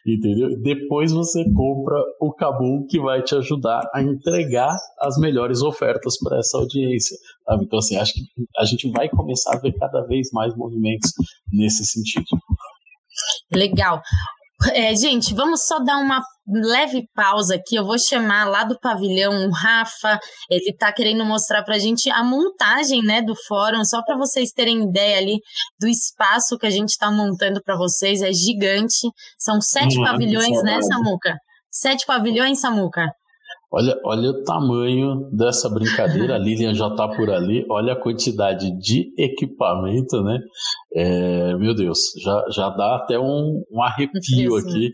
entendeu? 0.07 0.61
Depois 0.61 1.13
você 1.13 1.45
compra 1.53 2.03
o 2.21 2.33
Cabum 2.33 2.87
que 2.89 3.01
vai 3.01 3.23
te 3.23 3.35
ajudar 3.35 3.83
a 3.95 4.03
entregar 4.03 4.77
as 5.01 5.17
melhores 5.19 5.63
ofertas 5.63 6.19
para 6.19 6.39
essa 6.39 6.59
audiência. 6.59 7.17
Sabe? 7.45 7.65
Então, 7.65 7.79
assim, 7.79 7.97
acho 7.97 8.13
que 8.15 8.21
a 8.59 8.65
gente 8.65 8.91
vai 8.91 9.09
começar 9.09 9.55
a 9.55 9.61
ver 9.61 9.73
cada 9.79 10.03
vez 10.07 10.31
mais 10.33 10.55
movimentos 10.57 11.11
nesse 11.53 11.85
sentido. 11.85 12.25
Legal. 13.53 14.01
É, 14.73 14.95
gente, 14.95 15.35
vamos 15.35 15.67
só 15.67 15.79
dar 15.81 15.99
uma 15.99 16.23
leve 16.47 17.09
pausa 17.15 17.57
aqui. 17.57 17.75
Eu 17.75 17.85
vou 17.85 17.99
chamar 17.99 18.49
lá 18.49 18.65
do 18.65 18.79
pavilhão 18.79 19.47
o 19.47 19.51
Rafa. 19.51 20.19
Ele 20.49 20.71
está 20.71 20.93
querendo 20.93 21.25
mostrar 21.25 21.63
para 21.65 21.75
a 21.75 21.79
gente 21.79 22.11
a 22.11 22.23
montagem 22.23 23.03
né, 23.03 23.21
do 23.21 23.35
fórum, 23.47 23.85
só 23.85 24.03
para 24.03 24.17
vocês 24.17 24.51
terem 24.53 24.85
ideia 24.85 25.19
ali 25.19 25.39
do 25.81 25.89
espaço 25.89 26.57
que 26.59 26.67
a 26.67 26.71
gente 26.71 26.91
está 26.91 27.11
montando 27.11 27.61
para 27.63 27.77
vocês. 27.77 28.23
É 28.23 28.33
gigante. 28.33 29.09
São 29.39 29.61
sete 29.61 29.99
hum, 29.99 30.05
pavilhões, 30.05 30.63
né, 30.63 30.81
Samuca? 30.83 31.37
Sete 31.71 32.07
pavilhões, 32.07 32.61
Samuca? 32.61 33.09
Olha, 33.77 34.01
olha 34.05 34.31
o 34.31 34.45
tamanho 34.45 35.29
dessa 35.33 35.69
brincadeira, 35.69 36.37
a 36.37 36.39
Lilian 36.39 36.73
já 36.75 36.87
está 36.87 37.09
por 37.09 37.29
ali, 37.29 37.67
olha 37.69 37.95
a 37.95 38.01
quantidade 38.01 38.71
de 38.79 39.13
equipamento, 39.19 40.23
né? 40.23 40.39
É, 40.95 41.57
meu 41.57 41.75
Deus, 41.75 41.99
já, 42.23 42.45
já 42.51 42.71
dá 42.71 42.95
até 42.95 43.19
um, 43.19 43.65
um 43.73 43.83
arrepio 43.83 44.55
aqui 44.55 44.93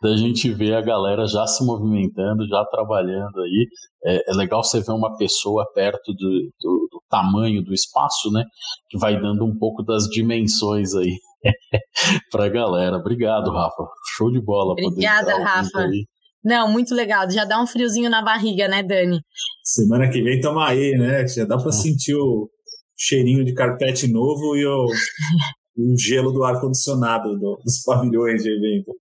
da 0.00 0.16
gente 0.16 0.50
ver 0.50 0.74
a 0.74 0.80
galera 0.80 1.26
já 1.26 1.46
se 1.46 1.62
movimentando, 1.66 2.48
já 2.48 2.64
trabalhando 2.70 3.42
aí. 3.42 3.66
É, 4.06 4.30
é 4.30 4.34
legal 4.34 4.64
você 4.64 4.80
ver 4.80 4.92
uma 4.92 5.14
pessoa 5.18 5.66
perto 5.74 6.14
do, 6.14 6.50
do, 6.60 6.88
do, 6.90 7.02
tamanho 7.10 7.62
do 7.62 7.74
espaço, 7.74 8.30
né? 8.30 8.42
Que 8.88 8.98
vai 8.98 9.20
dando 9.20 9.44
um 9.44 9.54
pouco 9.58 9.82
das 9.82 10.04
dimensões 10.04 10.94
aí 10.94 11.14
para 12.32 12.46
a 12.46 12.48
galera. 12.48 12.96
Obrigado, 12.96 13.50
Rafa. 13.50 13.84
Show 14.16 14.30
de 14.32 14.40
bola. 14.40 14.72
Obrigada, 14.72 15.36
Rafa. 15.42 15.80
Aí. 15.80 16.06
Não, 16.44 16.70
muito 16.70 16.94
legal. 16.94 17.30
Já 17.30 17.44
dá 17.44 17.60
um 17.62 17.66
friozinho 17.66 18.10
na 18.10 18.22
barriga, 18.22 18.68
né, 18.68 18.82
Dani? 18.82 19.20
Semana 19.62 20.10
que 20.10 20.20
vem 20.22 20.40
tamo 20.40 20.60
aí, 20.60 20.92
né? 20.92 21.26
Já 21.26 21.44
dá 21.44 21.56
para 21.56 21.72
sentir 21.72 22.14
o 22.14 22.50
cheirinho 22.96 23.44
de 23.44 23.54
carpete 23.54 24.06
novo 24.06 24.54
e 24.54 24.66
o, 24.66 24.86
o 25.78 25.98
gelo 25.98 26.32
do 26.32 26.44
ar-condicionado 26.44 27.30
do, 27.38 27.58
dos 27.64 27.82
pavilhões 27.82 28.42
de 28.42 28.50
evento. 28.50 28.92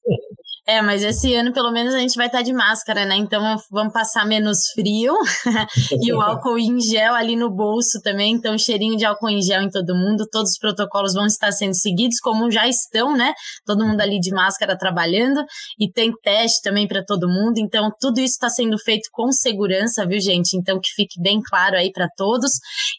É, 0.65 0.81
mas 0.81 1.03
esse 1.03 1.35
ano 1.35 1.51
pelo 1.51 1.71
menos 1.71 1.93
a 1.93 1.99
gente 1.99 2.15
vai 2.15 2.27
estar 2.27 2.37
tá 2.37 2.43
de 2.43 2.53
máscara, 2.53 3.05
né? 3.05 3.17
Então 3.17 3.57
vamos 3.69 3.91
passar 3.91 4.25
menos 4.25 4.67
frio 4.73 5.13
e 6.01 6.13
o 6.13 6.21
álcool 6.21 6.57
em 6.57 6.79
gel 6.79 7.13
ali 7.13 7.35
no 7.35 7.53
bolso 7.53 7.99
também. 8.01 8.33
Então, 8.33 8.57
cheirinho 8.57 8.95
de 8.95 9.03
álcool 9.03 9.29
em 9.29 9.41
gel 9.41 9.61
em 9.61 9.69
todo 9.69 9.93
mundo. 9.93 10.25
Todos 10.31 10.51
os 10.51 10.57
protocolos 10.57 11.13
vão 11.13 11.25
estar 11.25 11.51
sendo 11.51 11.75
seguidos, 11.75 12.17
como 12.19 12.49
já 12.49 12.65
estão, 12.65 13.11
né? 13.11 13.33
Todo 13.65 13.85
mundo 13.85 13.99
ali 13.99 14.19
de 14.19 14.31
máscara 14.31 14.77
trabalhando 14.77 15.43
e 15.77 15.91
tem 15.91 16.13
teste 16.23 16.61
também 16.61 16.87
para 16.87 17.03
todo 17.03 17.27
mundo. 17.27 17.57
Então, 17.57 17.91
tudo 17.99 18.19
isso 18.19 18.35
está 18.35 18.47
sendo 18.47 18.77
feito 18.77 19.09
com 19.11 19.33
segurança, 19.33 20.07
viu, 20.07 20.21
gente? 20.21 20.55
Então, 20.55 20.79
que 20.79 20.89
fique 20.95 21.21
bem 21.21 21.41
claro 21.41 21.75
aí 21.75 21.91
para 21.91 22.07
todos. 22.15 22.51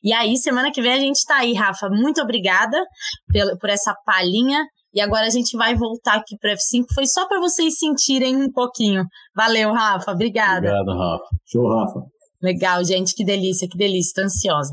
E 0.03 0.12
aí, 0.12 0.37
semana 0.37 0.71
que 0.71 0.83
vem 0.83 0.93
a 0.93 1.01
gente 1.01 1.17
está 1.17 1.37
aí, 1.37 1.55
Rafa. 1.55 1.89
Muito 1.89 2.21
obrigada 2.21 2.79
por 3.59 3.71
essa 3.71 3.95
palhinha 4.05 4.62
e 4.95 5.01
agora 5.01 5.26
a 5.26 5.30
gente 5.30 5.57
vai 5.57 5.74
voltar 5.74 6.14
aqui 6.14 6.36
para 6.38 6.53
F5. 6.53 6.84
Foi 6.95 7.07
só 7.07 7.26
para 7.26 7.40
vocês 7.40 7.78
sentirem 7.78 8.36
um 8.36 8.53
pouquinho. 8.53 9.05
Valeu, 9.34 9.72
Rafa. 9.72 10.12
Obrigada. 10.12 10.68
Obrigado, 10.68 10.97
Rafa. 10.97 11.24
Show, 11.45 11.68
Rafa. 11.68 12.01
Legal, 12.42 12.84
gente. 12.84 13.14
Que 13.14 13.24
delícia, 13.24 13.68
que 13.68 13.76
delícia. 13.76 14.12
Tô 14.14 14.22
ansiosa. 14.22 14.72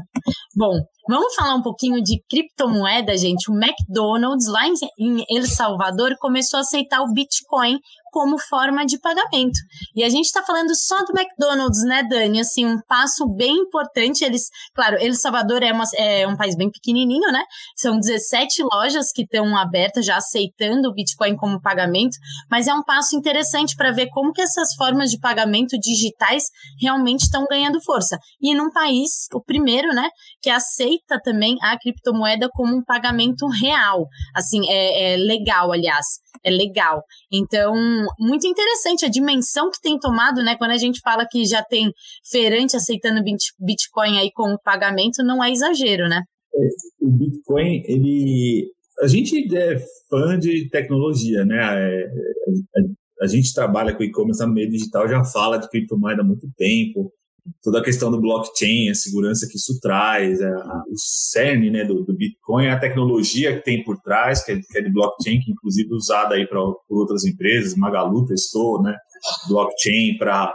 Bom, 0.56 0.74
Vamos 1.10 1.34
falar 1.34 1.56
um 1.56 1.62
pouquinho 1.62 2.02
de 2.02 2.22
criptomoeda, 2.30 3.18
gente. 3.18 3.50
O 3.50 3.56
McDonald's, 3.56 4.48
lá 4.48 4.62
em 5.00 5.26
El 5.30 5.46
Salvador, 5.46 6.16
começou 6.20 6.60
a 6.60 6.62
aceitar 6.62 7.02
o 7.02 7.12
Bitcoin 7.12 7.80
como 8.12 8.38
forma 8.38 8.86
de 8.86 9.00
pagamento. 9.00 9.58
E 9.96 10.04
a 10.04 10.10
gente 10.10 10.26
está 10.26 10.44
falando 10.44 10.76
só 10.76 10.98
do 11.06 11.18
McDonald's, 11.18 11.84
né, 11.86 12.04
Dani? 12.04 12.42
Assim, 12.42 12.66
um 12.66 12.80
passo 12.88 13.26
bem 13.28 13.56
importante. 13.56 14.24
Eles, 14.24 14.50
claro, 14.76 14.98
El 15.00 15.14
Salvador 15.14 15.64
é, 15.64 15.72
uma, 15.72 15.86
é 15.96 16.28
um 16.28 16.36
país 16.36 16.56
bem 16.56 16.70
pequenininho, 16.70 17.32
né? 17.32 17.44
São 17.76 17.98
17 17.98 18.64
lojas 18.64 19.12
que 19.12 19.24
estão 19.24 19.56
abertas 19.58 20.06
já 20.06 20.18
aceitando 20.18 20.90
o 20.90 20.94
Bitcoin 20.94 21.36
como 21.38 21.62
pagamento, 21.62 22.18
mas 22.50 22.68
é 22.68 22.74
um 22.74 22.84
passo 22.84 23.16
interessante 23.16 23.76
para 23.76 23.92
ver 23.92 24.10
como 24.10 24.34
que 24.34 24.42
essas 24.42 24.76
formas 24.76 25.10
de 25.10 25.20
pagamento 25.20 25.80
digitais 25.80 26.44
realmente 26.80 27.22
estão 27.22 27.46
ganhando 27.50 27.82
força. 27.82 28.20
E 28.42 28.54
num 28.54 28.70
país, 28.70 29.28
o 29.34 29.42
primeiro, 29.42 29.94
né, 29.94 30.10
que 30.42 30.50
aceita 30.50 31.20
também 31.24 31.58
a 31.62 31.78
criptomoeda 31.80 32.50
como 32.52 32.76
um 32.76 32.84
pagamento 32.84 33.48
real. 33.48 34.06
Assim, 34.36 34.68
é, 34.68 35.14
é 35.14 35.18
legal, 35.18 35.72
aliás, 35.72 36.20
legal. 36.50 37.04
Então, 37.32 37.74
muito 38.20 38.48
interessante 38.48 39.06
a 39.06 39.10
dimensão 39.10 39.70
que 39.70 39.82
tem 39.82 40.00
tomado, 40.00 40.44
né? 40.44 40.56
Quando 40.58 40.72
a 40.72 40.78
gente 40.78 41.00
fala 41.02 41.28
que 41.30 41.46
já 41.46 41.64
tem 41.64 41.92
feirante 42.30 42.76
aceitando 42.76 43.24
Bitcoin 43.60 44.18
aí 44.18 44.32
como 44.32 44.60
pagamento, 44.64 45.24
não 45.24 45.44
é 45.44 45.52
exagero, 45.52 46.08
né? 46.08 46.24
É, 46.54 46.68
o 47.02 47.12
Bitcoin, 47.12 47.84
ele. 47.86 48.72
A 49.02 49.08
gente 49.08 49.56
é 49.56 49.78
fã 50.10 50.38
de 50.38 50.70
tecnologia, 50.70 51.46
né? 51.46 51.58
É, 51.58 52.06
a, 52.78 53.26
a 53.26 53.28
gente 53.28 53.54
trabalha 53.54 53.96
com 53.96 54.04
e-commerce 54.04 54.46
no 54.46 54.54
meio 54.54 54.70
digital, 54.70 55.08
já 55.08 55.24
fala 55.24 55.58
de 55.58 55.70
criptomoeda 55.70 56.22
há 56.22 56.26
muito 56.26 56.48
tempo 56.58 57.12
toda 57.64 57.80
a 57.80 57.84
questão 57.84 58.12
do 58.12 58.20
blockchain, 58.20 58.90
a 58.90 58.96
segurança 58.96 59.48
que 59.50 59.58
isso 59.58 59.80
traz, 59.80 60.42
a, 60.42 60.84
o 60.88 60.96
cerne 60.96 61.70
né, 61.70 61.84
do, 61.84 62.04
do, 62.04 62.14
Bitcoin, 62.14 62.68
a 62.68 62.80
tecnologia 62.80 63.56
que 63.58 63.64
tem 63.64 63.84
por 63.84 64.00
trás, 64.02 64.44
que 64.44 64.52
é, 64.52 64.60
que 64.60 64.78
é 64.78 64.82
de 64.82 64.92
blockchain, 64.92 65.40
que 65.40 65.52
inclusive 65.52 65.90
é 65.92 65.96
usada 65.96 66.36
aí 66.36 66.48
pra, 66.48 66.60
por 66.60 67.00
outras 67.00 67.26
empresas, 67.26 67.76
Magalu 67.76 68.26
testou, 68.26 68.82
né, 68.82 68.96
blockchain 69.48 70.18
para 70.18 70.54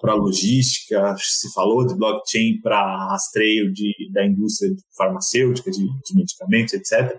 para 0.00 0.14
logística, 0.14 1.14
se 1.16 1.52
falou 1.52 1.86
de 1.86 1.94
blockchain 1.94 2.60
para 2.60 3.08
rastreio 3.10 3.72
de, 3.72 3.92
da 4.12 4.26
indústria 4.26 4.74
farmacêutica, 4.96 5.70
de, 5.70 5.78
de 5.78 6.14
medicamentos, 6.16 6.74
etc. 6.74 7.16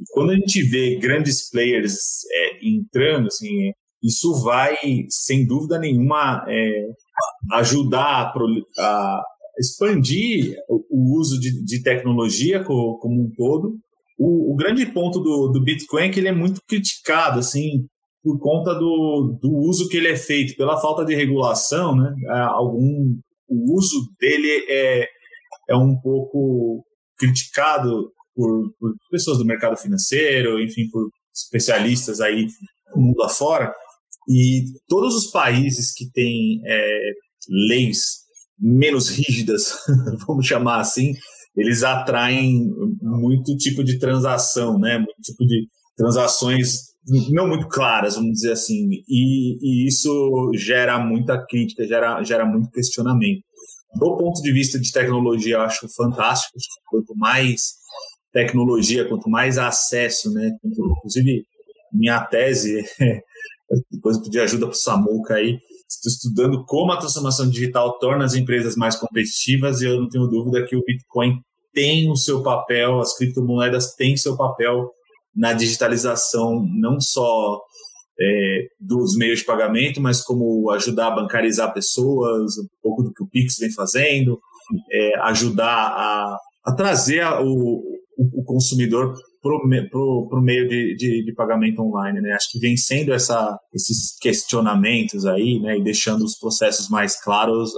E 0.00 0.04
quando 0.10 0.30
a 0.30 0.34
gente 0.34 0.62
vê 0.64 0.98
grandes 0.98 1.48
players 1.48 2.24
é, 2.28 2.66
entrando, 2.66 3.28
assim, 3.28 3.72
isso 4.06 4.40
vai, 4.42 4.76
sem 5.08 5.44
dúvida 5.44 5.78
nenhuma, 5.80 6.44
é, 6.48 6.86
ajudar 7.54 8.32
a, 8.32 8.32
a, 8.78 9.22
expandir 9.58 10.54
o, 10.68 11.18
uso 11.18 11.40
de, 11.40 11.64
de 11.64 11.82
tecnologia 11.82 12.62
como, 12.62 12.98
como, 12.98 13.22
um 13.22 13.30
todo. 13.36 13.76
O, 14.16 14.52
o 14.52 14.56
grande 14.56 14.86
ponto 14.86 15.18
do, 15.18 15.48
do, 15.48 15.62
Bitcoin 15.62 16.04
é 16.04 16.08
que 16.08 16.20
ele 16.20 16.28
é 16.28 16.32
muito 16.32 16.60
criticado, 16.68 17.40
assim, 17.40 17.86
por 18.22 18.38
conta 18.38 18.74
do, 18.74 19.38
do 19.42 19.50
uso 19.68 19.88
que 19.88 19.96
ele 19.96 20.08
é 20.08 20.16
feito, 20.16 20.56
pela 20.56 20.80
falta 20.80 21.04
de 21.04 21.14
regulação, 21.14 21.96
né? 21.96 22.14
Algum, 22.50 23.18
o 23.48 23.76
uso 23.76 24.08
dele 24.20 24.66
é, 24.68 25.08
é 25.70 25.76
um 25.76 25.98
pouco 26.00 26.84
criticado 27.18 28.12
por, 28.34 28.72
por 28.78 28.94
pessoas 29.10 29.38
do 29.38 29.44
mercado 29.44 29.76
financeiro, 29.76 30.60
enfim, 30.62 30.88
por 30.90 31.08
especialistas 31.34 32.20
aí 32.20 32.46
mundo 32.94 33.22
afora. 33.22 33.72
E 34.28 34.64
todos 34.88 35.14
os 35.14 35.30
países 35.30 35.92
que 35.92 36.10
têm 36.10 36.60
é, 36.64 37.12
leis 37.68 38.24
menos 38.58 39.08
rígidas, 39.08 39.72
vamos 40.26 40.46
chamar 40.46 40.80
assim, 40.80 41.14
eles 41.56 41.82
atraem 41.82 42.70
muito 43.00 43.56
tipo 43.56 43.84
de 43.84 43.98
transação, 43.98 44.78
né? 44.78 44.98
Muito 44.98 45.20
tipo 45.22 45.44
de 45.46 45.66
transações 45.96 46.96
não 47.30 47.46
muito 47.46 47.68
claras, 47.68 48.16
vamos 48.16 48.32
dizer 48.32 48.52
assim, 48.52 48.88
e, 49.08 49.58
e, 49.62 49.86
isso 49.86 50.50
gera 50.54 50.98
muita 50.98 51.38
crítica, 51.46 51.86
gera, 51.86 52.22
gera 52.24 52.44
muito 52.44 52.70
questionamento. 52.70 53.42
Do 53.94 54.16
ponto 54.16 54.42
de 54.42 54.52
vista 54.52 54.78
de 54.78 54.90
tecnologia, 54.90 55.54
eu 55.54 55.60
acho 55.60 55.88
fantástico. 55.88 56.58
Quanto 56.90 57.16
mais 57.16 57.76
tecnologia, 58.32 59.08
quanto 59.08 59.30
mais 59.30 59.56
acesso, 59.56 60.32
né? 60.32 60.50
Inclusive, 60.64 61.44
minha 61.92 62.20
tese, 62.24 62.84
depois 63.90 64.18
pedir 64.18 64.40
ajuda 64.40 64.66
para 64.66 64.74
o 64.74 64.78
Samuca 64.78 65.34
aí, 65.34 65.58
estou 65.88 66.10
estudando 66.10 66.64
como 66.64 66.92
a 66.92 66.98
transformação 66.98 67.48
digital 67.48 67.98
torna 67.98 68.24
as 68.24 68.34
empresas 68.34 68.76
mais 68.76 68.96
competitivas 68.96 69.80
e 69.80 69.86
eu 69.86 70.00
não 70.00 70.08
tenho 70.08 70.26
dúvida 70.26 70.64
que 70.64 70.76
o 70.76 70.82
Bitcoin 70.84 71.40
tem 71.72 72.10
o 72.10 72.16
seu 72.16 72.42
papel, 72.42 73.00
as 73.00 73.16
criptomoedas 73.16 73.94
têm 73.94 74.16
seu 74.16 74.36
papel 74.36 74.90
na 75.34 75.52
digitalização 75.52 76.64
não 76.80 76.98
só 76.98 77.60
é, 78.18 78.66
dos 78.80 79.16
meios 79.16 79.40
de 79.40 79.44
pagamento, 79.44 80.00
mas 80.00 80.22
como 80.22 80.70
ajudar 80.70 81.08
a 81.08 81.16
bancarizar 81.16 81.72
pessoas, 81.74 82.56
um 82.58 82.66
pouco 82.82 83.02
do 83.02 83.12
que 83.12 83.22
o 83.22 83.28
Pix 83.28 83.58
vem 83.58 83.70
fazendo, 83.70 84.40
é, 84.90 85.18
ajudar 85.24 85.66
a, 85.66 86.38
a 86.64 86.72
trazer 86.72 87.20
a, 87.20 87.42
o, 87.42 87.82
o, 88.16 88.42
consumidor 88.44 89.14
para 89.90 90.38
o 90.38 90.42
meio 90.42 90.68
de, 90.68 90.96
de, 90.96 91.24
de, 91.24 91.34
pagamento 91.34 91.82
online. 91.82 92.20
Né? 92.20 92.32
Acho 92.32 92.50
que 92.52 92.58
vencendo 92.58 93.12
essa, 93.12 93.58
esses 93.74 94.16
questionamentos 94.18 95.26
aí 95.26 95.60
né, 95.60 95.78
e 95.78 95.82
deixando 95.82 96.24
os 96.24 96.38
processos 96.38 96.88
mais 96.88 97.22
claros, 97.22 97.72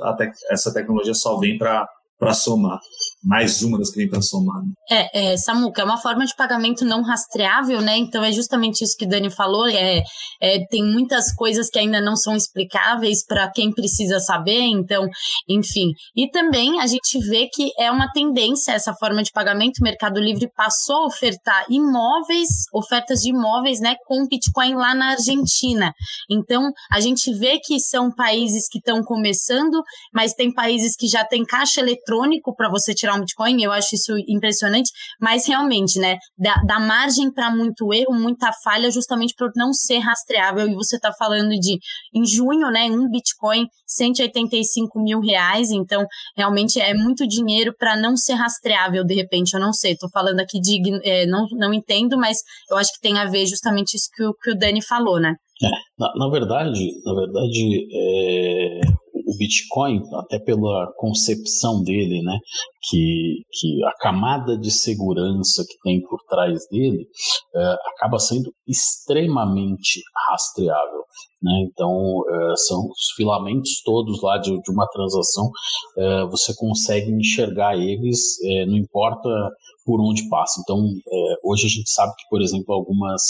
essa 0.50 0.72
tecnologia 0.72 1.14
só 1.14 1.38
vem 1.38 1.58
para 1.58 1.86
somar 2.34 2.80
mais 3.22 3.62
uma 3.62 3.78
das 3.78 3.90
que 3.90 3.98
vem 3.98 4.08
para 4.08 4.22
somar. 4.22 4.62
Né? 4.62 4.72
É, 4.90 5.32
é, 5.32 5.36
Samuca, 5.36 5.82
é 5.82 5.84
uma 5.84 5.98
forma 5.98 6.24
de 6.24 6.34
pagamento 6.36 6.84
não 6.84 7.02
rastreável, 7.02 7.80
né? 7.80 7.96
Então 7.98 8.24
é 8.24 8.32
justamente 8.32 8.82
isso 8.82 8.96
que 8.96 9.06
Dani 9.06 9.30
falou. 9.30 9.66
É, 9.66 10.02
é 10.40 10.66
tem 10.70 10.84
muitas 10.84 11.34
coisas 11.34 11.68
que 11.68 11.78
ainda 11.78 12.00
não 12.00 12.16
são 12.16 12.36
explicáveis 12.36 13.24
para 13.26 13.50
quem 13.50 13.72
precisa 13.72 14.20
saber. 14.20 14.60
Então, 14.60 15.06
enfim. 15.48 15.92
E 16.16 16.30
também 16.30 16.80
a 16.80 16.86
gente 16.86 17.18
vê 17.28 17.48
que 17.52 17.70
é 17.78 17.90
uma 17.90 18.10
tendência 18.12 18.72
essa 18.72 18.94
forma 18.94 19.22
de 19.22 19.32
pagamento. 19.32 19.78
O 19.80 19.84
Mercado 19.84 20.20
Livre 20.20 20.48
passou 20.54 21.02
a 21.02 21.06
ofertar 21.06 21.66
imóveis, 21.68 22.48
ofertas 22.72 23.20
de 23.20 23.30
imóveis, 23.30 23.80
né, 23.80 23.96
com 24.06 24.26
Bitcoin 24.28 24.74
lá 24.74 24.94
na 24.94 25.10
Argentina. 25.10 25.92
Então 26.30 26.70
a 26.90 27.00
gente 27.00 27.32
vê 27.34 27.58
que 27.62 27.80
são 27.80 28.10
países 28.10 28.68
que 28.68 28.78
estão 28.78 29.02
começando, 29.02 29.82
mas 30.12 30.34
tem 30.34 30.52
países 30.52 30.96
que 30.96 31.08
já 31.08 31.24
tem 31.24 31.44
caixa 31.44 31.80
eletrônico 31.80 32.54
para 32.54 32.70
você 32.70 32.94
tirar 32.94 33.07
tirar 33.08 33.14
um 33.16 33.20
Bitcoin, 33.20 33.62
eu 33.62 33.72
acho 33.72 33.94
isso 33.94 34.12
impressionante, 34.28 34.90
mas 35.20 35.46
realmente, 35.46 35.98
né, 35.98 36.18
dá, 36.36 36.54
dá 36.66 36.78
margem 36.78 37.32
para 37.32 37.50
muito 37.50 37.92
erro, 37.92 38.14
muita 38.14 38.52
falha, 38.62 38.90
justamente 38.90 39.34
por 39.36 39.50
não 39.56 39.72
ser 39.72 39.98
rastreável. 39.98 40.68
E 40.68 40.74
você 40.74 40.96
está 40.96 41.12
falando 41.12 41.50
de, 41.50 41.78
em 42.14 42.26
junho, 42.26 42.70
né, 42.70 42.84
um 42.90 43.08
Bitcoin, 43.10 43.66
185 43.86 45.00
mil 45.00 45.20
reais, 45.20 45.70
então 45.70 46.04
realmente 46.36 46.80
é 46.80 46.94
muito 46.94 47.26
dinheiro 47.26 47.74
para 47.78 47.96
não 47.96 48.16
ser 48.16 48.34
rastreável, 48.34 49.04
de 49.04 49.14
repente, 49.14 49.54
eu 49.54 49.60
não 49.60 49.72
sei, 49.72 49.92
estou 49.92 50.10
falando 50.10 50.40
aqui 50.40 50.60
de, 50.60 50.78
é, 51.04 51.26
não, 51.26 51.46
não 51.52 51.72
entendo, 51.72 52.18
mas 52.18 52.38
eu 52.70 52.76
acho 52.76 52.92
que 52.92 53.00
tem 53.00 53.18
a 53.18 53.24
ver 53.24 53.46
justamente 53.46 53.94
isso 53.94 54.08
que 54.14 54.24
o, 54.24 54.34
que 54.34 54.50
o 54.50 54.58
Dani 54.58 54.82
falou, 54.82 55.18
né? 55.20 55.34
É, 55.60 55.70
na, 55.98 56.12
na, 56.14 56.30
verdade, 56.30 56.92
na 57.04 57.14
verdade, 57.14 57.88
é, 57.92 58.80
o 59.28 59.36
Bitcoin, 59.36 60.00
até 60.14 60.38
pela 60.38 60.90
concepção 60.96 61.82
dele, 61.82 62.22
né, 62.22 62.38
que, 62.88 63.42
que 63.52 63.84
a 63.84 63.92
camada 64.00 64.56
de 64.58 64.70
segurança 64.70 65.64
que 65.68 65.76
tem 65.82 66.00
por 66.00 66.18
trás 66.26 66.66
dele 66.70 67.06
é, 67.54 67.76
acaba 67.94 68.18
sendo 68.18 68.50
extremamente 68.66 70.00
rastreável. 70.30 71.02
Né? 71.42 71.52
Então, 71.70 72.22
é, 72.30 72.56
são 72.56 72.86
os 72.86 73.12
filamentos 73.14 73.82
todos 73.84 74.22
lá 74.22 74.38
de, 74.38 74.50
de 74.50 74.72
uma 74.72 74.86
transação, 74.88 75.50
é, 75.98 76.24
você 76.26 76.54
consegue 76.56 77.12
enxergar 77.12 77.76
eles, 77.76 78.38
não 78.66 78.76
importa 78.76 79.28
por 79.88 80.02
onde 80.02 80.28
passa. 80.28 80.60
Então, 80.60 80.78
é, 80.78 81.34
hoje 81.42 81.66
a 81.66 81.70
gente 81.70 81.90
sabe 81.90 82.12
que, 82.18 82.28
por 82.28 82.42
exemplo, 82.42 82.74
algumas 82.74 83.22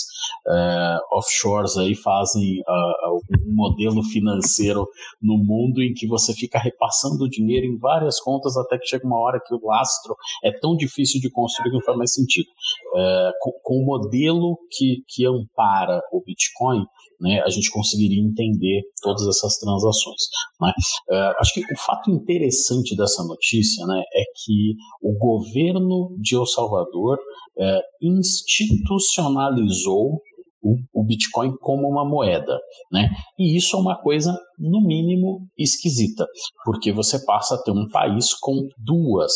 é, 0.49 0.99
offshores 1.13 1.77
aí 1.77 1.95
fazem 1.95 2.61
uh, 2.61 3.18
um 3.47 3.55
modelo 3.55 4.03
financeiro 4.03 4.87
no 5.21 5.37
mundo 5.37 5.83
em 5.83 5.93
que 5.93 6.07
você 6.07 6.33
fica 6.33 6.59
repassando 6.59 7.29
dinheiro 7.29 7.67
em 7.67 7.77
várias 7.79 8.19
contas 8.21 8.57
até 8.57 8.79
que 8.79 8.87
chega 8.87 9.07
uma 9.07 9.19
hora 9.19 9.41
que 9.45 9.55
o 9.55 9.61
lastro 9.63 10.17
é 10.45 10.53
tão 10.53 10.77
difícil 10.77 11.21
de 11.21 11.31
construir 11.31 11.71
que 11.71 11.77
não 11.77 11.85
faz 11.85 11.99
mais 11.99 12.15
sentido. 12.15 12.49
É, 12.97 13.31
com, 13.41 13.53
com 13.63 13.83
o 13.83 13.85
modelo 13.85 14.57
que, 14.71 15.03
que 15.09 15.27
ampara 15.27 16.01
o 16.13 16.23
Bitcoin, 16.25 16.85
né, 17.21 17.43
a 17.45 17.51
gente 17.51 17.69
conseguiria 17.71 18.23
entender 18.23 18.83
todas 19.03 19.27
essas 19.27 19.59
transações. 19.59 20.23
Né? 20.61 20.73
Uh, 21.11 21.35
acho 21.41 21.55
que 21.55 21.61
o 21.61 21.79
fato 21.79 22.11
interessante 22.11 22.97
dessa 22.97 23.25
notícia 23.25 23.85
né, 23.87 24.03
é 24.15 24.23
que 24.45 24.75
o 25.03 25.13
governo 25.19 26.17
de 26.19 26.37
El 26.37 26.47
Salvador 26.47 27.19
uh, 27.57 27.81
institucionalizou 28.01 30.23
o, 30.63 31.05
Bitcoin 31.05 31.57
como 31.61 31.89
uma 31.89 32.05
moeda, 32.05 32.59
né? 32.93 33.09
E 33.39 33.57
isso 33.57 33.77
é 33.77 33.81
uma 33.81 33.97
coisa, 33.97 34.37
no 34.59 34.81
mínimo, 34.81 35.47
esquisita, 35.57 36.27
porque 36.65 36.93
você 36.93 37.25
passa 37.25 37.55
a 37.55 37.63
ter 37.63 37.71
um 37.71 37.89
país 37.89 38.35
com 38.35 38.69
duas 38.79 39.33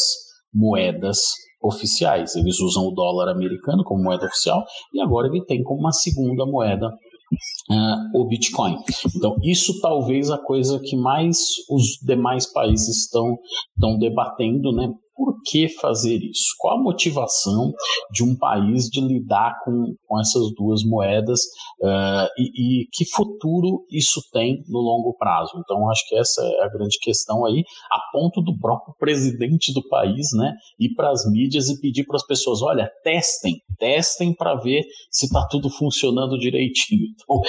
moedas 0.53 1.19
oficiais. 1.63 2.35
Eles 2.35 2.61
usam 2.61 2.85
o 2.85 2.95
dólar 2.95 3.31
americano 3.31 3.85
como 3.85 4.03
moeda 4.03 4.27
oficial 4.27 4.65
e 4.93 5.01
agora 5.01 5.29
ele 5.29 5.45
tem 5.45 5.63
como 5.63 5.81
uma 5.81 5.93
segunda 5.93 6.45
moeda 6.45 6.89
uh, 6.89 8.21
o 8.21 8.27
Bitcoin. 8.27 8.77
Então, 9.17 9.37
isso 9.43 9.81
talvez 9.81 10.31
a 10.31 10.39
coisa 10.39 10.81
que 10.81 10.97
mais 10.97 11.39
os 11.71 11.99
demais 12.05 12.51
países 12.53 13.05
estão, 13.05 13.37
estão 13.77 13.99
debatendo, 13.99 14.73
né? 14.73 14.89
Por 15.23 15.41
que 15.45 15.69
fazer 15.69 16.17
isso? 16.17 16.47
Qual 16.59 16.77
a 16.77 16.83
motivação 16.83 17.73
de 18.11 18.25
um 18.25 18.37
país 18.37 18.87
de 18.87 19.01
lidar 19.01 19.55
com, 19.65 19.95
com 20.05 20.21
essas 20.21 20.53
duas 20.57 20.83
moedas 20.85 21.41
uh, 21.81 22.27
e, 22.37 22.83
e, 22.83 22.87
que 22.93 23.05
futuro 23.05 23.85
isso 23.89 24.21
tem 24.33 24.65
no 24.67 24.81
longo 24.81 25.15
prazo? 25.17 25.53
Então, 25.59 25.89
acho 25.89 26.03
que 26.09 26.17
essa 26.17 26.43
é 26.43 26.65
a 26.65 26.69
grande 26.69 26.99
questão 27.01 27.45
aí, 27.47 27.63
a 27.89 28.01
ponto 28.11 28.43
do 28.43 28.59
próprio 28.59 28.97
presidente 28.99 29.73
do 29.73 29.87
país, 29.89 30.27
né, 30.35 30.55
ir 30.81 30.93
para 30.97 31.11
as 31.11 31.25
mídias 31.31 31.69
e 31.69 31.81
pedir 31.81 32.05
para 32.05 32.17
as 32.17 32.27
pessoas: 32.27 32.61
olha, 32.61 32.91
testem, 33.05 33.55
testem 33.79 34.35
para 34.35 34.57
ver 34.57 34.83
se 35.09 35.27
está 35.27 35.47
tudo 35.49 35.71
funcionando 35.71 36.37
direitinho. 36.37 37.07
Então, 37.23 37.41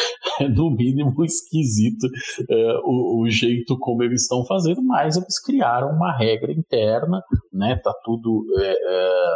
é 0.41 0.49
no 0.49 0.69
mínimo 0.69 1.23
esquisito 1.25 2.03
uh, 2.03 2.81
o, 2.83 3.23
o 3.23 3.29
jeito 3.29 3.77
como 3.79 4.03
eles 4.03 4.23
estão 4.23 4.45
fazendo, 4.45 4.83
mas 4.83 5.15
eles 5.15 5.41
criaram 5.41 5.89
uma 5.89 6.15
regra 6.15 6.51
interna 6.51 7.23
né? 7.53 7.62
Tá 7.83 7.93
tudo 8.03 8.45
é, 8.59 8.71
é, 8.71 9.35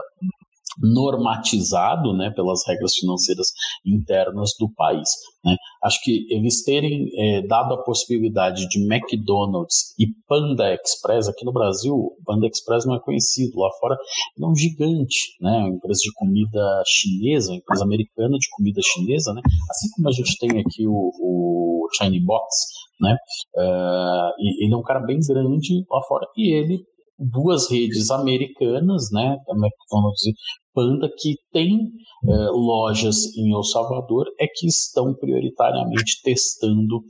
normatizado, 0.82 2.14
né? 2.14 2.32
Pelas 2.36 2.60
regras 2.68 2.94
financeiras 2.96 3.48
internas 3.86 4.52
do 4.60 4.70
país. 4.74 5.10
Né? 5.44 5.56
acho 5.84 6.02
que 6.04 6.26
eles 6.30 6.64
terem 6.64 7.10
é, 7.16 7.48
dado 7.48 7.74
a 7.74 7.84
possibilidade 7.84 8.68
de 8.68 8.80
McDonald's 8.84 9.94
e 9.98 10.08
Panda 10.28 10.74
Express, 10.74 11.30
aqui 11.30 11.46
no 11.46 11.54
Brasil, 11.54 12.12
Panda 12.26 12.48
Express 12.48 12.86
não 12.86 12.96
é 12.96 13.00
conhecido, 13.00 13.58
lá 13.60 13.70
fora 13.80 13.96
é 13.96 14.46
um 14.46 14.56
gigante, 14.56 15.38
né? 15.42 15.58
Uma 15.60 15.70
empresa 15.70 16.00
de 16.04 16.14
comida 16.14 16.84
chinesa, 16.86 17.52
uma 17.52 17.58
empresa 17.58 17.84
americana 17.84 18.38
de 18.38 18.50
comida 18.52 18.82
chinesa, 18.84 19.34
né? 19.34 19.42
Assim 19.70 19.90
como 19.96 20.10
a 20.10 20.12
gente 20.12 20.38
tem 20.38 20.60
aqui 20.60 20.86
o, 20.88 21.12
o 21.20 21.88
China 21.98 22.18
Box, 22.26 22.68
né? 23.00 23.16
Uh, 23.56 24.32
ele 24.62 24.74
é 24.74 24.78
um 24.78 24.84
cara 24.84 25.00
bem 25.00 25.20
grande 25.20 25.86
lá 25.90 26.02
fora 26.08 26.28
e 26.36 26.54
ele 26.54 26.84
duas 27.18 27.70
redes 27.70 28.12
americanas, 28.12 29.10
né, 29.12 29.38
McDonald's 29.50 30.26
e 30.26 30.34
Panda, 30.74 31.10
que 31.18 31.36
tem 31.52 31.90
é, 32.28 32.32
lojas 32.52 33.36
em 33.36 33.52
El 33.52 33.64
Salvador, 33.64 34.28
é 34.40 34.46
que 34.46 34.68
estão 34.68 35.14
prioritariamente 35.16 36.22
testando 36.24 37.02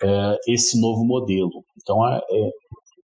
é, 0.00 0.36
esse 0.46 0.80
novo 0.80 1.04
modelo. 1.04 1.64
Então, 1.82 2.06
é, 2.08 2.18
é 2.18 2.50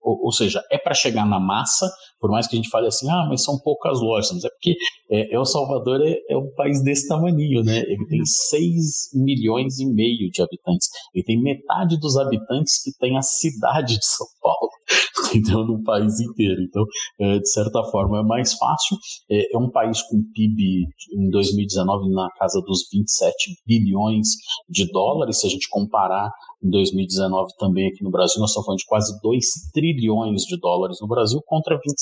ou, 0.01 0.25
ou 0.25 0.31
seja, 0.31 0.63
é 0.71 0.77
para 0.77 0.93
chegar 0.93 1.25
na 1.27 1.39
massa, 1.39 1.91
por 2.19 2.29
mais 2.29 2.47
que 2.47 2.55
a 2.55 2.57
gente 2.57 2.69
fale 2.69 2.87
assim, 2.87 3.09
ah, 3.09 3.25
mas 3.29 3.43
são 3.43 3.59
poucas 3.59 3.99
lojas, 3.99 4.31
mas 4.33 4.43
é 4.43 4.49
porque 4.49 4.75
é, 5.09 5.35
El 5.35 5.45
Salvador 5.45 6.01
é, 6.01 6.17
é, 6.29 6.37
um 6.37 6.53
país 6.55 6.83
desse 6.83 7.07
tamanho, 7.07 7.63
né? 7.63 7.79
Ele 7.79 8.05
tem 8.07 8.25
6 8.25 9.11
milhões 9.13 9.79
e 9.79 9.85
meio 9.85 10.29
de 10.31 10.41
habitantes. 10.41 10.87
Ele 11.13 11.23
tem 11.23 11.41
metade 11.41 11.99
dos 11.99 12.17
habitantes 12.17 12.81
que 12.83 12.91
tem 12.99 13.17
a 13.17 13.21
cidade 13.21 13.97
de 13.97 14.05
São 14.05 14.27
Paulo, 14.41 14.69
entendeu? 15.33 15.65
No 15.65 15.83
país 15.83 16.19
inteiro. 16.19 16.61
Então, 16.61 16.83
é, 17.19 17.39
de 17.39 17.49
certa 17.49 17.83
forma, 17.85 18.19
é 18.19 18.23
mais 18.23 18.53
fácil. 18.53 18.97
É, 19.29 19.55
é, 19.55 19.57
um 19.57 19.69
país 19.69 20.01
com 20.03 20.17
PIB 20.33 20.85
em 21.17 21.29
2019 21.29 22.09
na 22.13 22.29
casa 22.37 22.61
dos 22.61 22.87
27 22.91 23.33
bilhões 23.65 24.27
de 24.69 24.85
dólares, 24.91 25.39
se 25.39 25.47
a 25.47 25.49
gente 25.49 25.67
comparar 25.69 26.31
em 26.63 26.69
2019 26.69 27.53
também 27.59 27.87
aqui 27.87 28.03
no 28.03 28.09
Brasil, 28.09 28.39
nós 28.39 28.49
estamos 28.49 28.65
falando 28.65 28.79
de 28.79 28.85
quase 28.87 29.21
2 29.21 29.45
trilhões 29.73 30.41
de 30.43 30.57
dólares 30.59 30.97
no 30.99 31.07
Brasil 31.07 31.39
contra 31.45 31.75
27 31.75 32.01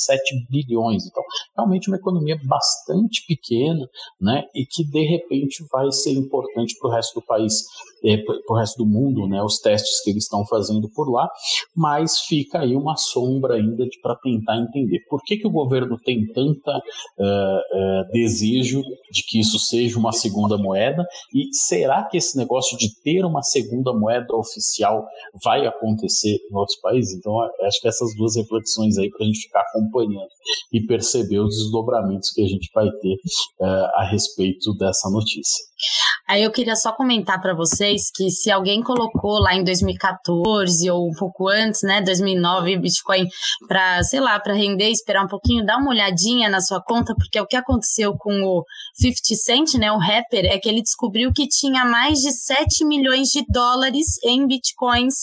bilhões. 0.49 1.05
Então, 1.05 1.23
realmente 1.55 1.89
uma 1.89 1.97
economia 1.97 2.37
bastante 2.45 3.25
pequena, 3.27 3.87
né, 4.19 4.43
e 4.53 4.65
que 4.65 4.83
de 4.83 5.03
repente 5.05 5.63
vai 5.71 5.91
ser 5.91 6.11
importante 6.11 6.75
para 6.79 6.89
o 6.89 6.93
resto 6.93 7.19
do 7.19 7.25
país, 7.25 7.63
é, 8.03 8.17
para 8.17 8.55
o 8.55 8.57
resto 8.57 8.77
do 8.77 8.85
mundo, 8.85 9.27
né, 9.27 9.41
os 9.41 9.59
testes 9.59 10.01
que 10.03 10.09
eles 10.09 10.23
estão 10.23 10.45
fazendo 10.45 10.89
por 10.93 11.11
lá, 11.11 11.27
mas 11.75 12.19
fica 12.19 12.59
aí 12.59 12.75
uma 12.75 12.95
sombra 12.95 13.55
ainda 13.55 13.85
para 14.01 14.15
tentar 14.15 14.57
entender 14.57 14.99
por 15.09 15.21
que, 15.23 15.37
que 15.37 15.47
o 15.47 15.51
governo 15.51 15.97
tem 16.03 16.25
tanta 16.33 16.77
uh, 16.77 17.21
uh, 17.21 18.11
desejo 18.11 18.81
de 19.11 19.23
que 19.27 19.39
isso 19.39 19.59
seja 19.59 19.97
uma 19.97 20.11
segunda 20.11 20.57
moeda 20.57 21.05
e 21.33 21.47
será 21.53 22.03
que 22.03 22.17
esse 22.17 22.37
negócio 22.37 22.77
de 22.77 22.89
ter 23.01 23.23
uma 23.25 23.41
segunda 23.41 23.93
moeda 23.93 24.35
oficial 24.35 25.05
vai 25.43 25.65
acontecer 25.65 26.37
em 26.49 26.55
outros 26.55 26.79
países? 26.79 27.17
Então, 27.17 27.39
acho 27.41 27.81
que 27.81 27.87
essas 27.87 28.15
duas 28.15 28.35
reflexões 28.35 28.97
aí 28.97 29.09
para 29.09 29.23
a 29.23 29.27
gente 29.27 29.41
ficar 29.41 29.61
acompanhando 29.61 29.94
e 30.71 30.85
perceber 30.85 31.39
os 31.39 31.55
desdobramentos 31.55 32.31
que 32.31 32.43
a 32.43 32.47
gente 32.47 32.69
vai 32.73 32.89
ter 33.01 33.15
uh, 33.61 33.85
a 33.95 34.07
respeito 34.09 34.73
dessa 34.77 35.09
notícia. 35.09 35.65
Aí 36.27 36.41
eu 36.41 36.51
queria 36.51 36.75
só 36.75 36.91
comentar 36.91 37.39
para 37.39 37.53
vocês 37.53 38.09
que 38.13 38.29
se 38.31 38.49
alguém 38.49 38.81
colocou 38.81 39.39
lá 39.39 39.53
em 39.53 39.63
2014 39.63 40.89
ou 40.89 41.07
um 41.07 41.13
pouco 41.13 41.47
antes, 41.47 41.81
né, 41.83 42.01
2009, 42.01 42.79
Bitcoin 42.79 43.27
para, 43.67 44.01
sei 44.03 44.19
lá, 44.19 44.39
para 44.39 44.53
render, 44.53 44.89
esperar 44.89 45.23
um 45.23 45.27
pouquinho, 45.27 45.65
dá 45.65 45.77
uma 45.77 45.91
olhadinha 45.91 46.49
na 46.49 46.61
sua 46.61 46.81
conta, 46.81 47.13
porque 47.15 47.39
o 47.39 47.45
que 47.45 47.55
aconteceu 47.55 48.15
com 48.17 48.41
o 48.43 48.63
50 48.95 49.15
Cent, 49.35 49.73
né, 49.75 49.91
o 49.91 49.99
rapper, 49.99 50.45
é 50.45 50.57
que 50.57 50.67
ele 50.67 50.81
descobriu 50.81 51.31
que 51.31 51.47
tinha 51.47 51.85
mais 51.85 52.19
de 52.19 52.31
7 52.31 52.85
milhões 52.85 53.27
de 53.27 53.45
dólares 53.47 54.17
em 54.23 54.47
Bitcoins 54.47 55.13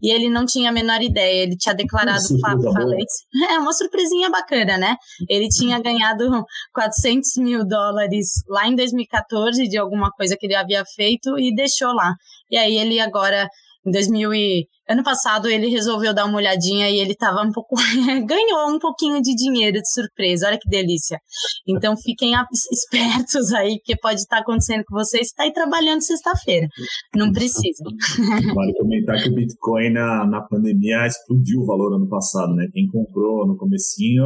e 0.00 0.10
ele 0.10 0.30
não 0.30 0.46
tinha 0.46 0.70
a 0.70 0.72
menor 0.72 1.02
ideia, 1.02 1.42
ele 1.42 1.56
tinha 1.56 1.74
declarado 1.74 2.22
falência. 2.40 3.26
É 3.56 3.58
uma 3.58 3.72
surpresinha 3.72 4.15
bacana, 4.30 4.78
né? 4.78 4.96
Ele 5.28 5.48
tinha 5.48 5.80
ganhado 5.80 6.44
400 6.72 7.36
mil 7.38 7.66
dólares 7.66 8.42
lá 8.48 8.66
em 8.66 8.74
2014 8.74 9.68
de 9.68 9.78
alguma 9.78 10.10
coisa 10.10 10.36
que 10.38 10.46
ele 10.46 10.54
havia 10.54 10.84
feito 10.84 11.38
e 11.38 11.54
deixou 11.54 11.92
lá. 11.92 12.14
E 12.50 12.56
aí 12.56 12.76
ele 12.76 13.00
agora, 13.00 13.48
em 13.86 13.90
2000 13.90 14.34
e... 14.34 14.66
Ano 14.88 15.02
passado 15.02 15.48
ele 15.48 15.68
resolveu 15.68 16.14
dar 16.14 16.26
uma 16.26 16.38
olhadinha 16.38 16.88
e 16.88 17.00
ele 17.00 17.14
tava 17.14 17.42
um 17.42 17.50
pouco... 17.50 17.74
ganhou 18.24 18.70
um 18.70 18.78
pouquinho 18.78 19.20
de 19.20 19.34
dinheiro 19.34 19.80
de 19.80 19.92
surpresa, 19.92 20.46
olha 20.46 20.58
que 20.60 20.68
delícia. 20.68 21.18
Então 21.66 21.96
fiquem 21.96 22.34
espertos 22.70 23.52
aí, 23.52 23.78
porque 23.78 23.96
pode 24.00 24.20
estar 24.20 24.38
acontecendo 24.38 24.84
com 24.86 24.94
vocês, 24.94 25.28
está 25.28 25.42
aí 25.42 25.52
trabalhando 25.52 26.02
sexta-feira. 26.02 26.68
Não 27.14 27.32
precisa. 27.32 27.82
Vale 28.54 28.74
comentar 28.74 29.22
que 29.22 29.28
o 29.28 29.34
Bitcoin 29.34 29.90
na, 29.90 30.26
na 30.26 30.42
pandemia 30.42 31.06
explodiu 31.06 31.60
o 31.60 31.66
valor 31.66 31.96
ano 31.96 32.08
passado, 32.08 32.54
né? 32.54 32.68
Quem 32.72 32.86
comprou 32.86 33.46
no 33.46 33.56
comecinho, 33.56 34.24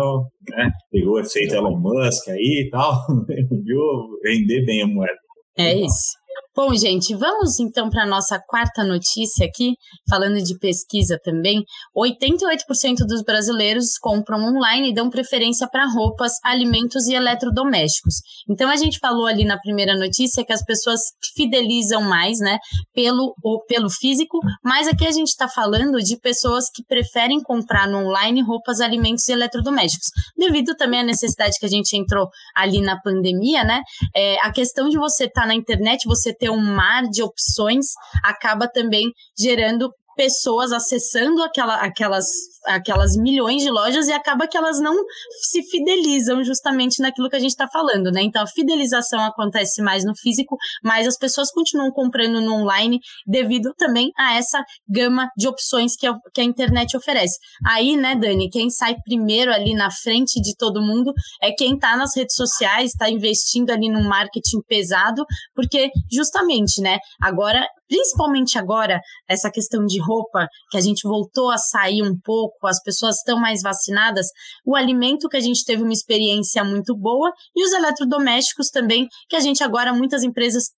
né? 0.49 0.71
Pegou 0.91 1.15
o 1.15 1.21
efeito 1.21 1.55
Elon 1.55 1.79
Musk 1.79 2.29
aí 2.29 2.67
e 2.67 2.71
tal, 2.71 2.95
viu 3.65 3.81
vender 4.23 4.65
bem 4.65 4.83
a 4.83 4.87
moeda. 4.87 5.19
É 5.59 5.75
isso. 5.75 6.19
Bom, 6.53 6.75
gente, 6.75 7.15
vamos 7.15 7.61
então 7.61 7.89
para 7.89 8.03
a 8.03 8.07
nossa 8.07 8.37
quarta 8.45 8.83
notícia 8.83 9.47
aqui, 9.47 9.75
falando 10.09 10.43
de 10.43 10.59
pesquisa 10.59 11.17
também. 11.23 11.63
88% 11.97 13.07
dos 13.07 13.23
brasileiros 13.23 13.97
compram 14.01 14.43
online 14.43 14.91
e 14.91 14.95
dão 14.95 15.09
preferência 15.09 15.69
para 15.71 15.87
roupas, 15.87 16.33
alimentos 16.45 17.07
e 17.07 17.15
eletrodomésticos. 17.15 18.17
Então 18.51 18.69
a 18.69 18.75
gente 18.75 18.99
falou 18.99 19.27
ali 19.27 19.45
na 19.45 19.61
primeira 19.61 19.97
notícia 19.97 20.45
que 20.45 20.53
as 20.53 20.65
pessoas 20.65 21.01
fidelizam 21.37 22.03
mais, 22.03 22.39
né, 22.41 22.59
pelo, 22.93 23.33
ou 23.45 23.65
pelo 23.65 23.89
físico, 23.89 24.41
mas 24.65 24.89
aqui 24.89 25.07
a 25.07 25.13
gente 25.13 25.29
está 25.29 25.47
falando 25.47 25.99
de 25.99 26.19
pessoas 26.19 26.65
que 26.75 26.83
preferem 26.85 27.41
comprar 27.45 27.87
no 27.87 28.09
online 28.09 28.43
roupas, 28.43 28.81
alimentos 28.81 29.29
e 29.29 29.33
eletrodomésticos. 29.33 30.09
Devido 30.37 30.75
também 30.75 30.99
à 30.99 31.05
necessidade 31.05 31.59
que 31.61 31.67
a 31.67 31.71
gente 31.71 31.97
entrou 31.97 32.29
ali 32.57 32.81
na 32.81 33.01
pandemia, 33.01 33.63
né? 33.63 33.83
É, 34.17 34.37
a 34.45 34.51
questão 34.51 34.89
de 34.89 34.99
você 34.99 35.27
estar 35.27 35.43
tá 35.43 35.47
na 35.47 35.55
internet, 35.55 36.09
você 36.09 36.35
ter 36.41 36.50
um 36.51 36.61
mar 36.61 37.03
de 37.09 37.23
opções 37.23 37.87
acaba 38.23 38.69
também 38.69 39.13
gerando 39.39 39.93
pessoas 40.21 40.71
acessando 40.71 41.43
aquela, 41.43 41.77
aquelas 41.77 42.27
aquelas 42.67 43.17
milhões 43.17 43.63
de 43.63 43.71
lojas 43.71 44.07
e 44.07 44.13
acaba 44.13 44.47
que 44.47 44.55
elas 44.55 44.79
não 44.79 44.95
se 45.41 45.63
fidelizam 45.63 46.45
justamente 46.45 47.01
naquilo 47.01 47.31
que 47.31 47.37
a 47.37 47.41
gente 47.41 47.53
está 47.53 47.67
falando, 47.67 48.11
né? 48.11 48.21
Então 48.23 48.43
a 48.43 48.47
fidelização 48.47 49.21
acontece 49.25 49.81
mais 49.81 50.05
no 50.05 50.15
físico, 50.15 50.59
mas 50.85 51.07
as 51.07 51.17
pessoas 51.17 51.51
continuam 51.51 51.91
comprando 51.91 52.39
no 52.43 52.53
online 52.53 53.01
devido 53.27 53.73
também 53.79 54.11
a 54.15 54.37
essa 54.37 54.63
gama 54.87 55.31
de 55.39 55.49
opções 55.49 55.97
que 55.97 56.07
a, 56.07 56.15
que 56.35 56.43
a 56.43 56.45
internet 56.45 56.95
oferece. 56.97 57.39
Aí, 57.67 57.97
né, 57.97 58.15
Dani, 58.15 58.51
quem 58.51 58.69
sai 58.69 58.95
primeiro 59.05 59.51
ali 59.51 59.75
na 59.75 59.91
frente 59.91 60.39
de 60.39 60.55
todo 60.55 60.83
mundo 60.83 61.15
é 61.43 61.53
quem 61.53 61.77
está 61.77 61.97
nas 61.97 62.15
redes 62.15 62.37
sociais, 62.37 62.91
está 62.91 63.09
investindo 63.09 63.71
ali 63.71 63.89
no 63.89 64.05
marketing 64.05 64.61
pesado, 64.69 65.25
porque 65.55 65.91
justamente, 66.11 66.83
né, 66.83 66.99
agora 67.23 67.67
principalmente 67.91 68.57
agora, 68.57 69.01
essa 69.29 69.51
questão 69.51 69.85
de 69.85 70.01
roupa, 70.01 70.47
que 70.71 70.79
a 70.79 70.81
gente 70.81 71.03
voltou 71.03 71.51
a 71.51 71.59
sair 71.59 72.03
um 72.03 72.17
pouco, 72.25 72.69
as 72.69 72.81
pessoas 72.81 73.17
estão 73.17 73.39
mais 73.39 73.61
vacinadas, 73.63 74.29
o 74.65 74.77
alimento 74.77 75.29
que 75.29 75.37
a 75.37 75.41
gente 75.41 75.65
teve 75.65 75.83
uma 75.83 75.93
experiência 75.93 76.63
muito 76.63 76.97
boa 76.97 77.33
e 77.55 77.65
os 77.65 77.73
eletrodomésticos 77.73 78.71
também, 78.71 79.09
que 79.29 79.35
a 79.35 79.41
gente 79.41 79.65
agora, 79.65 79.93
muitas 79.93 80.23
empresas 80.23 80.71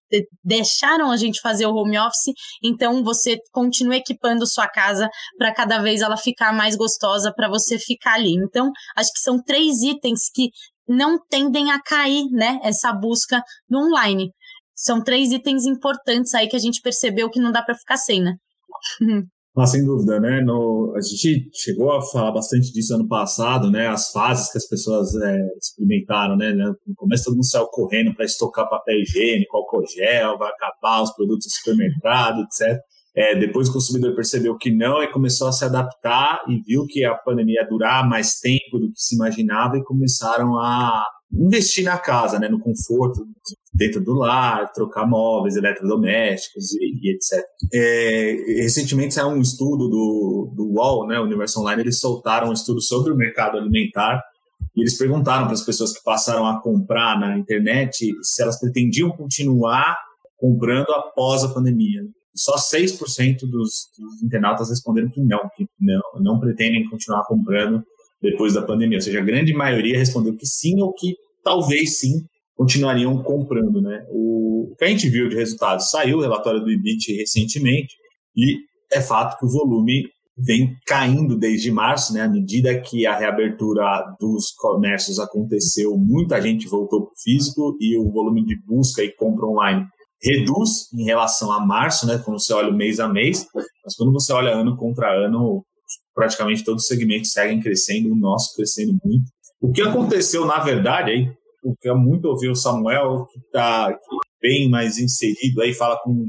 deixaram 0.43 1.11
a 1.11 1.17
gente 1.19 1.41
fazer 1.41 1.67
o 1.67 1.75
home 1.75 1.99
office, 1.99 2.33
então 2.65 3.05
você 3.05 3.37
continua 3.53 3.97
equipando 3.97 4.47
sua 4.47 4.67
casa 4.67 5.11
para 5.37 5.53
cada 5.53 5.79
vez 5.79 6.01
ela 6.01 6.17
ficar 6.17 6.55
mais 6.55 6.77
gostosa 6.77 7.31
para 7.35 7.49
você 7.49 7.79
ficar 7.79 8.15
ali. 8.15 8.35
Então, 8.35 8.71
acho 8.97 9.13
que 9.13 9.21
são 9.21 9.43
três 9.43 9.83
itens 9.83 10.31
que 10.33 10.49
não 10.89 11.19
tendem 11.29 11.71
a 11.71 11.81
cair, 11.81 12.25
né, 12.31 12.59
essa 12.63 12.93
busca 12.93 13.43
no 13.69 13.87
online 13.87 14.33
são 14.75 15.03
três 15.03 15.33
itens 15.33 15.65
importantes 15.67 16.35
aí 16.35 16.49
que 16.49 16.57
a 16.57 16.61
gente 16.61 16.81
percebeu 16.81 17.31
que 17.31 17.41
não 17.41 17.53
dá 17.53 17.63
para 17.63 17.75
ficar 17.75 17.97
sem, 17.97 18.23
né? 18.23 18.35
Ah, 19.55 19.67
sem 19.67 19.85
dúvida, 19.85 20.19
né? 20.19 20.41
No, 20.41 20.95
a 20.97 21.01
gente 21.03 21.51
chegou 21.53 21.93
a 21.93 22.01
falar 22.01 22.33
bastante 22.33 22.73
disso 22.73 22.95
ano 22.95 23.07
passado, 23.07 23.71
né? 23.71 23.87
As 23.87 24.11
fases 24.11 24.51
que 24.51 24.57
as 24.57 24.67
pessoas 24.67 25.15
é, 25.15 25.47
experimentaram, 25.61 26.39
né? 26.39 26.55
No 26.55 26.95
começo 26.97 27.25
todo 27.25 27.35
mundo 27.35 27.45
saiu 27.45 27.67
correndo 27.67 28.15
para 28.15 28.25
estocar 28.25 28.67
papel 28.71 29.01
higiênico, 29.01 29.55
álcool 29.55 29.85
gel, 29.87 30.39
vai 30.39 30.51
acabar 30.51 31.03
os 31.03 31.13
produtos 31.15 31.49
do 31.49 31.51
supermercado, 31.51 32.41
etc. 32.41 32.81
É, 33.15 33.39
depois 33.39 33.69
o 33.69 33.75
consumidor 33.75 34.15
percebeu 34.15 34.57
que 34.57 34.75
não 34.75 35.03
e 35.03 35.13
começou 35.13 35.47
a 35.47 35.53
se 35.53 35.67
adaptar 35.67 36.43
e 36.49 36.59
viu 36.63 36.87
que 36.87 37.05
a 37.05 37.15
pandemia 37.15 37.61
ia 37.61 37.69
durar 37.69 38.09
mais 38.09 38.37
tempo 38.37 38.79
do 38.79 38.91
que 38.91 39.01
se 39.03 39.15
imaginava 39.17 39.77
e 39.77 39.85
começaram 39.85 40.57
a 40.59 41.05
investir 41.33 41.85
na 41.85 41.99
casa, 41.99 42.39
né, 42.39 42.49
no 42.49 42.61
conforto 42.61 43.27
dentro 43.73 44.03
do 44.03 44.13
lar, 44.13 44.71
trocar 44.73 45.07
móveis, 45.07 45.57
eletrodomésticos 45.57 46.73
e, 46.75 47.01
e 47.03 47.15
etc. 47.15 47.43
É, 47.73 48.37
recentemente 48.63 49.15
saiu 49.15 49.29
um 49.29 49.41
estudo 49.41 49.89
do, 49.89 50.53
do 50.55 50.73
UOL, 50.75 51.07
né, 51.07 51.19
Universo 51.19 51.61
Online, 51.61 51.83
eles 51.83 51.99
soltaram 51.99 52.51
um 52.51 52.53
estudo 52.53 52.81
sobre 52.83 53.13
o 53.13 53.17
mercado 53.17 53.57
alimentar 53.57 54.23
e 54.77 54.83
eles 54.83 54.97
perguntaram 54.97 55.45
para 55.45 55.55
as 55.55 55.65
pessoas 55.65 55.93
que 55.93 56.05
passaram 56.05 56.47
a 56.47 56.61
comprar 56.61 57.19
na 57.19 57.39
internet 57.39 58.13
se 58.23 58.43
elas 58.43 58.61
pretendiam 58.61 59.11
continuar 59.11 59.97
comprando 60.37 60.91
após 60.91 61.45
a 61.45 61.49
pandemia. 61.49 62.03
só 62.35 62.57
6% 62.57 63.41
dos, 63.41 63.89
dos 63.99 64.23
internautas 64.23 64.71
responderam 64.71 65.09
que 65.09 65.21
não, 65.21 65.49
que 65.55 65.67
não, 65.81 66.03
não 66.21 66.41
pretendem 66.41 66.89
continuar 66.89 67.25
comprando 67.27 67.83
depois 68.23 68.55
da 68.55 68.63
pandemia. 68.63 68.99
Ou 68.99 69.03
seja, 69.03 69.19
a 69.19 69.25
grande 69.25 69.53
maioria 69.53 69.99
respondeu 69.99 70.37
que 70.37 70.47
sim 70.47 70.81
ou 70.81 70.93
que 70.93 71.15
talvez 71.43 71.99
sim 71.99 72.23
continuariam 72.55 73.23
comprando. 73.23 73.81
Né? 73.83 74.05
O, 74.11 74.75
que 74.79 74.85
a 74.85 74.89
gente 74.89 75.09
viu 75.09 75.29
de 75.29 75.37
resultados, 75.37 75.91
saiu 75.91 76.19
o 76.19 76.21
relatório 76.21 76.61
do 76.61 76.71
IBIT 76.71 77.15
recentemente 77.17 77.95
e 78.37 78.59
é 78.93 79.01
fato 79.01 79.39
que 79.39 79.47
o 79.47 79.49
volume 79.49 80.05
vem 80.37 80.75
caindo 80.87 81.37
desde 81.37 81.71
março, 81.71 82.13
né? 82.15 82.23
À 82.23 82.29
medida 82.29 82.81
que 82.81 83.07
a 83.07 83.17
reabertura 83.17 83.83
dos 84.19 84.51
comércios 84.53 85.19
aconteceu, 85.19 85.97
muita 85.99 86.41
gente 86.41 86.67
voltou 86.67 87.03
para 87.03 87.13
o 87.13 87.23
físico 87.23 87.77
e 87.79 87.99
o 87.99 88.11
volume 88.11 88.45
de 88.45 88.57
busca 88.67 89.03
e 89.03 89.15
compra 89.15 89.47
online 89.47 89.87
reduz 90.23 90.93
em 90.95 91.05
relação 91.05 91.51
a 91.51 91.65
março, 91.65 92.07
né? 92.07 92.21
Quando 92.25 92.41
você 92.41 92.53
olha 92.53 92.71
mês 92.71 93.01
a 93.01 93.09
mês, 93.09 93.47
mas 93.55 93.97
quando 93.97 94.13
você 94.13 94.33
olha 94.33 94.53
ano 94.53 94.77
contra 94.77 95.13
ano, 95.27 95.65
praticamente 96.15 96.65
todos 96.65 96.83
os 96.83 96.89
segmentos 96.89 97.33
seguem 97.33 97.61
crescendo, 97.61 98.13
o 98.13 98.17
nosso 98.17 98.55
crescendo 98.55 98.99
muito. 99.05 99.31
O 99.61 99.73
que 99.73 99.83
aconteceu, 99.83 100.45
na 100.45 100.59
verdade, 100.59 101.11
aí, 101.11 101.29
o 101.65 101.75
que 101.77 101.89
é 101.89 101.95
muito 101.95 102.27
ouvir 102.27 102.49
o 102.49 102.57
Samuel, 102.57 103.27
que 103.33 103.39
está 103.39 103.97
bem 104.41 104.69
mais 104.69 104.99
inserido 104.99 105.63
aí, 105.63 105.73
fala 105.73 105.97
com 106.03 106.27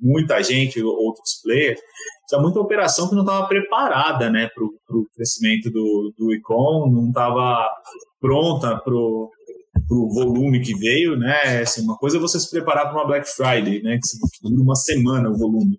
muita 0.00 0.42
gente, 0.42 0.82
outros 0.82 1.40
players, 1.42 1.80
tinha 2.28 2.40
muita 2.40 2.60
operação 2.60 3.08
que 3.08 3.14
não 3.14 3.22
estava 3.22 3.46
preparada 3.46 4.30
né, 4.30 4.48
para 4.54 4.64
o 4.64 5.06
crescimento 5.14 5.70
do, 5.70 6.12
do 6.16 6.34
Icon, 6.34 6.90
não 6.90 7.08
estava 7.08 7.68
pronta 8.20 8.76
para 8.78 8.94
o 8.94 9.30
volume 10.14 10.60
que 10.60 10.74
veio, 10.74 11.16
né? 11.16 11.60
Assim, 11.60 11.82
uma 11.82 11.96
coisa 11.96 12.16
é 12.16 12.20
você 12.20 12.40
se 12.40 12.50
preparar 12.50 12.86
para 12.86 12.94
uma 12.94 13.06
Black 13.06 13.28
Friday, 13.28 13.82
né? 13.82 13.98
Que 14.02 14.48
dura 14.48 14.62
uma 14.62 14.74
semana 14.74 15.30
o 15.30 15.36
volume. 15.36 15.78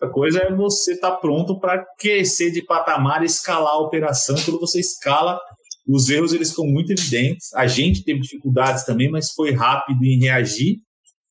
Outra 0.00 0.12
coisa 0.12 0.38
é 0.40 0.54
você 0.54 0.92
estar 0.92 1.12
tá 1.12 1.16
pronto 1.16 1.58
para 1.58 1.84
crescer 1.98 2.50
de 2.50 2.64
patamar, 2.64 3.22
escalar 3.22 3.74
a 3.74 3.78
operação. 3.78 4.34
Quando 4.44 4.60
você 4.60 4.80
escala, 4.80 5.38
os 5.86 6.08
erros 6.08 6.32
eles 6.32 6.50
ficam 6.50 6.66
muito 6.66 6.92
evidentes. 6.92 7.52
A 7.54 7.66
gente 7.66 8.04
teve 8.04 8.20
dificuldades 8.20 8.84
também, 8.84 9.10
mas 9.10 9.32
foi 9.32 9.52
rápido 9.52 10.02
em 10.04 10.18
reagir 10.18 10.78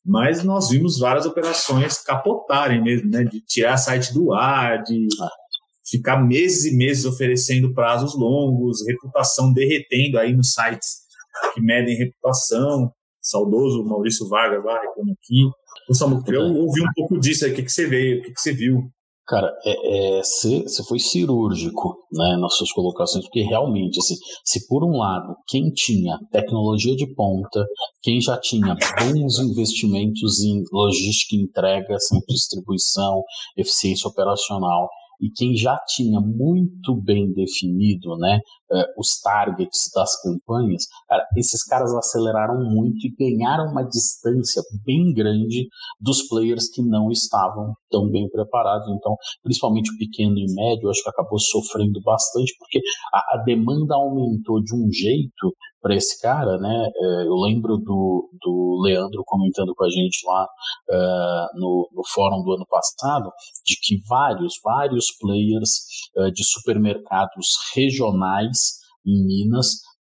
mas 0.05 0.43
nós 0.43 0.69
vimos 0.69 0.99
várias 0.99 1.25
operações 1.25 2.01
capotarem 2.03 2.83
mesmo, 2.83 3.09
né? 3.09 3.23
De 3.23 3.39
tirar 3.41 3.77
site 3.77 4.13
do 4.13 4.33
ar, 4.33 4.83
de 4.83 5.07
ficar 5.89 6.17
meses 6.17 6.65
e 6.65 6.75
meses 6.75 7.05
oferecendo 7.05 7.73
prazos 7.73 8.17
longos, 8.17 8.85
reputação 8.85 9.53
derretendo 9.53 10.19
aí 10.19 10.33
nos 10.33 10.51
sites 10.51 11.03
que 11.53 11.61
medem 11.61 11.95
reputação. 11.95 12.91
Saudoso 13.21 13.85
Maurício 13.85 14.27
Vargas 14.27 14.63
lá, 14.65 14.81
reclama 14.81 15.13
aqui. 15.13 15.49
Então, 15.89 16.23
eu 16.27 16.41
ouvi 16.41 16.81
um 16.81 16.93
pouco 16.95 17.19
disso 17.19 17.45
aí, 17.45 17.51
o 17.51 17.55
que, 17.55 17.63
que 17.63 17.71
você 17.71 17.87
veio, 17.87 18.19
o 18.19 18.23
que, 18.23 18.33
que 18.33 18.41
você 18.41 18.53
viu? 18.53 18.89
Cara, 19.25 19.49
é, 19.65 20.17
é, 20.17 20.21
você, 20.21 20.83
foi 20.85 20.99
cirúrgico 20.99 21.95
né, 22.11 22.35
nas 22.35 22.55
suas 22.57 22.73
colocações, 22.73 23.23
porque 23.23 23.41
realmente, 23.41 23.97
assim, 23.97 24.15
se 24.43 24.67
por 24.67 24.83
um 24.83 24.97
lado, 24.97 25.33
quem 25.47 25.71
tinha 25.71 26.19
tecnologia 26.29 26.93
de 26.93 27.07
ponta, 27.15 27.65
quem 28.01 28.19
já 28.19 28.37
tinha 28.37 28.75
bons 28.99 29.39
investimentos 29.39 30.43
em 30.43 30.61
logística 30.73 31.37
e 31.37 31.41
entrega, 31.41 31.95
assim, 31.95 32.19
distribuição, 32.27 33.23
eficiência 33.57 34.09
operacional, 34.09 34.89
e 35.21 35.29
quem 35.29 35.55
já 35.55 35.77
tinha 35.87 36.19
muito 36.19 36.93
bem 37.01 37.31
definido 37.31 38.17
né, 38.17 38.39
eh, 38.73 38.85
os 38.97 39.19
targets 39.21 39.89
das 39.93 40.21
campanhas, 40.21 40.85
cara, 41.07 41.25
esses 41.37 41.63
caras 41.63 41.93
aceleraram 41.93 42.63
muito 42.63 43.05
e 43.05 43.15
ganharam 43.15 43.71
uma 43.71 43.83
distância 43.83 44.61
bem 44.85 45.13
grande 45.13 45.67
dos 45.99 46.27
players 46.27 46.69
que 46.69 46.81
não 46.81 47.11
estavam 47.11 47.73
tão 47.89 48.09
bem 48.09 48.29
preparados. 48.29 48.87
Então, 48.89 49.15
principalmente 49.43 49.91
o 49.93 49.97
pequeno 49.97 50.37
e 50.37 50.53
médio, 50.53 50.89
acho 50.89 51.03
que 51.03 51.09
acabou 51.09 51.39
sofrendo 51.39 52.01
bastante, 52.01 52.53
porque 52.57 52.79
a, 53.13 53.35
a 53.35 53.43
demanda 53.43 53.95
aumentou 53.95 54.61
de 54.61 54.75
um 54.75 54.91
jeito 54.91 55.53
para 55.83 55.95
esse 55.95 56.19
cara, 56.21 56.57
né? 56.57 56.89
É, 56.95 57.27
eu 57.27 57.35
lembro 57.35 57.77
do, 57.77 58.29
do 58.41 58.81
Leandro 58.81 59.21
comentando 59.25 59.75
com 59.75 59.83
a 59.83 59.89
gente 59.89 60.25
lá 60.25 60.45
uh, 60.45 61.59
no, 61.59 61.89
no 61.91 62.01
fórum 62.07 62.41
do 62.41 62.53
ano 62.53 62.65
passado 62.65 63.29
de 63.65 63.75
que 63.81 64.01
vários, 64.07 64.53
vários 64.63 65.07
players 65.19 65.81
uh, 66.15 66.31
de 66.31 66.43
supermercados 66.45 67.47
regionais 67.75 68.57
em 69.05 69.25
Minas 69.25 69.67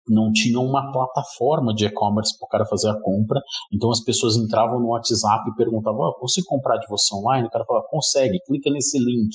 não 0.09 0.31
tinham 0.33 0.63
uma 0.63 0.93
plataforma 0.93 1.73
de 1.75 1.87
e-commerce 1.87 2.37
para 2.39 2.47
o 2.47 2.49
cara 2.49 2.67
fazer 2.67 2.91
a 2.91 3.01
compra. 3.01 3.41
Então 3.73 3.91
as 3.91 4.03
pessoas 4.05 4.37
entravam 4.37 4.79
no 4.79 4.89
WhatsApp 4.89 5.49
e 5.51 5.57
perguntavam: 5.57 6.01
oh, 6.01 6.19
você 6.21 6.43
comprar 6.45 6.77
de 6.77 6.87
você 6.89 7.15
online? 7.15 7.47
O 7.47 7.51
cara 7.51 7.65
falava: 7.65 7.87
consegue, 7.89 8.39
clica 8.47 8.71
nesse 8.71 8.99
link, 8.99 9.31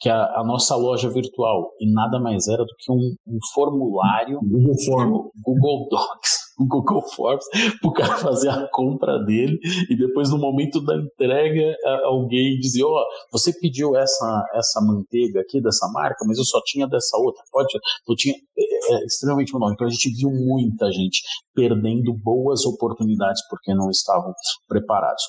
que 0.00 0.08
é 0.08 0.12
a, 0.12 0.40
a 0.40 0.44
nossa 0.44 0.74
loja 0.76 1.10
virtual. 1.10 1.70
E 1.80 1.92
nada 1.92 2.18
mais 2.18 2.48
era 2.48 2.64
do 2.64 2.74
que 2.78 2.90
um, 2.90 3.14
um 3.26 3.38
formulário 3.54 4.40
Google. 4.40 5.32
Google 5.44 5.88
Docs 5.90 6.45
o 6.58 6.66
Google 6.66 7.02
Forms 7.14 7.44
para 7.80 7.88
o 7.88 7.92
cara 7.92 8.16
fazer 8.18 8.48
a 8.48 8.68
compra 8.72 9.18
dele 9.24 9.58
e 9.90 9.96
depois 9.96 10.30
no 10.30 10.38
momento 10.38 10.80
da 10.84 10.96
entrega 10.96 11.74
alguém 12.04 12.58
dizia, 12.58 12.86
ó, 12.86 12.90
oh, 12.90 13.04
você 13.30 13.52
pediu 13.58 13.96
essa, 13.96 14.44
essa 14.54 14.80
manteiga 14.80 15.40
aqui 15.40 15.60
dessa 15.60 15.88
marca, 15.92 16.24
mas 16.26 16.38
eu 16.38 16.44
só 16.44 16.60
tinha 16.64 16.86
dessa 16.86 17.16
outra, 17.18 17.42
pode? 17.50 17.68
Eu 18.08 18.14
tinha 18.14 18.34
é, 18.34 18.94
é 18.94 19.04
extremamente 19.04 19.52
menor. 19.52 19.72
Então 19.72 19.86
a 19.86 19.90
gente 19.90 20.10
viu 20.10 20.30
muita 20.30 20.90
gente 20.90 21.22
perdendo 21.54 22.12
boas 22.14 22.64
oportunidades 22.64 23.42
porque 23.48 23.74
não 23.74 23.90
estavam 23.90 24.32
preparados. 24.68 25.22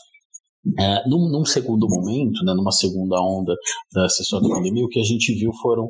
É, 0.78 1.08
num, 1.08 1.30
num, 1.30 1.46
segundo 1.46 1.88
momento, 1.88 2.44
né, 2.44 2.54
numa 2.54 2.72
segunda 2.72 3.16
onda 3.22 3.56
da 3.94 4.10
sessão 4.10 4.42
da 4.42 4.50
pandemia, 4.50 4.84
o 4.84 4.90
que 4.90 5.00
a 5.00 5.04
gente 5.04 5.34
viu 5.34 5.52
foram 5.62 5.90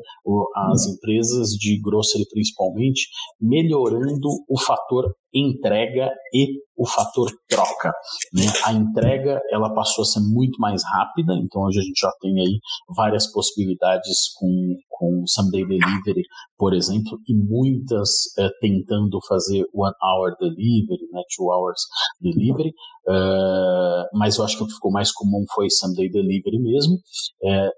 as 0.72 0.86
empresas 0.86 1.50
de 1.52 1.80
grocery 1.82 2.26
principalmente 2.30 3.08
melhorando 3.42 4.28
o 4.48 4.60
fator 4.60 5.12
entrega 5.40 6.10
e 6.34 6.60
o 6.78 6.86
fator 6.86 7.30
troca. 7.50 7.92
Né? 8.34 8.44
A 8.66 8.72
entrega 8.72 9.42
ela 9.52 9.74
passou 9.74 10.04
a 10.04 10.06
ser 10.06 10.20
muito 10.20 10.60
mais 10.60 10.84
rápida, 10.84 11.34
então 11.34 11.64
hoje 11.64 11.80
a 11.80 11.84
gente 11.84 12.00
já 12.00 12.12
tem 12.22 12.40
aí 12.40 12.60
várias 12.96 13.32
possibilidades 13.32 14.32
com, 14.38 14.76
com 14.90 15.24
Someday 15.26 15.66
Delivery, 15.66 16.22
por 16.58 16.74
exemplo, 16.74 17.18
e 17.28 17.34
muitas 17.34 18.10
é, 18.38 18.50
tentando 18.62 19.20
fazer 19.28 19.66
One 19.74 19.96
Hour 20.04 20.36
Delivery, 20.40 21.08
né, 21.12 21.22
Two 21.36 21.52
Hours 21.52 21.82
Delivery, 22.22 22.70
uh, 23.08 24.06
mas 24.14 24.38
eu 24.38 24.44
acho 24.44 24.58
que 24.58 24.64
o 24.64 24.68
que 24.68 24.74
ficou 24.74 24.92
mais 24.92 25.12
comum 25.12 25.44
foi 25.56 25.70
Someday 25.70 26.10
Delivery 26.10 26.60
mesmo, 26.60 26.98
é, 27.44 27.70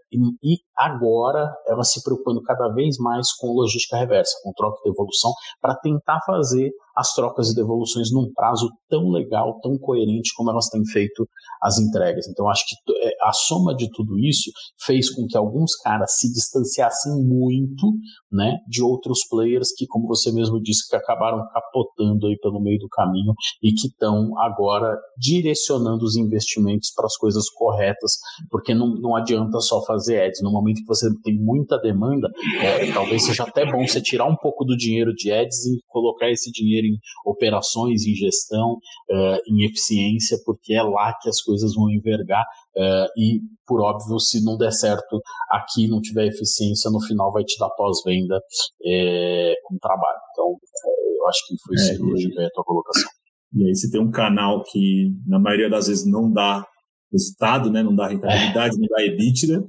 e 0.44 0.58
agora 0.80 1.54
ela 1.68 1.84
se 1.84 2.02
preocupando 2.02 2.42
cada 2.42 2.70
vez 2.70 2.98
mais 2.98 3.34
com 3.34 3.54
logística 3.54 3.98
reversa, 3.98 4.32
com 4.44 4.54
troca 4.54 4.80
e 4.86 4.90
devolução, 4.90 5.32
para 5.62 5.76
tentar 5.76 6.20
fazer 6.26 6.72
as 7.00 7.14
trocas 7.14 7.50
e 7.50 7.56
devoluções 7.56 8.12
num 8.12 8.30
prazo 8.34 8.68
tão 8.90 9.10
legal, 9.10 9.58
tão 9.62 9.78
coerente 9.78 10.32
como 10.36 10.52
elas 10.52 10.68
têm 10.68 10.86
feito 10.86 11.26
as 11.62 11.78
entregas. 11.78 12.28
Então, 12.28 12.50
acho 12.50 12.66
que 12.68 12.76
é, 13.08 13.12
a 13.24 13.32
soma 13.32 13.74
de 13.74 13.90
tudo 13.92 14.20
isso 14.20 14.52
fez 14.84 15.10
com 15.14 15.26
que 15.26 15.38
alguns 15.38 15.76
caras 15.78 16.18
se 16.18 16.32
distanciassem 16.32 17.24
muito 17.24 17.94
né, 18.30 18.58
de 18.68 18.84
outros 18.84 19.20
players 19.30 19.70
que, 19.76 19.88
como 19.88 20.08
você 20.08 20.32
mesmo 20.32 20.62
disse, 20.62 20.90
que 20.90 20.96
acabaram 20.96 21.48
capotando 21.54 22.28
aí 22.28 22.38
pelo 22.42 22.62
meio 22.62 22.80
do 22.80 22.90
caminho 22.90 23.34
e 23.64 23.72
que 23.72 23.88
estão 23.88 24.38
agora 24.40 24.98
direcionando 25.18 26.04
os 26.04 26.18
investimentos 26.18 26.92
para 26.94 27.06
as 27.06 27.16
coisas 27.16 27.50
corretas, 27.50 28.14
porque 28.50 28.74
não, 28.74 28.96
não 28.96 29.16
adianta 29.16 29.60
só 29.62 29.82
fazer 29.86 30.22
ads. 30.22 30.42
No 30.42 30.52
momento 30.52 30.69
que 30.74 30.86
você 30.86 31.08
tem 31.24 31.36
muita 31.38 31.78
demanda, 31.80 32.30
é, 32.62 32.92
talvez 32.92 33.26
seja 33.26 33.44
até 33.44 33.66
bom 33.70 33.86
você 33.88 34.02
tirar 34.02 34.26
um 34.26 34.36
pouco 34.36 34.64
do 34.64 34.76
dinheiro 34.76 35.14
de 35.14 35.32
ads 35.32 35.66
e 35.66 35.80
colocar 35.88 36.30
esse 36.30 36.52
dinheiro 36.52 36.88
em 36.88 36.98
operações, 37.26 38.06
em 38.06 38.14
gestão, 38.14 38.74
uh, 38.74 39.40
em 39.48 39.66
eficiência, 39.66 40.38
porque 40.46 40.74
é 40.74 40.84
lá 40.84 41.14
que 41.22 41.30
as 41.30 41.42
coisas 41.42 41.74
vão 41.76 41.90
envergar. 41.90 42.46
Uh, 42.76 43.08
e, 43.18 43.42
por 43.68 43.82
óbvio, 43.82 44.20
se 44.20 44.44
não 44.44 44.58
der 44.58 44.72
certo 44.72 45.22
aqui, 45.50 45.88
não 45.88 46.02
tiver 46.02 46.28
eficiência, 46.28 46.90
no 46.90 47.02
final 47.02 47.32
vai 47.32 47.44
te 47.44 47.58
dar 47.60 47.70
pós-venda 47.72 48.40
é, 48.86 49.54
com 49.64 49.78
trabalho. 49.78 50.20
Então, 50.32 50.58
é, 50.86 51.18
eu 51.18 51.28
acho 51.28 51.48
que 51.48 51.56
foi 51.62 51.76
é, 51.76 51.80
cirúrgica 51.80 52.46
a 52.46 52.50
tua 52.52 52.64
colocação. 52.64 53.10
E 53.54 53.68
aí 53.68 53.76
você 53.76 53.90
tem 53.90 54.02
um 54.02 54.12
canal 54.12 54.64
que, 54.64 55.12
na 55.28 55.40
maioria 55.40 55.70
das 55.70 55.88
vezes, 55.88 56.06
não 56.06 56.32
dá 56.32 56.66
resultado, 57.12 57.72
né? 57.72 57.82
não 57.82 57.96
dá 57.96 58.08
rentabilidade, 58.08 58.76
é. 58.76 58.80
não 58.80 58.88
dá 58.88 59.04
EBITDA, 59.04 59.68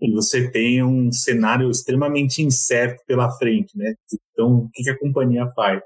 e 0.00 0.12
você 0.12 0.50
tem 0.50 0.82
um 0.82 1.10
cenário 1.10 1.70
extremamente 1.70 2.42
incerto 2.42 3.02
pela 3.06 3.30
frente, 3.32 3.76
né? 3.76 3.94
Então, 4.32 4.58
o 4.58 4.70
que, 4.72 4.88
a 4.88 4.98
companhia 4.98 5.46
faz? 5.54 5.80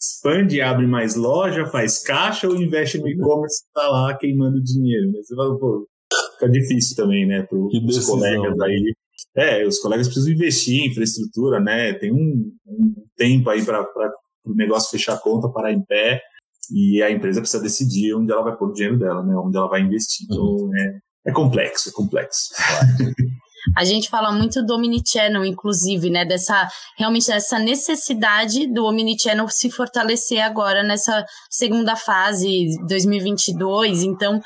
Expande, 0.00 0.60
abre 0.60 0.86
mais 0.86 1.16
loja, 1.16 1.66
faz 1.66 2.00
caixa 2.00 2.48
ou 2.48 2.54
investe 2.54 2.98
no 2.98 3.08
e-commerce 3.08 3.62
que 3.62 3.68
está 3.68 3.90
lá 3.90 4.16
queimando 4.16 4.62
dinheiro? 4.62 5.10
Né? 5.10 5.18
Você 5.20 5.34
fala, 5.34 5.58
pô, 5.58 5.88
fica 6.34 6.48
difícil 6.48 6.94
também, 6.94 7.26
né, 7.26 7.42
para 7.42 7.58
os 7.58 8.06
colegas 8.06 8.56
né? 8.56 8.66
aí. 8.66 8.94
É, 9.36 9.66
os 9.66 9.80
colegas 9.80 10.06
precisam 10.06 10.32
investir 10.32 10.80
em 10.80 10.88
infraestrutura, 10.88 11.60
né? 11.60 11.92
Tem 11.94 12.12
um, 12.12 12.52
um 12.66 12.94
tempo 13.16 13.50
aí 13.50 13.64
para 13.64 13.84
o 14.46 14.54
negócio 14.54 14.90
fechar 14.90 15.14
a 15.14 15.18
conta, 15.18 15.48
parar 15.48 15.72
em 15.72 15.82
pé, 15.82 16.20
e 16.72 17.02
a 17.02 17.10
empresa 17.10 17.40
precisa 17.40 17.62
decidir 17.62 18.14
onde 18.14 18.30
ela 18.30 18.42
vai 18.42 18.56
pôr 18.56 18.68
o 18.70 18.72
dinheiro 18.72 18.98
dela, 18.98 19.22
né? 19.24 19.34
Onde 19.36 19.56
ela 19.56 19.68
vai 19.68 19.80
investir. 19.80 20.26
Então, 20.30 20.44
uhum. 20.44 20.76
é, 20.76 20.98
É 21.26 21.32
complexo, 21.32 21.88
é 21.88 21.92
complexo. 21.92 22.50
A 23.76 23.84
gente 23.84 24.08
fala 24.08 24.32
muito 24.32 24.64
do 24.64 24.74
omnichannel, 24.74 25.44
inclusive, 25.44 26.10
né? 26.10 26.24
Dessa 26.24 26.68
realmente 26.96 27.30
essa 27.30 27.58
necessidade 27.58 28.66
do 28.66 28.84
omnichannel 28.84 29.48
se 29.48 29.70
fortalecer 29.70 30.40
agora 30.44 30.82
nessa 30.82 31.24
segunda 31.50 31.96
fase 31.96 32.66
2022. 32.86 34.02
Então, 34.02 34.40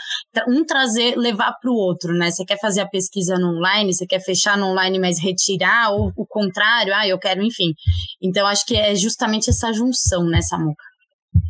um 0.48 0.64
trazer, 0.64 1.16
levar 1.16 1.52
para 1.60 1.70
o 1.70 1.74
outro, 1.74 2.12
né? 2.12 2.30
Você 2.30 2.44
quer 2.44 2.58
fazer 2.58 2.80
a 2.80 2.88
pesquisa 2.88 3.36
no 3.38 3.56
online, 3.58 3.92
você 3.92 4.06
quer 4.06 4.20
fechar 4.20 4.56
no 4.56 4.66
online, 4.66 4.98
mas 4.98 5.18
retirar, 5.20 5.90
ou 5.92 6.12
o 6.16 6.26
contrário, 6.26 6.94
ah, 6.94 7.06
eu 7.06 7.18
quero, 7.18 7.42
enfim. 7.42 7.72
Então, 8.20 8.46
acho 8.46 8.64
que 8.66 8.76
é 8.76 8.94
justamente 8.94 9.50
essa 9.50 9.72
junção, 9.72 10.24
né, 10.24 10.40
Samuca? 10.42 10.91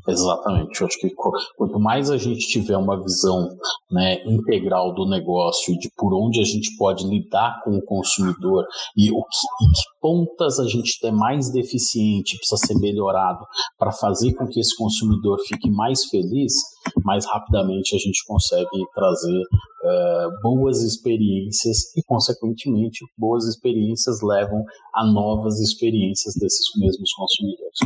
Exatamente. 0.09 0.81
Eu 0.81 0.87
acho 0.87 0.99
que 0.99 1.11
quanto 1.57 1.79
mais 1.79 2.11
a 2.11 2.17
gente 2.17 2.49
tiver 2.49 2.77
uma 2.77 3.01
visão 3.01 3.49
né, 3.91 4.23
integral 4.25 4.93
do 4.95 5.09
negócio 5.09 5.73
e 5.73 5.79
de 5.79 5.89
por 5.97 6.13
onde 6.13 6.41
a 6.41 6.45
gente 6.45 6.77
pode 6.77 7.07
lidar 7.07 7.61
com 7.65 7.71
o 7.77 7.85
consumidor 7.85 8.65
e 8.97 9.11
o 9.11 9.23
que, 9.23 9.67
que 9.75 10.01
pontas 10.01 10.59
a 10.59 10.67
gente 10.67 10.99
tem 11.01 11.13
mais 11.13 11.53
deficiente, 11.53 12.37
precisa 12.37 12.67
ser 12.67 12.79
melhorado 12.81 13.45
para 13.79 13.93
fazer 13.93 14.35
com 14.35 14.47
que 14.47 14.59
esse 14.59 14.77
consumidor 14.77 15.39
fique 15.47 15.71
mais 15.71 16.05
feliz, 16.07 16.53
mais 17.05 17.25
rapidamente 17.25 17.95
a 17.95 17.99
gente 17.99 18.25
consegue 18.27 18.67
trazer 18.93 19.41
uh, 19.41 20.43
boas 20.43 20.83
experiências 20.83 21.97
e, 21.97 22.03
consequentemente, 22.03 23.05
boas 23.17 23.47
experiências 23.47 24.21
levam 24.21 24.65
a 24.95 25.07
novas 25.07 25.61
experiências 25.61 26.35
desses 26.35 26.67
mesmos 26.77 27.13
consumidores. 27.13 27.79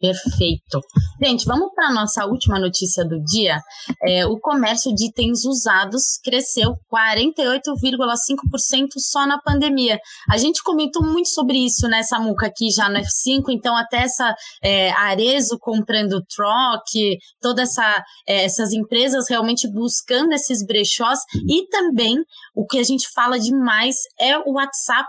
Perfeito. 0.00 0.80
Gente, 1.22 1.44
vamos 1.44 1.70
para 1.74 1.88
a 1.88 1.92
nossa 1.92 2.24
última 2.26 2.58
notícia 2.58 3.04
do 3.04 3.22
dia. 3.24 3.58
É, 4.02 4.26
o 4.26 4.38
comércio 4.38 4.94
de 4.94 5.06
itens 5.06 5.44
usados 5.44 6.18
cresceu 6.22 6.74
48,5% 6.92 8.88
só 8.98 9.26
na 9.26 9.40
pandemia. 9.40 9.98
A 10.30 10.36
gente 10.36 10.62
comentou 10.62 11.02
muito 11.02 11.28
sobre 11.28 11.58
isso, 11.58 11.88
né, 11.88 12.02
Samuca, 12.02 12.46
aqui 12.46 12.70
já 12.70 12.88
no 12.88 12.98
F5, 12.98 13.44
então 13.50 13.76
até 13.76 14.02
essa 14.02 14.34
é, 14.62 14.90
Arezo 14.92 15.58
comprando 15.60 16.22
Troc, 16.34 16.84
todas 17.40 17.74
essa, 17.74 18.04
é, 18.26 18.44
essas 18.44 18.72
empresas 18.72 19.28
realmente 19.28 19.70
buscando 19.70 20.32
esses 20.32 20.64
brechós 20.64 21.18
e 21.48 21.66
também 21.68 22.16
o 22.54 22.66
que 22.66 22.78
a 22.78 22.82
gente 22.84 23.08
fala 23.12 23.38
demais 23.38 23.96
é 24.20 24.38
o 24.38 24.52
WhatsApp 24.52 25.08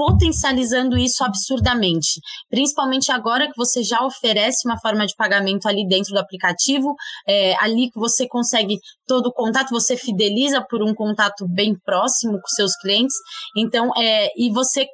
potencializando 0.00 0.96
isso 0.96 1.22
absurdamente. 1.22 2.22
Principalmente 2.48 3.12
agora 3.12 3.48
que 3.48 3.52
você 3.54 3.82
já 3.82 4.02
oferece 4.02 4.66
uma 4.66 4.80
forma 4.80 5.04
de 5.06 5.14
pagamento 5.14 5.68
ali 5.68 5.86
dentro 5.86 6.14
do 6.14 6.18
aplicativo, 6.18 6.94
é, 7.28 7.54
ali 7.62 7.90
que 7.90 8.00
você 8.00 8.26
consegue 8.26 8.78
todo 9.06 9.26
o 9.26 9.32
contato, 9.32 9.68
você 9.68 9.98
fideliza 9.98 10.64
por 10.70 10.82
um 10.82 10.94
contato 10.94 11.46
bem 11.46 11.76
próximo 11.84 12.40
com 12.40 12.48
seus 12.48 12.74
clientes. 12.76 13.14
Então, 13.54 13.90
é, 13.94 14.30
e 14.38 14.50
você 14.50 14.86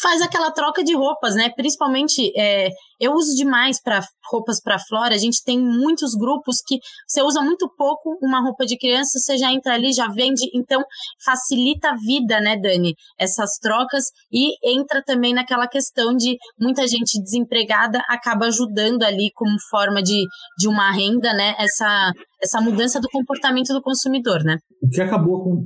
faz 0.00 0.22
aquela 0.22 0.50
troca 0.50 0.82
de 0.82 0.94
roupas, 0.94 1.34
né? 1.34 1.50
Principalmente, 1.54 2.32
é, 2.36 2.68
eu 2.98 3.12
uso 3.12 3.36
demais 3.36 3.80
para 3.82 4.00
roupas 4.30 4.60
para 4.60 4.78
fora. 4.78 5.14
A 5.14 5.18
gente 5.18 5.42
tem 5.44 5.58
muitos 5.58 6.14
grupos 6.14 6.56
que 6.66 6.78
você 7.06 7.22
usa 7.22 7.42
muito 7.42 7.70
pouco 7.76 8.16
uma 8.22 8.40
roupa 8.40 8.64
de 8.64 8.78
criança, 8.78 9.18
você 9.18 9.36
já 9.36 9.52
entra 9.52 9.74
ali, 9.74 9.92
já 9.92 10.08
vende. 10.08 10.50
Então, 10.54 10.82
facilita 11.24 11.90
a 11.90 11.96
vida, 11.96 12.40
né, 12.40 12.56
Dani? 12.56 12.94
Essas 13.18 13.50
trocas 13.60 14.06
e 14.32 14.52
entra 14.64 15.02
também 15.04 15.34
naquela 15.34 15.68
questão 15.68 16.14
de 16.16 16.36
muita 16.58 16.86
gente 16.86 17.20
desempregada 17.22 18.02
acaba 18.08 18.46
ajudando 18.46 19.02
ali 19.02 19.30
como 19.34 19.56
forma 19.70 20.02
de, 20.02 20.24
de 20.58 20.68
uma 20.68 20.90
renda, 20.90 21.32
né? 21.34 21.54
Essa, 21.58 22.12
essa 22.42 22.60
mudança 22.60 23.00
do 23.00 23.08
comportamento 23.08 23.72
do 23.72 23.82
consumidor, 23.82 24.42
né? 24.42 24.56
O 24.82 24.88
que 24.88 25.00
acabou 25.00 25.42
com 25.44 25.62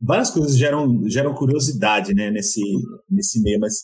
várias 0.00 0.30
coisas 0.30 0.56
geram, 0.56 1.08
geram 1.08 1.34
curiosidade 1.34 2.14
né, 2.14 2.30
nesse, 2.30 2.60
nesse 3.10 3.40
meio, 3.42 3.58
mas 3.60 3.74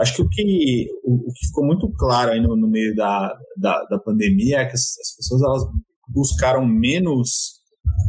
acho 0.00 0.16
que 0.16 0.22
o 0.22 0.28
que, 0.28 0.86
o, 1.04 1.28
o 1.28 1.32
que 1.32 1.46
ficou 1.46 1.64
muito 1.64 1.90
claro 1.92 2.32
aí 2.32 2.40
no, 2.40 2.56
no 2.56 2.68
meio 2.68 2.94
da, 2.94 3.36
da, 3.56 3.84
da, 3.84 3.98
pandemia 3.98 4.58
é 4.58 4.66
que 4.66 4.74
as, 4.74 4.98
as, 4.98 5.16
pessoas 5.16 5.42
elas 5.42 5.62
buscaram 6.08 6.66
menos 6.66 7.58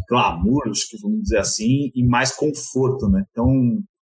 glamour, 0.09 0.69
acho 0.69 0.89
que 0.89 0.99
vamos 1.01 1.21
dizer 1.23 1.39
assim, 1.39 1.91
e 1.93 2.05
mais 2.05 2.31
conforto, 2.31 3.07
né? 3.07 3.23
Então, 3.29 3.47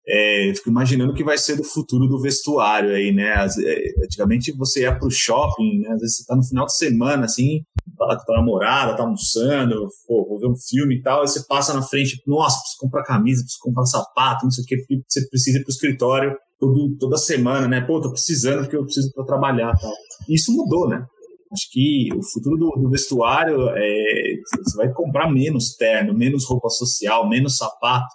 é, 0.10 0.54
fico 0.56 0.70
imaginando 0.70 1.14
que 1.14 1.24
vai 1.24 1.38
ser 1.38 1.58
do 1.58 1.64
futuro 1.66 2.08
do 2.08 2.22
vestuário 2.22 2.92
aí, 2.92 3.12
né? 3.12 3.34
As, 3.34 3.58
é, 3.58 3.78
antigamente 4.04 4.54
você 4.54 4.84
ia 4.84 4.98
pro 4.98 5.12
shopping, 5.12 5.80
né? 5.80 5.90
Às 5.90 6.00
vezes 6.00 6.18
você 6.18 6.26
tá 6.26 6.36
no 6.36 6.44
final 6.46 6.66
de 6.66 6.78
semana, 6.78 7.26
assim, 7.26 7.62
tá 7.98 8.24
com 8.26 8.34
namorada, 8.34 8.96
tá 8.96 9.04
almoçando, 9.04 9.88
pô, 10.08 10.26
vou 10.30 10.40
ver 10.40 10.48
um 10.48 10.56
filme 10.56 10.96
e 10.96 11.02
tal, 11.02 11.22
aí 11.22 11.28
você 11.28 11.46
passa 11.46 11.74
na 11.74 11.82
frente, 11.82 12.22
nossa, 12.26 12.60
preciso 12.60 12.80
comprar 12.80 13.04
camisa, 13.04 13.42
preciso 13.42 13.62
comprar 13.62 13.86
sapato, 13.86 14.46
não 14.46 14.52
sei 14.52 14.64
o 14.64 14.68
que, 14.68 15.04
você 15.08 15.28
precisa 15.28 15.60
ir 15.60 15.64
pro 15.64 15.72
escritório 15.72 16.38
todo, 16.58 16.96
toda 16.98 17.18
semana, 17.18 17.68
né? 17.68 17.82
Pô, 17.82 18.00
tô 18.00 18.10
precisando 18.12 18.62
porque 18.62 18.78
eu 18.78 18.86
preciso 18.86 19.12
para 19.14 19.26
trabalhar 19.26 19.74
tal. 19.78 19.92
E 20.30 20.36
isso 20.36 20.54
mudou, 20.54 20.88
né? 20.88 21.06
Acho 21.52 21.70
que 21.72 22.10
o 22.14 22.24
futuro 22.24 22.58
do, 22.58 22.82
do 22.82 22.90
vestuário 22.90 23.70
é 23.70 24.34
você 24.64 24.78
vai 24.78 24.92
comprar 24.94 25.30
menos 25.32 25.76
terno, 25.76 26.14
menos 26.14 26.46
roupa 26.46 26.70
social, 26.70 27.28
menos 27.28 27.58
sapato 27.58 28.08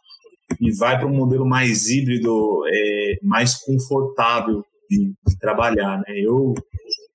e 0.63 0.71
vai 0.77 0.97
para 0.97 1.09
um 1.09 1.17
modelo 1.17 1.45
mais 1.45 1.89
híbrido, 1.89 2.63
é, 2.69 3.19
mais 3.21 3.57
confortável 3.57 4.65
de, 4.89 5.13
de 5.27 5.39
trabalhar. 5.41 5.99
Né? 5.99 6.21
Eu, 6.21 6.55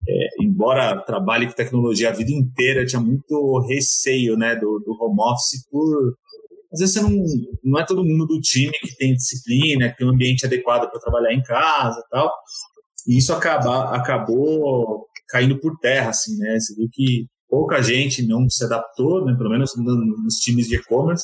é, 0.05 0.27
embora 0.41 1.01
trabalhe 1.03 1.47
com 1.47 1.53
tecnologia 1.53 2.09
a 2.09 2.13
vida 2.13 2.31
inteira, 2.31 2.85
tinha 2.85 3.01
muito 3.01 3.65
receio 3.69 4.35
né, 4.35 4.53
do, 4.53 4.79
do 4.79 4.91
home 5.01 5.21
office 5.21 5.65
por 5.71 6.13
às 6.73 6.81
vezes 6.81 6.95
você 6.95 7.01
não, 7.01 7.23
não 7.63 7.79
é 7.79 7.85
todo 7.85 8.03
mundo 8.03 8.25
do 8.25 8.41
time 8.41 8.73
que 8.73 8.93
tem 8.97 9.13
disciplina, 9.13 9.89
que 9.89 9.99
tem 9.99 10.05
um 10.05 10.11
ambiente 10.11 10.45
adequado 10.45 10.89
para 10.91 10.99
trabalhar 10.99 11.33
em 11.33 11.41
casa 11.41 11.97
e 11.97 12.09
tal. 12.09 12.29
E 13.07 13.17
isso 13.17 13.31
acaba, 13.31 13.95
acabou 13.95 15.07
caindo 15.29 15.57
por 15.61 15.77
terra, 15.79 16.09
assim, 16.09 16.37
né? 16.37 16.59
Você 16.59 16.75
viu 16.75 16.89
que 16.91 17.25
pouca 17.49 17.81
gente 17.81 18.27
não 18.27 18.49
se 18.49 18.65
adaptou, 18.65 19.25
né? 19.25 19.33
pelo 19.37 19.49
menos 19.49 19.71
nos 19.77 20.35
times 20.39 20.67
de 20.67 20.75
e-commerce 20.75 21.23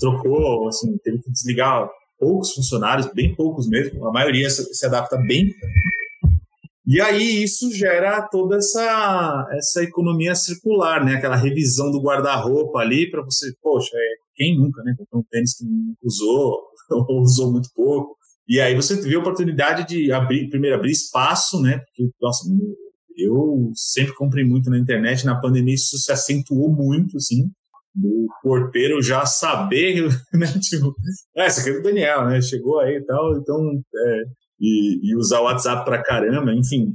trocou, 0.00 0.68
assim, 0.68 0.96
teve 0.98 1.18
que 1.18 1.30
desligar 1.30 1.88
poucos 2.18 2.52
funcionários, 2.52 3.12
bem 3.12 3.34
poucos 3.34 3.68
mesmo, 3.68 4.06
a 4.06 4.12
maioria 4.12 4.50
se, 4.50 4.62
se 4.74 4.86
adapta 4.86 5.16
bem. 5.16 5.54
E 6.86 7.00
aí 7.00 7.42
isso 7.42 7.70
gera 7.72 8.26
toda 8.28 8.56
essa, 8.56 9.46
essa 9.52 9.82
economia 9.82 10.34
circular, 10.34 11.04
né? 11.04 11.16
Aquela 11.16 11.36
revisão 11.36 11.90
do 11.90 12.00
guarda-roupa 12.00 12.78
ali 12.78 13.10
para 13.10 13.22
você, 13.22 13.52
poxa, 13.62 13.90
é, 13.94 14.08
quem 14.34 14.56
nunca, 14.56 14.82
né? 14.82 14.94
Comprou 14.96 15.20
um 15.20 15.26
tênis 15.30 15.54
que 15.56 15.64
nunca 15.64 15.98
usou 16.02 16.62
ou 16.90 17.20
usou 17.20 17.52
muito 17.52 17.68
pouco. 17.74 18.16
E 18.48 18.58
aí 18.58 18.74
você 18.74 18.98
teve 18.98 19.14
a 19.14 19.18
oportunidade 19.18 19.86
de 19.86 20.10
abrir, 20.10 20.48
primeiro 20.48 20.76
abrir 20.76 20.92
espaço, 20.92 21.60
né? 21.60 21.78
Porque, 21.78 22.10
nossa, 22.22 22.48
eu 23.18 23.70
sempre 23.74 24.14
comprei 24.14 24.42
muito 24.42 24.70
na 24.70 24.78
internet, 24.78 25.26
na 25.26 25.38
pandemia 25.38 25.74
isso 25.74 25.98
se 25.98 26.10
acentuou 26.10 26.72
muito, 26.72 27.18
assim 27.18 27.50
do 27.98 28.26
porteiro 28.42 29.02
já 29.02 29.26
saber, 29.26 30.08
né? 30.32 30.46
Tipo, 30.60 30.94
é, 31.36 31.46
essa 31.46 31.60
aqui 31.60 31.70
é 31.70 31.72
do 31.74 31.82
Daniel, 31.82 32.26
né? 32.26 32.40
Chegou 32.40 32.78
aí 32.80 32.96
e 32.96 33.04
tal, 33.04 33.36
então, 33.36 33.58
é, 33.94 34.22
e, 34.60 35.10
e, 35.10 35.16
usar 35.16 35.40
o 35.40 35.44
WhatsApp 35.44 35.84
pra 35.84 36.02
caramba, 36.02 36.52
enfim. 36.52 36.92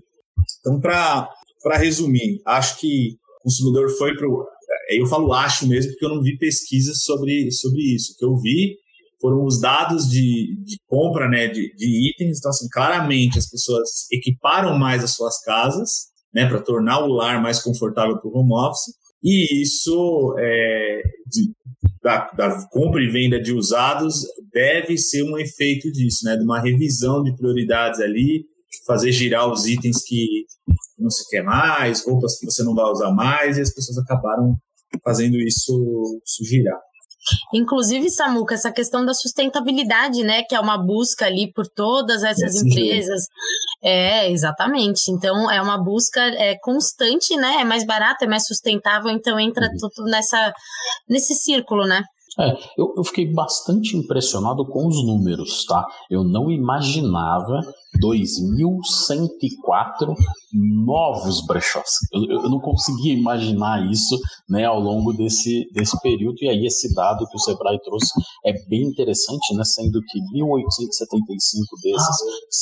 Então, 0.60 0.80
para 0.80 1.78
resumir, 1.78 2.42
acho 2.46 2.80
que 2.80 3.16
o 3.40 3.44
consumidor 3.44 3.90
foi 3.98 4.16
pro. 4.16 4.46
É, 4.90 5.02
eu 5.02 5.06
falo 5.06 5.34
acho 5.34 5.68
mesmo, 5.68 5.92
porque 5.92 6.06
eu 6.06 6.10
não 6.10 6.22
vi 6.22 6.38
pesquisas 6.38 7.04
sobre, 7.04 7.52
sobre 7.52 7.82
isso. 7.82 8.14
O 8.14 8.18
que 8.18 8.26
eu 8.26 8.36
vi 8.38 8.78
foram 9.20 9.46
os 9.46 9.60
dados 9.60 10.10
de, 10.10 10.58
de 10.64 10.78
compra 10.88 11.30
né, 11.30 11.48
de, 11.48 11.74
de 11.76 12.10
itens. 12.10 12.40
Então, 12.40 12.50
assim, 12.50 12.68
claramente 12.70 13.38
as 13.38 13.50
pessoas 13.50 13.90
equiparam 14.12 14.78
mais 14.78 15.04
as 15.04 15.14
suas 15.14 15.42
casas, 15.42 15.90
né, 16.34 16.46
para 16.46 16.62
tornar 16.62 17.00
o 17.00 17.08
lar 17.08 17.42
mais 17.42 17.62
confortável 17.62 18.20
para 18.20 18.30
o 18.30 18.38
home 18.38 18.54
office 18.54 19.03
e 19.24 19.62
isso, 19.62 20.36
é, 20.38 21.02
de, 21.28 21.52
da, 22.04 22.30
da, 22.32 22.68
compra 22.70 23.02
e 23.02 23.10
venda 23.10 23.42
de 23.42 23.54
usados, 23.54 24.22
deve 24.52 24.98
ser 24.98 25.24
um 25.24 25.38
efeito 25.38 25.90
disso, 25.92 26.26
né? 26.26 26.36
de 26.36 26.44
uma 26.44 26.60
revisão 26.60 27.24
de 27.24 27.34
prioridades 27.36 28.02
ali, 28.02 28.46
fazer 28.86 29.12
girar 29.14 29.50
os 29.50 29.66
itens 29.66 30.04
que 30.04 30.46
não 31.00 31.10
se 31.10 31.28
quer 31.30 31.44
mais, 31.44 32.06
roupas 32.06 32.38
que 32.38 32.46
você 32.46 32.64
não 32.64 32.76
vai 32.76 32.86
usar 32.86 33.12
mais, 33.12 33.58
e 33.58 33.62
as 33.62 33.74
pessoas 33.74 33.98
acabaram 33.98 34.58
fazendo 35.04 35.38
isso, 35.38 36.22
isso 36.26 36.44
girar. 36.44 36.80
Inclusive, 37.54 38.10
Samuca, 38.10 38.56
essa 38.56 38.72
questão 38.72 39.06
da 39.06 39.14
sustentabilidade, 39.14 40.24
né? 40.24 40.44
Que 40.44 40.56
é 40.56 40.60
uma 40.60 40.78
busca 40.78 41.26
ali 41.26 41.52
por 41.52 41.68
todas 41.68 42.24
essas 42.24 42.56
empresas. 42.62 43.26
É, 43.84 44.32
exatamente. 44.32 45.12
Então, 45.12 45.50
é 45.50 45.62
uma 45.62 45.78
busca 45.78 46.22
é, 46.22 46.58
constante, 46.60 47.36
né? 47.36 47.58
É 47.62 47.64
mais 47.64 47.86
barato, 47.86 48.24
é 48.24 48.28
mais 48.28 48.46
sustentável, 48.46 49.12
então 49.12 49.40
entra 49.40 49.68
uhum. 49.68 49.90
tudo 49.94 50.10
nessa, 50.10 50.54
nesse 51.08 51.34
círculo, 51.36 51.86
né? 51.86 52.04
É, 52.40 52.52
eu, 52.78 52.94
eu, 52.98 53.04
fiquei 53.04 53.32
bastante 53.32 53.96
impressionado 53.96 54.66
com 54.66 54.88
os 54.88 55.06
números, 55.06 55.66
tá? 55.66 55.86
Eu 56.10 56.24
não 56.24 56.50
imaginava 56.50 57.60
2.104 58.02 60.16
novos 60.86 61.46
brechós. 61.46 61.90
Eu, 62.12 62.24
eu, 62.44 62.50
não 62.50 62.60
conseguia 62.60 63.14
imaginar 63.14 63.90
isso 63.92 64.20
né, 64.50 64.66
ao 64.66 64.80
longo 64.80 65.14
desse, 65.14 65.70
desse 65.74 66.00
período, 66.02 66.38
e 66.42 66.50
aí 66.50 66.66
esse 66.66 66.92
dado 66.94 67.26
que 67.28 67.36
o 67.36 67.40
Sebrae 67.40 67.80
trouxe 67.82 68.12
é 68.46 68.54
bem 68.68 68.84
interessante, 68.84 69.56
né, 69.56 69.64
sendo 69.64 70.00
que 70.08 70.20
1.875 70.20 71.82
desses 71.82 72.18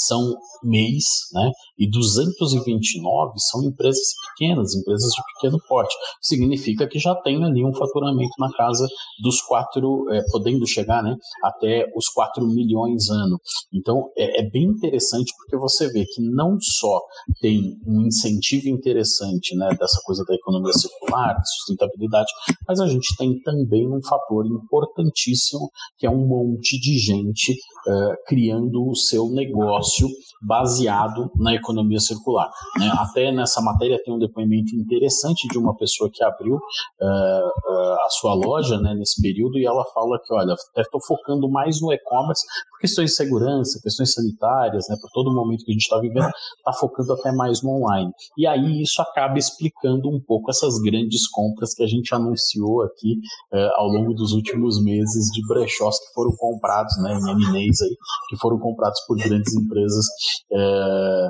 são 0.08 0.34
MEIs, 0.64 1.04
né, 1.34 1.52
e 1.78 1.90
229 1.90 3.34
são 3.40 3.62
empresas 3.64 4.14
pequenas, 4.30 4.74
empresas 4.76 5.12
de 5.12 5.22
pequeno 5.34 5.60
porte. 5.68 5.94
Significa 6.22 6.88
que 6.88 7.00
já 7.00 7.14
tem 7.16 7.44
ali 7.44 7.66
um 7.66 7.74
faturamento 7.74 8.34
na 8.40 8.52
casa 8.54 8.88
dos 9.22 9.42
4, 9.42 10.10
é, 10.12 10.22
podendo 10.32 10.66
chegar 10.66 11.04
né, 11.04 11.14
até 11.44 11.92
os 11.96 12.08
4 12.10 12.48
milhões 12.48 13.10
ano. 13.10 13.38
Então 13.74 14.10
é, 14.18 14.42
é 14.42 14.50
bem 14.50 14.64
interessante 14.64 15.21
porque 15.38 15.58
você 15.58 15.92
vê 15.92 16.06
que 16.06 16.22
não 16.22 16.58
só 16.60 17.02
tem 17.40 17.78
um 17.86 18.02
incentivo 18.02 18.68
interessante 18.70 19.56
né, 19.56 19.70
dessa 19.80 20.02
coisa 20.06 20.24
da 20.28 20.34
economia 20.34 20.74
circular, 20.74 21.34
de 21.34 21.50
sustentabilidade, 21.56 22.32
mas 22.68 22.80
a 22.80 22.88
gente 22.88 23.16
tem 23.18 23.40
também 23.42 23.88
um 23.88 24.02
fator 24.04 24.46
importantíssimo 24.46 25.70
que 25.98 26.06
é 26.06 26.10
um 26.10 26.28
monte 26.28 26.80
de 26.80 26.98
gente 26.98 27.54
uh, 27.88 28.16
criando 28.28 28.88
o 28.88 28.96
seu 28.96 29.30
negócio 29.30 30.08
baseado 30.42 31.32
na 31.36 31.54
economia 31.54 32.00
circular. 32.00 32.50
Né? 32.80 32.92
Até 32.98 33.32
nessa 33.32 33.62
matéria 33.62 34.02
tem 34.04 34.14
um 34.14 34.20
depoimento 34.20 34.76
interessante 34.76 35.48
de 35.48 35.58
uma 35.58 35.76
pessoa 35.76 36.10
que 36.12 36.24
abriu 36.24 36.56
uh, 36.56 36.58
uh, 36.58 37.94
a 38.06 38.08
sua 38.10 38.34
loja 38.34 38.80
né, 38.80 38.94
nesse 38.96 39.22
período 39.22 39.58
e 39.58 39.66
ela 39.66 39.86
fala 39.94 40.20
que, 40.26 40.34
olha, 40.34 40.56
estou 40.78 41.02
focando 41.06 41.50
mais 41.50 41.80
no 41.82 41.94
e-commerce 41.94 42.44
questões 42.82 43.12
de 43.12 43.16
segurança, 43.16 43.80
questões 43.82 44.12
sanitárias, 44.12 44.86
né, 44.90 44.98
por 45.00 45.10
todo 45.12 45.30
o 45.30 45.36
momento 45.36 45.64
que 45.64 45.72
a 45.72 45.74
gente 45.74 45.84
está 45.84 46.00
vivendo, 46.00 46.30
está 46.58 46.74
focando 46.80 47.14
até 47.14 47.32
mais 47.32 47.62
no 47.62 47.78
online. 47.78 48.12
E 48.38 48.48
aí 48.48 48.82
isso 48.82 49.02
acaba 49.02 49.38
explicando 49.38 50.10
um 50.10 50.20
pouco 50.20 50.50
essas 50.50 50.80
grandes 50.80 51.30
compras 51.30 51.74
que 51.74 51.84
a 51.84 51.88
gente 51.88 52.14
anunciou 52.14 52.82
aqui 52.82 53.14
uh, 53.54 53.70
ao 53.76 53.88
longo 53.88 54.14
dos 54.14 54.34
últimos 54.34 54.84
meses 54.84 55.28
de 55.32 55.48
brechós 55.48 56.00
que 56.00 56.14
foram 56.14 56.32
comprados, 56.36 56.94
né, 57.04 57.14
em 57.14 57.32
M&As 57.32 57.82
aí, 57.82 57.96
que 58.30 58.38
foram 58.38 58.58
comprados 58.60 59.00
por 59.08 59.18
grandes 59.18 59.54
empresas 59.54 60.06
é, 60.52 61.28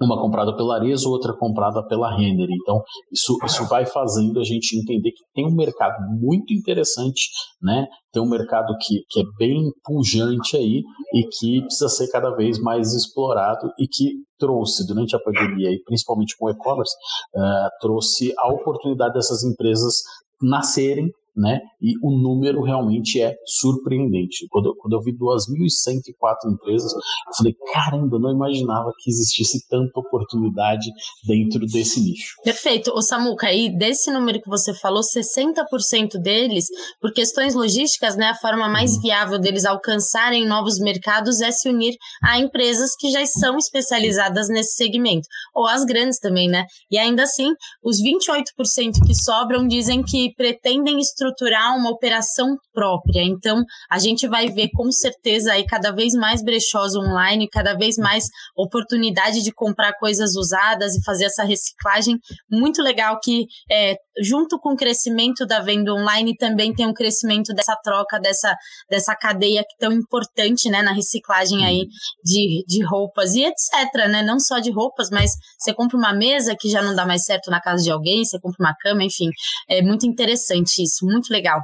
uma 0.00 0.20
comprada 0.20 0.54
pela 0.56 0.76
Arezzo, 0.76 1.10
outra 1.10 1.32
comprada 1.36 1.82
pela 1.86 2.14
Renner. 2.14 2.48
Então, 2.50 2.82
isso, 3.12 3.36
isso 3.44 3.66
vai 3.66 3.86
fazendo 3.86 4.40
a 4.40 4.44
gente 4.44 4.76
entender 4.76 5.12
que 5.12 5.22
tem 5.34 5.46
um 5.46 5.54
mercado 5.54 5.96
muito 6.20 6.52
interessante, 6.52 7.28
né? 7.62 7.86
Tem 8.12 8.22
um 8.22 8.28
mercado 8.28 8.74
que, 8.80 9.02
que 9.08 9.20
é 9.20 9.24
bem 9.38 9.70
pujante 9.84 10.56
aí 10.56 10.82
e 11.12 11.22
que 11.24 11.60
precisa 11.62 11.88
ser 11.88 12.08
cada 12.08 12.30
vez 12.30 12.58
mais 12.60 12.92
explorado 12.92 13.70
e 13.78 13.86
que 13.86 14.12
trouxe 14.38 14.86
durante 14.86 15.14
a 15.14 15.20
pandemia 15.20 15.70
e 15.70 15.82
principalmente 15.84 16.36
com 16.36 16.46
o 16.46 16.50
e-commerce, 16.50 16.94
uh, 17.34 17.68
trouxe 17.80 18.32
a 18.38 18.52
oportunidade 18.52 19.14
dessas 19.14 19.44
empresas 19.44 20.02
nascerem 20.42 21.10
né? 21.36 21.60
E 21.80 21.94
o 22.02 22.10
número 22.10 22.62
realmente 22.62 23.20
é 23.20 23.34
surpreendente. 23.44 24.46
Quando, 24.48 24.66
eu, 24.66 24.74
quando 24.76 24.94
eu 24.94 25.02
vi 25.02 25.12
2.104 25.12 26.52
empresas, 26.52 26.92
eu 26.92 27.34
falei, 27.36 27.54
caramba, 27.72 28.18
não 28.18 28.30
imaginava 28.30 28.92
que 28.98 29.10
existisse 29.10 29.66
tanta 29.68 29.98
oportunidade 29.98 30.90
dentro 31.26 31.66
desse 31.66 32.00
nicho. 32.00 32.36
Perfeito. 32.44 32.92
O 32.92 33.02
Samuca, 33.02 33.48
aí 33.48 33.68
desse 33.76 34.10
número 34.12 34.40
que 34.40 34.48
você 34.48 34.72
falou, 34.72 35.02
60% 35.02 36.18
deles, 36.22 36.66
por 37.00 37.12
questões 37.12 37.54
logísticas, 37.54 38.16
né, 38.16 38.26
a 38.26 38.34
forma 38.34 38.68
mais 38.68 38.94
uhum. 38.94 39.02
viável 39.02 39.38
deles 39.38 39.64
alcançarem 39.64 40.46
novos 40.46 40.78
mercados 40.78 41.40
é 41.40 41.50
se 41.50 41.68
unir 41.68 41.94
a 42.22 42.38
empresas 42.38 42.94
que 42.96 43.10
já 43.10 43.24
são 43.26 43.56
especializadas 43.58 44.48
nesse 44.48 44.76
segmento, 44.76 45.26
ou 45.54 45.66
as 45.66 45.84
grandes 45.84 46.18
também, 46.18 46.48
né? 46.48 46.66
E 46.90 46.98
ainda 46.98 47.24
assim, 47.24 47.52
os 47.82 48.00
28% 48.00 49.06
que 49.06 49.14
sobram 49.14 49.66
dizem 49.66 50.02
que 50.02 50.32
pretendem 50.34 51.00
estruturar 51.00 51.23
estruturar 51.24 51.76
uma 51.76 51.90
operação 51.90 52.56
própria. 52.72 53.22
Então, 53.22 53.62
a 53.90 53.98
gente 53.98 54.28
vai 54.28 54.48
ver 54.48 54.68
com 54.74 54.90
certeza 54.90 55.52
aí 55.52 55.64
cada 55.64 55.90
vez 55.90 56.12
mais 56.12 56.42
brechós 56.42 56.94
online, 56.94 57.48
cada 57.48 57.74
vez 57.74 57.96
mais 57.96 58.26
oportunidade 58.56 59.42
de 59.42 59.52
comprar 59.52 59.94
coisas 59.94 60.34
usadas 60.36 60.94
e 60.94 61.04
fazer 61.04 61.26
essa 61.26 61.44
reciclagem. 61.44 62.18
Muito 62.50 62.82
legal 62.82 63.18
que, 63.22 63.46
é, 63.70 63.96
junto 64.20 64.58
com 64.58 64.72
o 64.72 64.76
crescimento 64.76 65.46
da 65.46 65.60
venda 65.60 65.92
online, 65.92 66.36
também 66.36 66.74
tem 66.74 66.86
um 66.86 66.92
crescimento 66.94 67.54
dessa 67.54 67.76
troca, 67.82 68.18
dessa, 68.18 68.54
dessa 68.90 69.14
cadeia 69.16 69.62
que 69.62 69.76
tão 69.78 69.92
importante 69.92 70.68
né, 70.68 70.82
na 70.82 70.92
reciclagem 70.92 71.64
aí 71.64 71.86
de, 72.22 72.64
de 72.66 72.84
roupas 72.84 73.34
e 73.34 73.44
etc. 73.44 74.08
Né? 74.10 74.22
Não 74.22 74.38
só 74.38 74.58
de 74.58 74.70
roupas, 74.70 75.08
mas 75.10 75.30
você 75.58 75.72
compra 75.72 75.96
uma 75.96 76.12
mesa 76.12 76.56
que 76.58 76.68
já 76.68 76.82
não 76.82 76.94
dá 76.94 77.06
mais 77.06 77.24
certo 77.24 77.50
na 77.50 77.60
casa 77.60 77.82
de 77.82 77.90
alguém, 77.90 78.24
você 78.24 78.38
compra 78.40 78.56
uma 78.60 78.74
cama, 78.80 79.04
enfim. 79.04 79.28
É 79.68 79.82
muito 79.82 80.06
interessante 80.06 80.82
isso 80.82 81.06
muito 81.14 81.30
legal. 81.30 81.62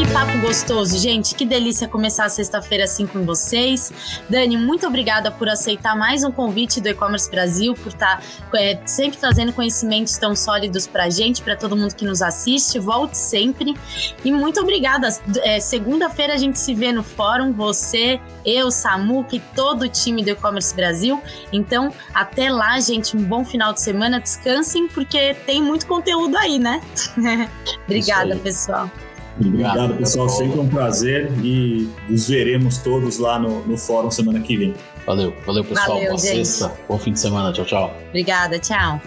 Que 0.00 0.10
papo 0.14 0.38
gostoso, 0.38 0.96
gente. 0.96 1.34
Que 1.34 1.44
delícia 1.44 1.86
começar 1.86 2.24
a 2.24 2.28
sexta-feira 2.30 2.84
assim 2.84 3.06
com 3.06 3.22
vocês. 3.26 3.92
Dani, 4.30 4.56
muito 4.56 4.86
obrigada 4.86 5.30
por 5.30 5.46
aceitar 5.46 5.94
mais 5.94 6.24
um 6.24 6.32
convite 6.32 6.80
do 6.80 6.88
E-Commerce 6.88 7.30
Brasil, 7.30 7.74
por 7.74 7.88
estar 7.88 8.18
tá, 8.50 8.58
é, 8.58 8.80
sempre 8.86 9.18
trazendo 9.18 9.52
conhecimentos 9.52 10.16
tão 10.16 10.34
sólidos 10.34 10.86
para 10.86 11.04
a 11.04 11.10
gente, 11.10 11.42
para 11.42 11.54
todo 11.54 11.76
mundo 11.76 11.94
que 11.94 12.06
nos 12.06 12.22
assiste. 12.22 12.78
Volte 12.78 13.18
sempre. 13.18 13.76
E 14.24 14.32
muito 14.32 14.58
obrigada. 14.58 15.06
É, 15.42 15.60
Segunda-feira 15.60 16.32
a 16.32 16.38
gente 16.38 16.58
se 16.58 16.74
vê 16.74 16.92
no 16.92 17.02
fórum, 17.02 17.52
você, 17.52 18.18
eu, 18.42 18.70
Samuca 18.70 19.36
e 19.36 19.40
todo 19.54 19.82
o 19.82 19.88
time 19.88 20.24
do 20.24 20.30
E-Commerce 20.30 20.74
Brasil. 20.74 21.22
Então, 21.52 21.92
até 22.14 22.50
lá, 22.50 22.80
gente. 22.80 23.14
Um 23.14 23.22
bom 23.22 23.44
final 23.44 23.74
de 23.74 23.82
semana. 23.82 24.18
Descansem, 24.18 24.88
porque 24.88 25.34
tem 25.44 25.62
muito 25.62 25.86
conteúdo 25.86 26.38
aí, 26.38 26.58
né? 26.58 26.80
obrigada, 27.84 28.34
pessoal. 28.36 28.90
Obrigado, 29.38 29.70
Obrigado 29.70 29.98
pessoal. 29.98 30.28
Sempre 30.28 30.58
um 30.60 30.68
prazer 30.68 31.30
e 31.42 31.88
nos 32.08 32.28
veremos 32.28 32.78
todos 32.78 33.18
lá 33.18 33.38
no, 33.38 33.66
no 33.66 33.76
fórum 33.76 34.10
semana 34.10 34.40
que 34.40 34.56
vem. 34.56 34.74
Valeu, 35.06 35.34
valeu, 35.46 35.64
pessoal. 35.64 35.88
Valeu, 35.88 36.08
Boa 36.08 36.18
gente. 36.18 36.46
sexta, 36.46 36.72
bom 36.88 36.98
fim 36.98 37.12
de 37.12 37.20
semana. 37.20 37.52
Tchau, 37.52 37.64
tchau. 37.64 37.96
Obrigada, 38.08 38.58
tchau. 38.58 39.00